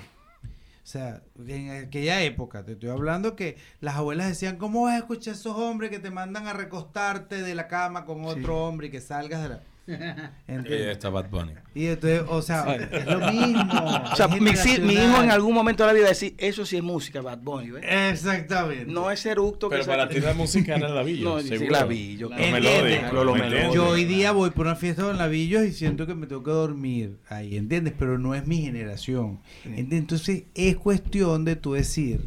O 0.90 0.92
sea, 0.92 1.22
en 1.48 1.70
aquella 1.70 2.24
época, 2.24 2.66
te 2.66 2.72
estoy 2.72 2.90
hablando 2.90 3.36
que 3.36 3.58
las 3.80 3.98
abuelas 3.98 4.28
decían, 4.28 4.58
¿cómo 4.58 4.86
vas 4.86 4.96
a 4.96 4.98
escuchar 4.98 5.36
a 5.36 5.38
esos 5.38 5.56
hombres 5.56 5.92
que 5.92 6.00
te 6.00 6.10
mandan 6.10 6.48
a 6.48 6.54
recostarte 6.54 7.44
de 7.44 7.54
la 7.54 7.68
cama 7.68 8.06
con 8.06 8.26
otro 8.26 8.66
hombre 8.66 8.88
y 8.88 8.90
que 8.90 9.00
salgas 9.00 9.44
de 9.44 9.50
la... 9.50 9.62
Está 10.48 11.10
Bad 11.10 11.30
Bunny. 11.30 11.52
Y 11.76 11.88
entonces, 11.88 12.24
o 12.28 12.42
sea, 12.42 12.76
es 12.76 13.06
lo 13.06 13.32
mismo. 13.32 13.60
O 14.12 14.16
sea, 14.16 14.28
mi, 14.28 14.56
si- 14.56 14.80
mi 14.82 14.94
hijo 14.94 15.22
en 15.24 15.32
algún 15.32 15.54
momento 15.54 15.84
de 15.84 15.88
la 15.88 15.94
vida 15.94 16.04
va 16.04 16.08
a 16.10 16.12
decir, 16.12 16.34
eso 16.38 16.66
sí 16.66 16.78
es 16.78 16.84
música, 16.84 17.22
Bad 17.22 17.40
Bunny, 17.40 17.72
¿ves? 17.72 17.84
Exactamente. 17.88 18.86
No 18.92 19.12
es 19.12 19.26
eructo 19.26 19.70
que 19.70 19.76
Pero 19.78 19.88
para 19.88 20.10
ti 20.10 20.20
la 20.20 20.34
música 20.34 20.76
era 20.76 20.90
labillo, 20.90 21.30
No, 21.36 21.42
sí, 21.42 21.50
seguro. 21.50 21.72
labillo. 21.72 22.30
Lo 23.14 23.24
Lo-. 23.24 23.74
Yo 23.74 23.88
hoy 23.88 24.06
día 24.06 24.32
voy 24.32 24.50
por 24.52 24.66
una 24.66 24.76
fiesta 24.76 25.04
con 25.04 25.18
labillos 25.18 25.64
y 25.66 25.74
siento 25.74 26.06
que 26.08 26.16
me 26.16 26.28
tengo 26.28 26.44
que 26.44 26.52
dormir 26.52 27.18
ahí, 27.30 27.56
¿entiendes? 27.58 27.94
Pero 27.98 28.18
no 28.18 28.36
es 28.36 28.46
mi 28.48 28.62
generación. 28.62 29.40
¿entiendes? 29.66 30.00
Entonces 30.00 30.44
es 30.56 30.76
cuestión 30.78 31.46
de 31.46 31.56
tú 31.56 31.74
decir, 31.74 32.22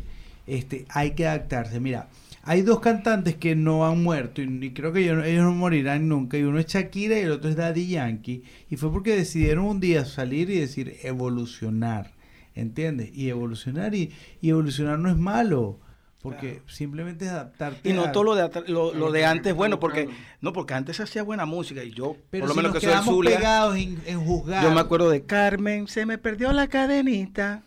este, 0.46 0.86
hay 0.88 1.12
que 1.12 1.26
adaptarse. 1.26 1.80
Mira, 1.80 2.08
hay 2.44 2.62
dos 2.62 2.80
cantantes 2.80 3.36
que 3.36 3.54
no 3.54 3.86
han 3.86 4.02
muerto 4.02 4.42
y, 4.42 4.64
y 4.66 4.70
creo 4.72 4.92
que 4.92 5.00
ellos, 5.00 5.24
ellos 5.24 5.44
no 5.44 5.52
morirán 5.54 6.08
nunca. 6.08 6.36
Y 6.36 6.42
uno 6.42 6.58
es 6.58 6.66
Shakira 6.66 7.16
y 7.18 7.22
el 7.22 7.30
otro 7.32 7.48
es 7.50 7.56
Daddy 7.56 7.86
Yankee. 7.88 8.42
Y 8.68 8.76
fue 8.76 8.90
porque 8.92 9.14
decidieron 9.16 9.64
un 9.64 9.80
día 9.80 10.04
salir 10.04 10.50
y 10.50 10.58
decir 10.58 10.96
evolucionar, 11.02 12.12
¿entiendes? 12.54 13.10
Y 13.14 13.28
evolucionar 13.28 13.94
y, 13.94 14.10
y 14.40 14.50
evolucionar 14.50 14.98
no 14.98 15.08
es 15.10 15.16
malo. 15.16 15.78
Porque 16.20 16.62
simplemente 16.68 17.24
es 17.24 17.32
adaptarte 17.32 17.88
Y 17.88 17.92
no 17.92 18.04
a- 18.04 18.12
todo 18.12 18.22
lo 18.22 18.34
de, 18.36 18.48
lo, 18.68 18.94
lo 18.94 19.10
de 19.10 19.24
antes, 19.24 19.54
bueno, 19.54 19.80
porque 19.80 20.08
no 20.40 20.52
porque 20.52 20.74
antes 20.74 20.96
se 20.98 21.02
hacía 21.02 21.24
buena 21.24 21.46
música 21.46 21.82
y 21.82 21.90
yo, 21.90 22.16
Pero 22.30 22.42
por 22.42 22.48
lo 22.50 22.54
si 22.54 22.58
menos 22.58 22.74
nos 22.74 22.80
que 22.80 22.88
soy 22.92 23.04
Zulia, 23.04 23.36
pegados 23.38 23.76
en, 23.76 24.00
en 24.06 24.20
juzgar. 24.24 24.62
yo 24.62 24.70
me 24.70 24.78
acuerdo 24.80 25.10
de 25.10 25.24
Carmen, 25.24 25.88
se 25.88 26.06
me 26.06 26.18
perdió 26.18 26.52
la 26.52 26.68
cadenita. 26.68 27.62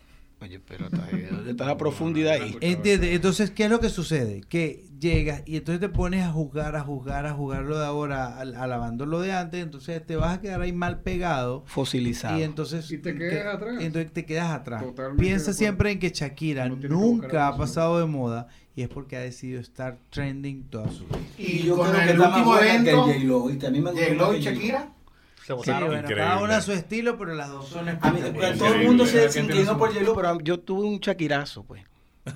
Oye, 0.46 0.60
pero 0.60 0.88
¿dónde 0.88 1.50
está 1.50 1.66
la 1.66 1.76
profundidad 1.76 2.34
ahí? 2.34 2.56
Entonces, 2.60 3.50
¿qué 3.50 3.64
es 3.64 3.70
lo 3.70 3.80
que 3.80 3.88
sucede? 3.88 4.42
Que 4.48 4.84
llegas 4.98 5.42
y 5.44 5.56
entonces 5.56 5.80
te 5.80 5.88
pones 5.88 6.24
a 6.24 6.30
juzgar, 6.32 6.74
a 6.76 6.80
juzgar, 6.80 7.26
a 7.26 7.32
juzgar 7.34 7.64
lo 7.64 7.78
de 7.78 7.84
ahora, 7.84 8.38
al- 8.38 8.54
alabando 8.54 9.04
lo 9.06 9.20
de 9.20 9.32
antes, 9.32 9.62
entonces 9.62 10.04
te 10.06 10.16
vas 10.16 10.38
a 10.38 10.40
quedar 10.40 10.60
ahí 10.60 10.72
mal 10.72 11.00
pegado. 11.00 11.64
Fosilizado. 11.66 12.38
Y 12.38 12.42
entonces 12.42 12.90
Y 12.90 12.98
te 12.98 13.14
quedas 13.14 13.56
atrás. 13.56 13.76
entonces 13.80 14.12
te 14.12 14.24
quedas 14.24 14.50
atrás. 14.52 14.82
Totalmente 14.82 15.22
Piensa 15.22 15.52
siempre 15.52 15.90
en 15.90 15.98
que 15.98 16.10
Shakira 16.10 16.68
No 16.68 16.78
que 16.80 16.88
nunca 16.88 17.48
ha 17.48 17.56
pasado 17.56 17.98
de 17.98 18.06
moda 18.06 18.48
y 18.74 18.82
es 18.82 18.88
porque 18.88 19.16
ha 19.16 19.20
decidido 19.20 19.60
estar 19.60 19.98
trending 20.10 20.64
toda 20.64 20.90
su 20.90 21.06
vida. 21.06 21.18
Y, 21.38 21.62
yo 21.62 21.78
creo 21.78 21.92
que 21.92 22.02
el 22.02 22.08
está 22.10 22.18
más 22.28 22.36
último 22.38 22.46
buena 22.54 22.66
que 22.84 22.90
evento, 22.90 23.02
J-Lo. 23.04 23.46
A 23.46 23.70
mí 23.70 23.80
me 23.80 23.90
J-Lo 23.90 24.36
y. 24.36 24.40
Shakira. 24.40 24.92
Se 25.46 25.52
Sí, 25.52 25.58
votaron. 25.58 25.86
bueno, 25.88 26.00
Increíble. 26.02 26.24
cada 26.24 26.38
una 26.42 26.56
a 26.56 26.60
su 26.60 26.72
estilo, 26.72 27.16
pero 27.16 27.34
las 27.34 27.48
dos 27.48 27.68
son 27.68 27.88
A 27.88 27.92
mí, 27.92 27.98
espectaculares. 28.18 28.58
todo 28.58 28.74
el 28.74 28.84
mundo 28.86 29.04
se, 29.06 29.10
Increíble. 29.12 29.32
se 29.32 29.40
inclinó 29.40 29.78
por 29.78 29.92
J-Lo, 29.94 30.14
pero 30.16 30.40
yo 30.40 30.58
tuve 30.58 30.86
un 30.88 30.98
chaquirazo, 31.00 31.62
pues. 31.62 31.84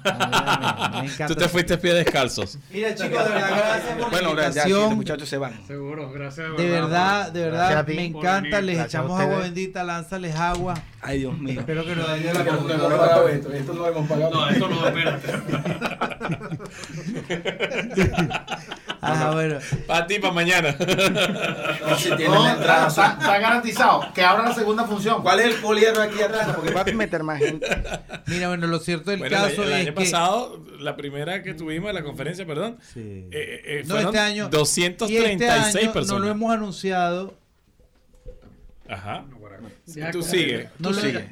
Ah, 0.05 1.01
me 1.03 1.07
encanta. 1.09 1.27
Tú 1.27 1.35
te 1.35 1.49
fuiste 1.49 1.77
pie 1.77 1.93
descalzos. 1.93 2.57
Mira, 2.73 2.95
chicos, 2.95 3.11
de 3.25 3.31
verdad, 3.31 3.51
gracias 3.51 3.97
por 3.99 4.11
Bueno, 4.13 4.29
ya, 4.37 4.43
sí, 4.43 4.47
invitación. 4.47 4.81
los 4.83 4.95
muchachos 4.95 5.29
se 5.29 5.37
van. 5.39 5.67
Seguro, 5.67 6.13
gracias. 6.13 6.57
De 6.57 6.71
verdad, 6.71 7.33
de 7.33 7.41
Gracias 7.51 7.71
a 7.77 7.83
verdad, 7.83 7.87
me 7.97 8.05
encanta. 8.05 8.39
venir. 8.59 8.63
Les 8.63 8.77
Gracias 8.77 8.95
echamos 9.03 9.21
agua 9.21 9.39
bendita, 9.41 9.83
lánzales 9.83 10.37
agua. 10.37 10.75
Ay, 11.03 11.19
Dios 11.19 11.37
mío. 11.37 11.59
Espero 11.59 11.83
que 11.85 11.97
Yo 11.97 12.07
hayan 12.09 12.35
la 12.35 12.45
computadora 12.45 13.17
no 13.17 13.29
esto, 13.29 13.53
esto 13.53 13.73
no 13.75 13.81
lo 13.81 13.89
hemos 13.89 14.09
pagado. 14.09 14.31
No, 14.33 14.49
esto 14.49 14.69
no, 14.69 14.87
espérate. 14.87 15.29
Ah, 19.13 19.31
bueno. 19.33 19.59
Para 19.87 20.07
ti, 20.07 20.19
para 20.19 20.33
mañana. 20.33 20.77
No, 20.79 21.97
si 21.97 22.09
tienen 22.17 22.31
No, 22.33 22.45
la 22.45 22.53
entrada. 22.53 22.89
está, 22.89 23.17
está 23.21 23.39
garantizado 23.39 24.13
que 24.15 24.23
abra 24.23 24.45
la 24.49 24.55
segunda 24.55 24.85
función. 24.85 25.23
¿Cuál 25.23 25.41
es 25.41 25.47
el 25.47 25.55
poliedro 25.55 26.03
aquí 26.03 26.21
atrás? 26.23 26.49
Porque 26.55 26.73
va 26.73 26.83
a 26.83 26.85
meter 26.85 27.23
más 27.23 27.39
gente. 27.39 27.67
Mira, 28.27 28.49
bueno, 28.49 28.67
lo 28.67 28.79
cierto 28.79 29.11
del 29.11 29.21
Bueno, 29.21 29.37
el, 29.37 29.43
caso 29.43 29.63
el 29.65 29.69
es 29.71 29.75
año 29.77 29.85
que. 29.87 29.93
pasado, 29.93 30.65
la 30.79 30.97
primera 30.97 31.43
que 31.43 31.55
tuvimos 31.55 31.89
en 31.91 31.95
la 31.95 32.03
conferencia, 32.03 32.47
perdón, 32.47 32.79
Sí. 32.93 33.01
eh, 33.01 33.29
eh, 33.33 33.63
eh, 33.65 33.83
No, 33.87 33.95
fueron 33.95 34.07
este 34.15 34.19
año. 34.19 34.47
y 34.47 34.51
236 34.51 35.31
este 35.67 35.79
año 35.81 35.93
personas. 35.93 36.21
No 36.21 36.27
lo 36.27 36.31
hemos 36.31 36.53
anunciado. 36.53 37.35
Ajá. 38.89 39.25
Tú. 40.13 40.19
No 40.19 40.23
sigue. 40.25 40.69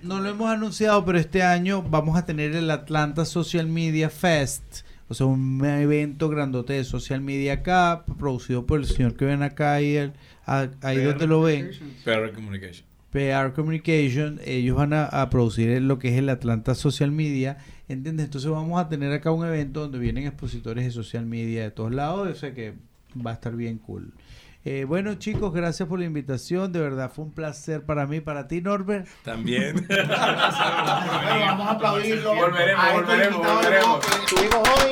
no 0.02 0.20
lo 0.20 0.28
hemos 0.28 0.50
anunciado, 0.50 1.04
pero 1.04 1.18
este 1.18 1.42
año 1.42 1.82
vamos 1.82 2.18
a 2.18 2.26
tener 2.26 2.54
el 2.56 2.70
Atlanta 2.70 3.24
Social 3.24 3.66
Media 3.66 4.10
Fest. 4.10 4.82
O 5.08 5.14
sea, 5.14 5.26
un 5.26 5.64
evento 5.64 6.28
grandote 6.28 6.74
de 6.74 6.84
social 6.84 7.20
media 7.20 7.54
acá, 7.54 8.04
producido 8.18 8.66
por 8.66 8.78
el 8.80 8.86
señor 8.86 9.14
que 9.16 9.24
ven 9.24 9.42
acá 9.42 9.80
y 9.80 9.96
el, 9.96 10.12
a- 10.44 10.68
ahí 10.82 10.98
donde 11.02 11.26
lo 11.26 11.40
ven. 11.42 11.70
PR 12.04 12.30
Communication. 12.34 12.86
PR 13.10 13.52
Communication, 13.54 14.38
ellos 14.44 14.76
van 14.76 14.92
a, 14.92 15.04
a 15.06 15.30
producir 15.30 15.80
lo 15.80 15.98
que 15.98 16.08
es 16.08 16.18
el 16.18 16.28
Atlanta 16.28 16.74
Social 16.74 17.10
Media, 17.10 17.56
¿entiendes? 17.88 18.26
Entonces 18.26 18.50
vamos 18.50 18.78
a 18.78 18.90
tener 18.90 19.10
acá 19.12 19.30
un 19.32 19.46
evento 19.46 19.80
donde 19.80 19.98
vienen 19.98 20.26
expositores 20.26 20.84
de 20.84 20.90
social 20.90 21.24
media 21.24 21.62
de 21.62 21.70
todos 21.70 21.92
lados, 21.94 22.28
o 22.28 22.34
sea 22.34 22.52
que 22.52 22.74
va 23.24 23.30
a 23.30 23.34
estar 23.34 23.56
bien 23.56 23.78
cool. 23.78 24.12
Eh, 24.64 24.84
bueno 24.84 25.14
chicos, 25.14 25.54
gracias 25.54 25.88
por 25.88 25.98
la 25.98 26.04
invitación, 26.04 26.72
de 26.72 26.80
verdad 26.80 27.10
fue 27.14 27.24
un 27.24 27.32
placer 27.32 27.84
para 27.86 28.06
mí, 28.06 28.20
para 28.20 28.48
ti 28.48 28.60
Norbert. 28.60 29.06
También. 29.24 29.86
Bueno, 29.98 31.44
vamos 31.46 31.66
a 31.68 31.70
aplaudirlo. 31.72 32.34
Volveremos, 32.34 32.84
a 32.84 32.88
estos 32.88 33.06
volveremos, 33.06 33.46
volveremos. 33.46 34.06
Estuvimos 34.24 34.68
hoy. 34.68 34.90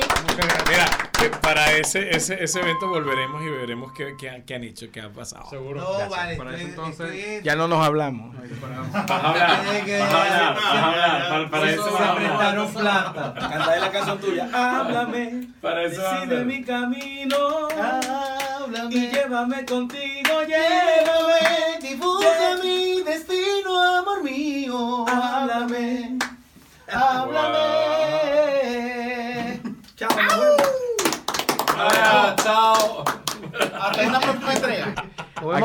Mira, 0.69 1.06
que 1.19 1.29
para 1.29 1.71
ese, 1.73 2.15
ese, 2.15 2.43
ese 2.43 2.59
evento 2.59 2.87
volveremos 2.87 3.41
y 3.43 3.49
veremos 3.49 3.91
qué, 3.93 4.15
qué, 4.19 4.29
han- 4.29 4.43
qué 4.43 4.55
han 4.55 4.63
hecho, 4.63 4.87
qué 4.91 5.01
ha 5.01 5.09
pasado. 5.09 5.49
Seguro. 5.49 5.81
No, 5.81 6.09
vale, 6.09 6.35
Para 6.35 6.51
eso 6.55 6.67
esto- 6.67 6.85
entonces- 6.85 7.15
esto 7.15 7.31
es- 7.31 7.43
Ya 7.43 7.55
no 7.55 7.67
nos 7.67 7.85
hablamos. 7.85 8.35
Vas 8.35 9.09
a 9.09 9.29
hablar, 9.29 9.49
vas 9.49 10.13
a 10.13 10.23
hablar, 10.23 10.55
vas 10.55 10.65
a 10.65 10.87
hablar. 10.87 11.29
Para, 11.29 11.49
para 11.49 11.71
eso 11.71 11.83
se 11.85 11.91
vas 11.91 12.01
a 12.01 12.11
hablar. 12.11 12.27
prestaron 12.27 12.73
plata. 12.73 13.33
Cantaré 13.49 13.81
la 13.81 13.91
canción 13.91 14.19
tuya. 14.19 14.49
Háblame. 14.53 15.47
Para 15.61 15.83
eso 15.83 16.01
vas 16.03 16.11
a 16.13 16.15
Decide 16.19 16.33
hablar. 16.37 16.45
mi 16.45 16.63
camino. 16.63 17.37
Háblame, 17.81 18.95
Y 18.95 19.09
llévame 19.11 19.65
contigo. 19.65 20.41
llévame, 20.47 21.39
Llévame. 21.41 21.79
dibuja 21.81 22.55
mi 22.63 22.96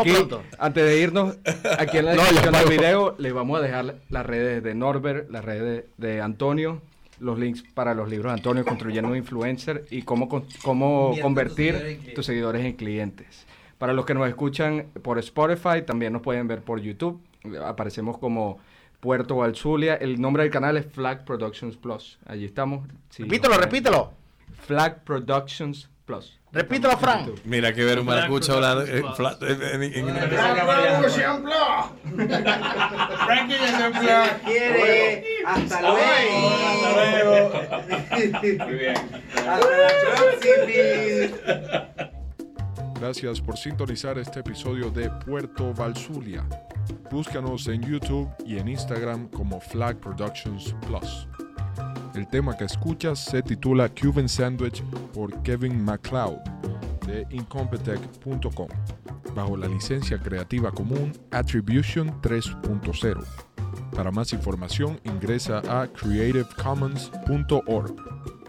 Aquí, 0.01 0.13
pronto. 0.13 0.43
antes 0.59 0.85
de 0.85 0.99
irnos, 1.01 1.39
aquí 1.79 1.99
en 1.99 2.07
la 2.07 2.13
descripción 2.17 2.55
del 2.55 2.69
video 2.69 3.15
les 3.19 3.33
vamos 3.33 3.59
a 3.59 3.63
dejar 3.63 3.97
las 4.09 4.27
redes 4.27 4.63
de 4.63 4.75
Norbert, 4.75 5.31
las 5.31 5.45
redes 5.45 5.85
de 5.97 6.21
Antonio, 6.21 6.83
los 7.21 7.39
links 7.39 7.63
para 7.75 7.95
los 7.95 8.09
libros 8.09 8.33
de 8.33 8.39
Antonio, 8.39 8.65
Construyendo 8.65 9.11
un 9.11 9.17
Influencer 9.17 9.87
y 9.91 10.03
cómo, 10.03 10.29
cómo 10.63 11.15
convertir 11.21 11.73
tus 11.73 11.81
seguidores 11.83 11.85
en 11.85 11.93
clientes. 11.93 12.15
tus 12.15 12.27
seguidores 12.27 12.65
en 12.65 12.73
clientes. 12.75 13.47
Para 13.79 13.93
los 13.93 14.07
que 14.07 14.15
nos 14.15 14.29
escuchan 14.29 14.87
por 15.03 15.19
Spotify, 15.19 15.83
también 15.85 16.13
nos 16.13 16.23
pueden 16.23 16.47
ver 16.47 16.63
por 16.63 16.81
YouTube. 16.81 17.21
Aparecemos 17.65 18.17
como 18.19 18.59
Puerto 19.01 19.37
Valzulia. 19.37 19.97
El 19.97 20.21
nombre 20.21 20.45
del 20.45 20.53
canal 20.53 20.77
es 20.77 20.87
Flag 20.87 21.25
Productions 21.25 21.77
Plus. 21.77 22.19
Allí 22.25 22.45
estamos. 22.45 22.87
Sí, 23.11 23.25
Repítelo, 23.25 23.57
repítelo. 23.59 24.13
Flag 24.67 25.03
Productions 25.03 25.91
Plus. 26.05 26.39
Repítelo, 26.53 26.99
Fran. 26.99 27.21
YouTube. 27.27 27.41
Mira 27.45 27.73
que 27.73 27.85
ver 27.85 28.01
un 28.01 28.07
maracucho 28.07 28.55
hablar 28.55 28.79
fla- 29.15 29.39
en- 29.41 29.63
en- 29.63 29.83
en- 29.95 30.07
quiere. 34.45 35.25
Hasta 35.47 35.81
luego. 35.81 37.53
Muy 38.67 38.75
bien. 38.75 38.95
Hasta 39.35 39.59
la. 40.37 42.11
Gracias 43.01 43.41
por 43.41 43.57
sintonizar 43.57 44.19
este 44.19 44.41
episodio 44.41 44.91
de 44.91 45.09
Puerto 45.27 45.73
Valzulia. 45.75 46.45
Búscanos 47.11 47.67
en 47.69 47.83
YouTube 47.83 48.29
y 48.47 48.59
en 48.59 48.69
Instagram 48.69 49.29
como 49.29 49.61
Flag 49.61 49.97
Productions 49.99 50.75
Plus. 50.87 51.27
El 52.15 52.29
tema 52.29 52.57
que 52.57 52.65
escuchas 52.65 53.25
se 53.25 53.43
titula 53.43 53.89
Cuban 53.89 54.29
Sandwich 54.29 54.83
por 55.15 55.43
Kevin 55.43 55.83
MacLeod 55.83 56.41
de 57.07 57.27
Incompetech.com 57.31 58.69
bajo 59.35 59.57
la 59.57 59.67
licencia 59.67 60.19
creativa 60.19 60.71
común 60.71 61.15
Attribution 61.31 62.21
3.0. 62.21 63.25
Para 63.97 64.11
más 64.11 64.35
información 64.35 65.01
ingresa 65.05 65.63
a 65.69 65.89
creativecommons.org. 65.89 68.42